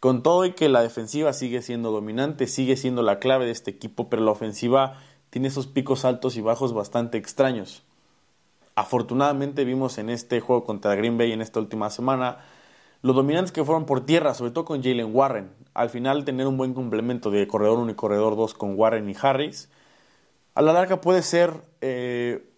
Con 0.00 0.22
todo 0.22 0.44
y 0.44 0.52
que 0.52 0.68
la 0.68 0.82
defensiva 0.82 1.32
sigue 1.32 1.62
siendo 1.62 1.90
dominante, 1.90 2.46
sigue 2.46 2.76
siendo 2.76 3.02
la 3.02 3.18
clave 3.18 3.46
de 3.46 3.52
este 3.52 3.70
equipo, 3.70 4.08
pero 4.08 4.22
la 4.22 4.30
ofensiva 4.30 5.00
tiene 5.30 5.48
esos 5.48 5.66
picos 5.66 6.04
altos 6.04 6.36
y 6.36 6.40
bajos 6.40 6.72
bastante 6.72 7.18
extraños. 7.18 7.82
Afortunadamente 8.74 9.64
vimos 9.64 9.98
en 9.98 10.10
este 10.10 10.40
juego 10.40 10.64
contra 10.64 10.94
Green 10.94 11.18
Bay 11.18 11.32
en 11.32 11.40
esta 11.40 11.60
última 11.60 11.90
semana 11.90 12.38
los 13.02 13.14
dominantes 13.14 13.52
que 13.52 13.64
fueron 13.64 13.86
por 13.86 14.04
tierra, 14.04 14.34
sobre 14.34 14.50
todo 14.50 14.64
con 14.64 14.82
Jalen 14.82 15.14
Warren. 15.14 15.50
Al 15.74 15.90
final 15.90 16.24
tener 16.24 16.46
un 16.46 16.56
buen 16.56 16.74
complemento 16.74 17.30
de 17.30 17.46
corredor 17.46 17.78
1 17.78 17.92
y 17.92 17.94
corredor 17.94 18.36
2 18.36 18.54
con 18.54 18.78
Warren 18.78 19.08
y 19.08 19.14
Harris, 19.20 19.68
a 20.56 20.62
la 20.62 20.72
larga 20.72 21.02
puede 21.02 21.20
ser 21.20 21.52
eh, 21.82 22.48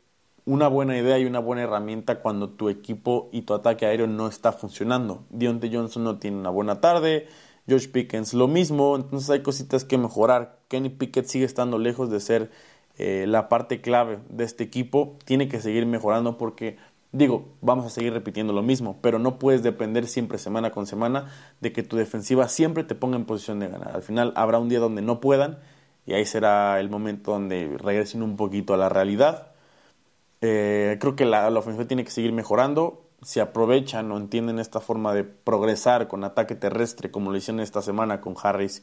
una 0.45 0.69
buena 0.69 0.97
idea 0.97 1.19
y 1.19 1.25
una 1.25 1.41
buena 1.41 1.63
herramienta 1.63 2.21
cuando 2.21 2.49
tu 2.49 2.69
equipo 2.69 3.29
y 3.33 3.43
tu 3.43 3.55
ataque 3.55 3.87
aéreo 3.87 4.07
no 4.07 4.29
está 4.29 4.53
funcionando. 4.53 5.25
Dionte 5.31 5.69
Johnson 5.71 6.05
no 6.05 6.19
tiene 6.19 6.37
una 6.37 6.51
buena 6.51 6.81
tarde, 6.81 7.27
Josh 7.69 7.89
Pickens 7.89 8.35
lo 8.35 8.47
mismo, 8.47 8.95
entonces 8.95 9.29
hay 9.31 9.43
cositas 9.43 9.85
que 9.85 9.99
mejorar. 9.99 10.61
Kenny 10.69 10.91
Pickett 10.91 11.27
sigue 11.27 11.45
estando 11.45 11.77
lejos 11.77 12.09
de 12.09 12.21
ser 12.21 12.53
eh, 12.99 13.25
la 13.27 13.49
parte 13.49 13.81
clave 13.81 14.21
de 14.29 14.45
este 14.45 14.63
equipo 14.63 15.17
tiene 15.25 15.49
que 15.49 15.61
seguir 15.61 15.85
mejorando 15.85 16.39
porque, 16.39 16.77
digo, 17.11 17.49
vamos 17.63 17.85
a 17.87 17.91
seguir 17.91 18.13
repitiendo 18.13 18.53
lo 18.53 18.63
mismo, 18.63 18.99
pero 19.03 19.19
no 19.19 19.41
puedes 19.41 19.65
depender 19.65 20.07
siempre 20.07 20.39
semana 20.39 20.71
con 20.71 20.87
semana 20.87 21.33
de 21.61 21.73
que 21.73 21.83
tu 21.83 21.97
defensiva 21.97 22.47
siempre 22.47 22.85
te 22.85 22.95
ponga 22.95 23.17
en 23.17 23.25
posición 23.25 23.59
de 23.59 23.67
ganar. 23.67 23.91
Al 23.93 24.03
final 24.03 24.33
habrá 24.37 24.61
un 24.61 24.69
día 24.69 24.79
donde 24.79 25.03
no 25.03 25.21
puedan 25.21 25.59
y 26.09 26.15
ahí 26.15 26.25
será 26.25 26.81
el 26.81 26.89
momento 26.89 27.33
donde 27.33 27.77
regresen 27.77 28.23
un 28.23 28.37
poquito 28.37 28.73
a 28.73 28.79
la 28.79 28.89
realidad. 28.89 29.49
Eh, 30.41 30.97
creo 30.99 31.15
que 31.15 31.27
la, 31.27 31.51
la 31.51 31.59
ofensiva 31.59 31.87
tiene 31.87 32.03
que 32.03 32.11
seguir 32.11 32.33
mejorando. 32.33 33.05
Si 33.21 33.41
aprovechan 33.41 34.11
o 34.11 34.17
entienden 34.17 34.59
esta 34.59 34.81
forma 34.81 35.13
de 35.13 35.25
progresar 35.25 36.09
con 36.09 36.25
ataque 36.25 36.55
terrestre, 36.55 37.11
como 37.11 37.31
lo 37.31 37.37
hicieron 37.37 37.61
esta 37.61 37.83
semana 37.83 38.23
con 38.23 38.37
Harris 38.43 38.83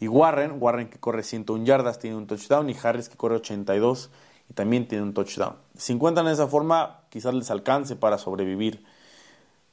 y 0.00 0.08
Warren, 0.08 0.56
Warren 0.60 0.88
que 0.88 0.98
corre 0.98 1.24
101 1.24 1.66
yardas 1.66 1.98
tiene 1.98 2.16
un 2.16 2.26
touchdown 2.26 2.70
y 2.70 2.76
Harris 2.82 3.10
que 3.10 3.18
corre 3.18 3.36
82 3.36 4.10
y 4.48 4.54
también 4.54 4.88
tiene 4.88 5.04
un 5.04 5.12
touchdown. 5.12 5.56
Si 5.76 5.92
encuentran 5.92 6.26
esa 6.26 6.46
forma, 6.46 7.02
quizás 7.10 7.34
les 7.34 7.50
alcance 7.50 7.96
para 7.96 8.16
sobrevivir, 8.16 8.82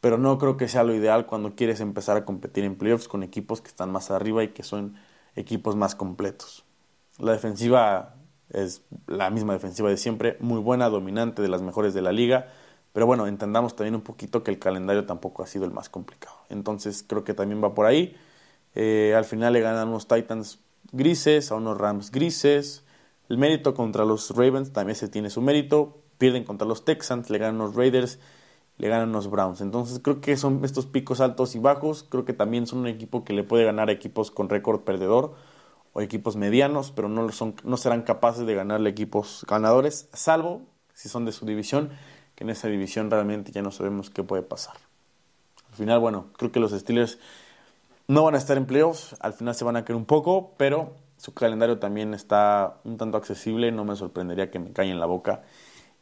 pero 0.02 0.18
no 0.18 0.38
creo 0.38 0.58
que 0.58 0.68
sea 0.68 0.84
lo 0.84 0.94
ideal 0.94 1.28
cuando 1.28 1.56
quieres 1.56 1.80
empezar 1.80 2.18
a 2.18 2.26
competir 2.26 2.66
en 2.66 2.76
playoffs 2.76 3.08
con 3.08 3.24
equipos 3.24 3.62
que 3.62 3.70
están 3.70 3.90
más 3.90 4.12
arriba 4.12 4.44
y 4.44 4.50
que 4.50 4.64
son 4.64 4.98
equipos 5.38 5.78
más 5.78 5.96
completos. 5.96 6.66
La 7.20 7.34
defensiva 7.34 8.16
es 8.50 8.82
la 9.08 9.30
misma 9.30 9.54
defensiva 9.54 9.90
de 9.90 9.98
siempre, 9.98 10.38
muy 10.40 10.60
buena, 10.60 10.90
dominante, 10.90 11.42
de 11.42 11.50
las 11.50 11.62
mejores 11.62 11.94
de 11.94 12.02
la 12.02 12.12
liga, 12.12 12.48
pero 12.94 13.06
bueno, 13.06 13.28
entendamos 13.28 13.76
también 13.76 13.96
un 13.96 14.02
poquito 14.02 14.44
que 14.44 14.52
el 14.52 14.60
calendario 14.60 15.06
tampoco 15.06 15.44
ha 15.44 15.48
sido 15.48 15.66
el 15.66 15.72
más 15.72 15.90
complicado. 15.90 16.36
Entonces 16.50 17.04
creo 17.08 17.24
que 17.24 17.34
también 17.34 17.64
va 17.64 17.76
por 17.76 17.86
ahí. 17.86 18.16
Eh, 18.74 19.14
al 19.16 19.26
final 19.26 19.54
le 19.54 19.62
ganan 19.62 19.90
unos 19.90 20.08
Titans 20.08 20.60
grises, 20.92 21.52
a 21.52 21.56
unos 21.56 21.78
Rams 21.78 22.12
grises. 22.12 22.84
El 23.30 23.38
mérito 23.38 23.76
contra 23.76 24.06
los 24.06 24.32
Ravens 24.32 24.74
también 24.74 24.96
se 24.96 25.08
tiene 25.08 25.30
su 25.30 25.42
mérito. 25.42 26.02
Pierden 26.18 26.44
contra 26.44 26.68
los 26.68 26.84
Texans, 26.84 27.30
le 27.30 27.38
ganan 27.38 27.60
los 27.60 27.76
Raiders, 27.76 28.20
le 28.78 28.90
ganan 28.90 29.12
los 29.12 29.30
Browns. 29.30 29.62
Entonces 29.62 30.00
creo 30.00 30.20
que 30.20 30.36
son 30.36 30.66
estos 30.66 30.88
picos 30.88 31.22
altos 31.22 31.56
y 31.56 31.60
bajos. 31.60 32.04
Creo 32.10 32.26
que 32.26 32.34
también 32.34 32.66
son 32.66 32.80
un 32.80 32.88
equipo 32.88 33.24
que 33.24 33.34
le 33.34 33.44
puede 33.44 33.66
ganar 33.66 33.90
a 33.90 33.92
equipos 33.92 34.32
con 34.32 34.50
récord 34.50 34.82
perdedor 34.82 35.36
o 35.94 36.02
equipos 36.02 36.36
medianos, 36.36 36.92
pero 36.92 37.10
no, 37.10 37.32
son, 37.32 37.56
no 37.64 37.78
serán 37.78 38.04
capaces 38.04 38.46
de 38.46 38.56
ganarle 38.56 38.90
equipos 38.90 39.46
ganadores, 39.48 40.10
salvo 40.14 40.62
si 40.94 41.10
son 41.10 41.26
de 41.26 41.32
su 41.32 41.46
división, 41.46 41.90
que 42.36 42.44
en 42.44 42.50
esa 42.50 42.68
división 42.68 43.10
realmente 43.10 43.52
ya 43.52 43.62
no 43.62 43.72
sabemos 43.72 44.10
qué 44.10 44.24
puede 44.24 44.44
pasar. 44.44 44.76
Al 45.70 45.76
final, 45.76 46.00
bueno, 46.00 46.28
creo 46.38 46.52
que 46.52 46.60
los 46.60 46.72
Steelers 46.72 47.20
no 48.08 48.24
van 48.24 48.36
a 48.36 48.38
estar 48.38 48.58
en 48.58 48.66
playoffs, 48.66 49.16
al 49.20 49.34
final 49.34 49.56
se 49.56 49.64
van 49.64 49.78
a 49.78 49.86
caer 49.86 49.96
un 49.96 50.06
poco, 50.06 50.54
pero 50.58 50.94
su 51.18 51.34
calendario 51.34 51.80
también 51.80 52.14
está 52.14 52.78
un 52.84 52.98
tanto 52.98 53.18
accesible, 53.18 53.72
no 53.72 53.86
me 53.86 53.96
sorprendería 53.96 54.50
que 54.50 54.60
me 54.60 54.72
en 54.76 55.00
la 55.00 55.06
boca 55.06 55.44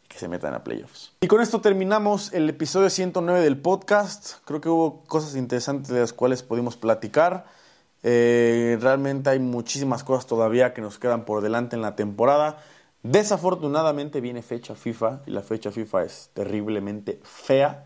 y 0.04 0.08
que 0.08 0.18
se 0.18 0.28
metan 0.28 0.54
a 0.54 0.64
playoffs. 0.64 1.12
Y 1.22 1.28
con 1.28 1.42
esto 1.42 1.60
terminamos 1.60 2.34
el 2.34 2.50
episodio 2.50 2.90
109 2.90 3.42
del 3.42 3.58
podcast. 3.58 4.36
Creo 4.46 4.62
que 4.62 4.70
hubo 4.70 5.04
cosas 5.06 5.36
interesantes 5.36 5.90
de 5.90 6.00
las 6.00 6.14
cuales 6.14 6.44
pudimos 6.44 6.78
platicar. 6.78 7.46
Eh, 8.04 8.78
realmente 8.80 9.30
hay 9.30 9.40
muchísimas 9.40 10.04
cosas 10.04 10.28
todavía 10.28 10.74
que 10.74 10.82
nos 10.82 11.00
quedan 11.00 11.26
por 11.26 11.42
delante 11.42 11.76
en 11.76 11.82
la 11.82 11.96
temporada. 11.96 12.58
Desafortunadamente 13.04 14.22
viene 14.22 14.42
fecha 14.42 14.76
FIFA 14.76 15.22
y 15.26 15.32
la 15.32 15.42
fecha 15.42 15.72
FIFA 15.72 16.04
es 16.04 16.30
terriblemente 16.34 17.20
fea. 17.24 17.86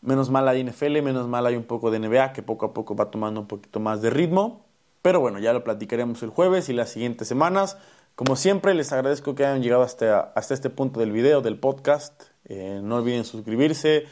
Menos 0.00 0.30
mal 0.30 0.48
hay 0.48 0.64
NFL, 0.64 1.00
menos 1.02 1.28
mal 1.28 1.46
hay 1.46 1.56
un 1.56 1.64
poco 1.64 1.90
de 1.90 1.98
NBA 2.00 2.32
que 2.32 2.42
poco 2.42 2.66
a 2.66 2.74
poco 2.74 2.96
va 2.96 3.10
tomando 3.10 3.40
un 3.40 3.46
poquito 3.46 3.80
más 3.80 4.02
de 4.02 4.10
ritmo. 4.10 4.64
Pero 5.00 5.20
bueno, 5.20 5.38
ya 5.38 5.52
lo 5.52 5.64
platicaremos 5.64 6.22
el 6.22 6.30
jueves 6.30 6.68
y 6.68 6.72
las 6.72 6.90
siguientes 6.90 7.28
semanas. 7.28 7.76
Como 8.14 8.36
siempre, 8.36 8.74
les 8.74 8.92
agradezco 8.92 9.34
que 9.34 9.44
hayan 9.44 9.62
llegado 9.62 9.82
hasta, 9.82 10.20
hasta 10.34 10.54
este 10.54 10.70
punto 10.70 11.00
del 11.00 11.12
video, 11.12 11.40
del 11.40 11.58
podcast. 11.58 12.24
Eh, 12.44 12.80
no 12.82 12.96
olviden 12.96 13.24
suscribirse, 13.24 14.04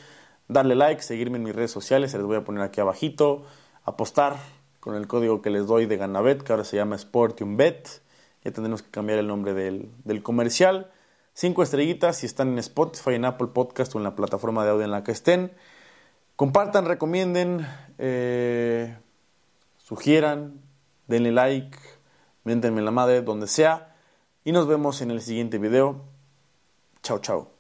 darle 0.49 0.75
like, 0.75 1.03
seguirme 1.03 1.37
en 1.37 1.45
mis 1.45 1.55
redes 1.55 1.71
sociales, 1.71 2.13
se 2.13 2.19
les 2.19 2.27
voy 2.27 2.37
a 2.37 2.45
poner 2.45 2.63
aquí 2.63 2.81
abajito, 2.81 3.45
apostar 3.85 4.37
con 4.81 4.97
el 4.97 5.07
código 5.07 5.43
que 5.43 5.51
les 5.51 5.67
doy 5.67 5.87
de 5.87 5.97
Ganabet, 5.97 6.43
que 6.43 6.53
ahora 6.53 6.65
se 6.65 6.77
llama 6.77 6.99
SportiumBet. 6.99 8.03
Ya 8.43 8.51
tendremos 8.51 8.83
que 8.83 8.91
cambiar 8.91 9.19
el 9.19 9.29
nombre 9.29 9.55
del, 9.55 9.91
del 10.05 10.23
comercial. 10.23 10.91
Cinco 11.35 11.63
estrellitas 11.63 12.17
si 12.17 12.27
están 12.27 12.49
en 12.49 12.59
Spotify, 12.59 13.15
en 13.15 13.25
Apple 13.25 13.49
Podcast 13.49 13.95
o 13.95 13.99
en 13.99 14.05
la 14.05 14.17
plataforma 14.17 14.65
de 14.65 14.71
audio 14.71 14.85
en 14.85 14.91
la 14.91 15.05
que 15.05 15.13
estén. 15.13 15.53
Compartan, 16.37 16.87
recomienden, 16.87 17.67
eh, 17.99 18.97
sugieran, 19.77 20.63
denle 21.07 21.33
like, 21.33 21.77
miéntenme 22.45 22.81
la 22.81 22.91
madre, 22.91 23.21
donde 23.21 23.47
sea. 23.47 23.95
Y 24.43 24.53
nos 24.53 24.67
vemos 24.67 25.03
en 25.03 25.11
el 25.11 25.21
siguiente 25.21 25.59
video. 25.59 26.03
Chao, 27.03 27.19
chao. 27.19 27.60